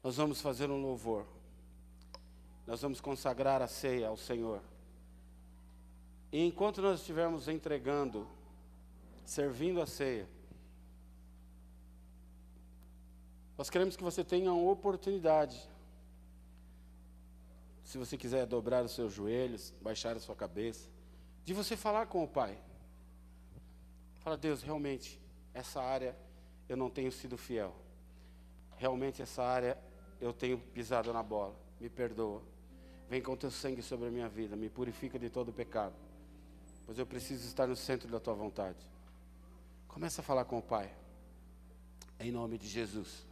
Nós 0.03 0.16
vamos 0.16 0.41
fazer 0.41 0.70
um 0.70 0.80
louvor. 0.80 1.26
Nós 2.66 2.82
vamos 2.82 3.01
consagrar 3.01 3.61
a 3.62 3.66
ceia 3.66 4.07
ao 4.07 4.16
Senhor. 4.16 4.62
E 6.30 6.45
enquanto 6.45 6.80
nós 6.80 7.01
estivermos 7.01 7.49
entregando, 7.49 8.28
servindo 9.24 9.80
a 9.80 9.87
ceia, 9.87 10.28
Nós 13.57 13.70
queremos 13.70 13.97
que 13.97 14.03
você 14.03 14.22
tenha 14.22 14.53
uma 14.53 14.70
oportunidade. 14.70 15.59
Se 17.87 17.99
você 17.99 18.18
quiser 18.18 18.45
dobrar 18.47 18.84
os 18.84 18.91
seus 18.91 19.12
joelhos, 19.12 19.72
baixar 19.80 20.16
a 20.16 20.18
sua 20.18 20.34
cabeça, 20.34 20.91
de 21.45 21.55
você 21.55 21.76
falar 21.76 22.07
com 22.07 22.24
o 22.24 22.26
Pai. 22.26 22.59
Fala, 24.16 24.37
Deus, 24.37 24.61
realmente, 24.61 25.22
essa 25.55 25.80
área 25.80 26.16
eu 26.68 26.76
não 26.76 26.91
tenho 26.91 27.12
sido 27.12 27.39
fiel. 27.39 27.72
Realmente, 28.76 29.22
essa 29.22 29.41
área 29.41 29.78
eu 30.20 30.32
tenho 30.32 30.59
pisado 30.59 31.12
na 31.12 31.22
bola. 31.22 31.55
Me 31.80 31.89
perdoa. 31.89 32.43
Vem 33.09 33.22
com 33.22 33.37
teu 33.37 33.53
sangue 33.53 33.82
sobre 33.82 34.09
a 34.09 34.11
minha 34.11 34.28
vida. 34.28 34.57
Me 34.57 34.68
purifica 34.68 35.16
de 35.16 35.30
todo 35.30 35.53
pecado. 35.53 35.95
Pois 36.84 36.99
eu 36.99 37.07
preciso 37.07 37.47
estar 37.47 37.68
no 37.68 37.76
centro 37.76 38.09
da 38.09 38.18
tua 38.18 38.34
vontade. 38.34 38.84
Começa 39.87 40.22
a 40.22 40.24
falar 40.24 40.45
com 40.45 40.59
o 40.59 40.62
Pai. 40.62 40.93
Em 42.18 42.32
nome 42.32 42.59
de 42.59 42.66
Jesus. 42.66 43.24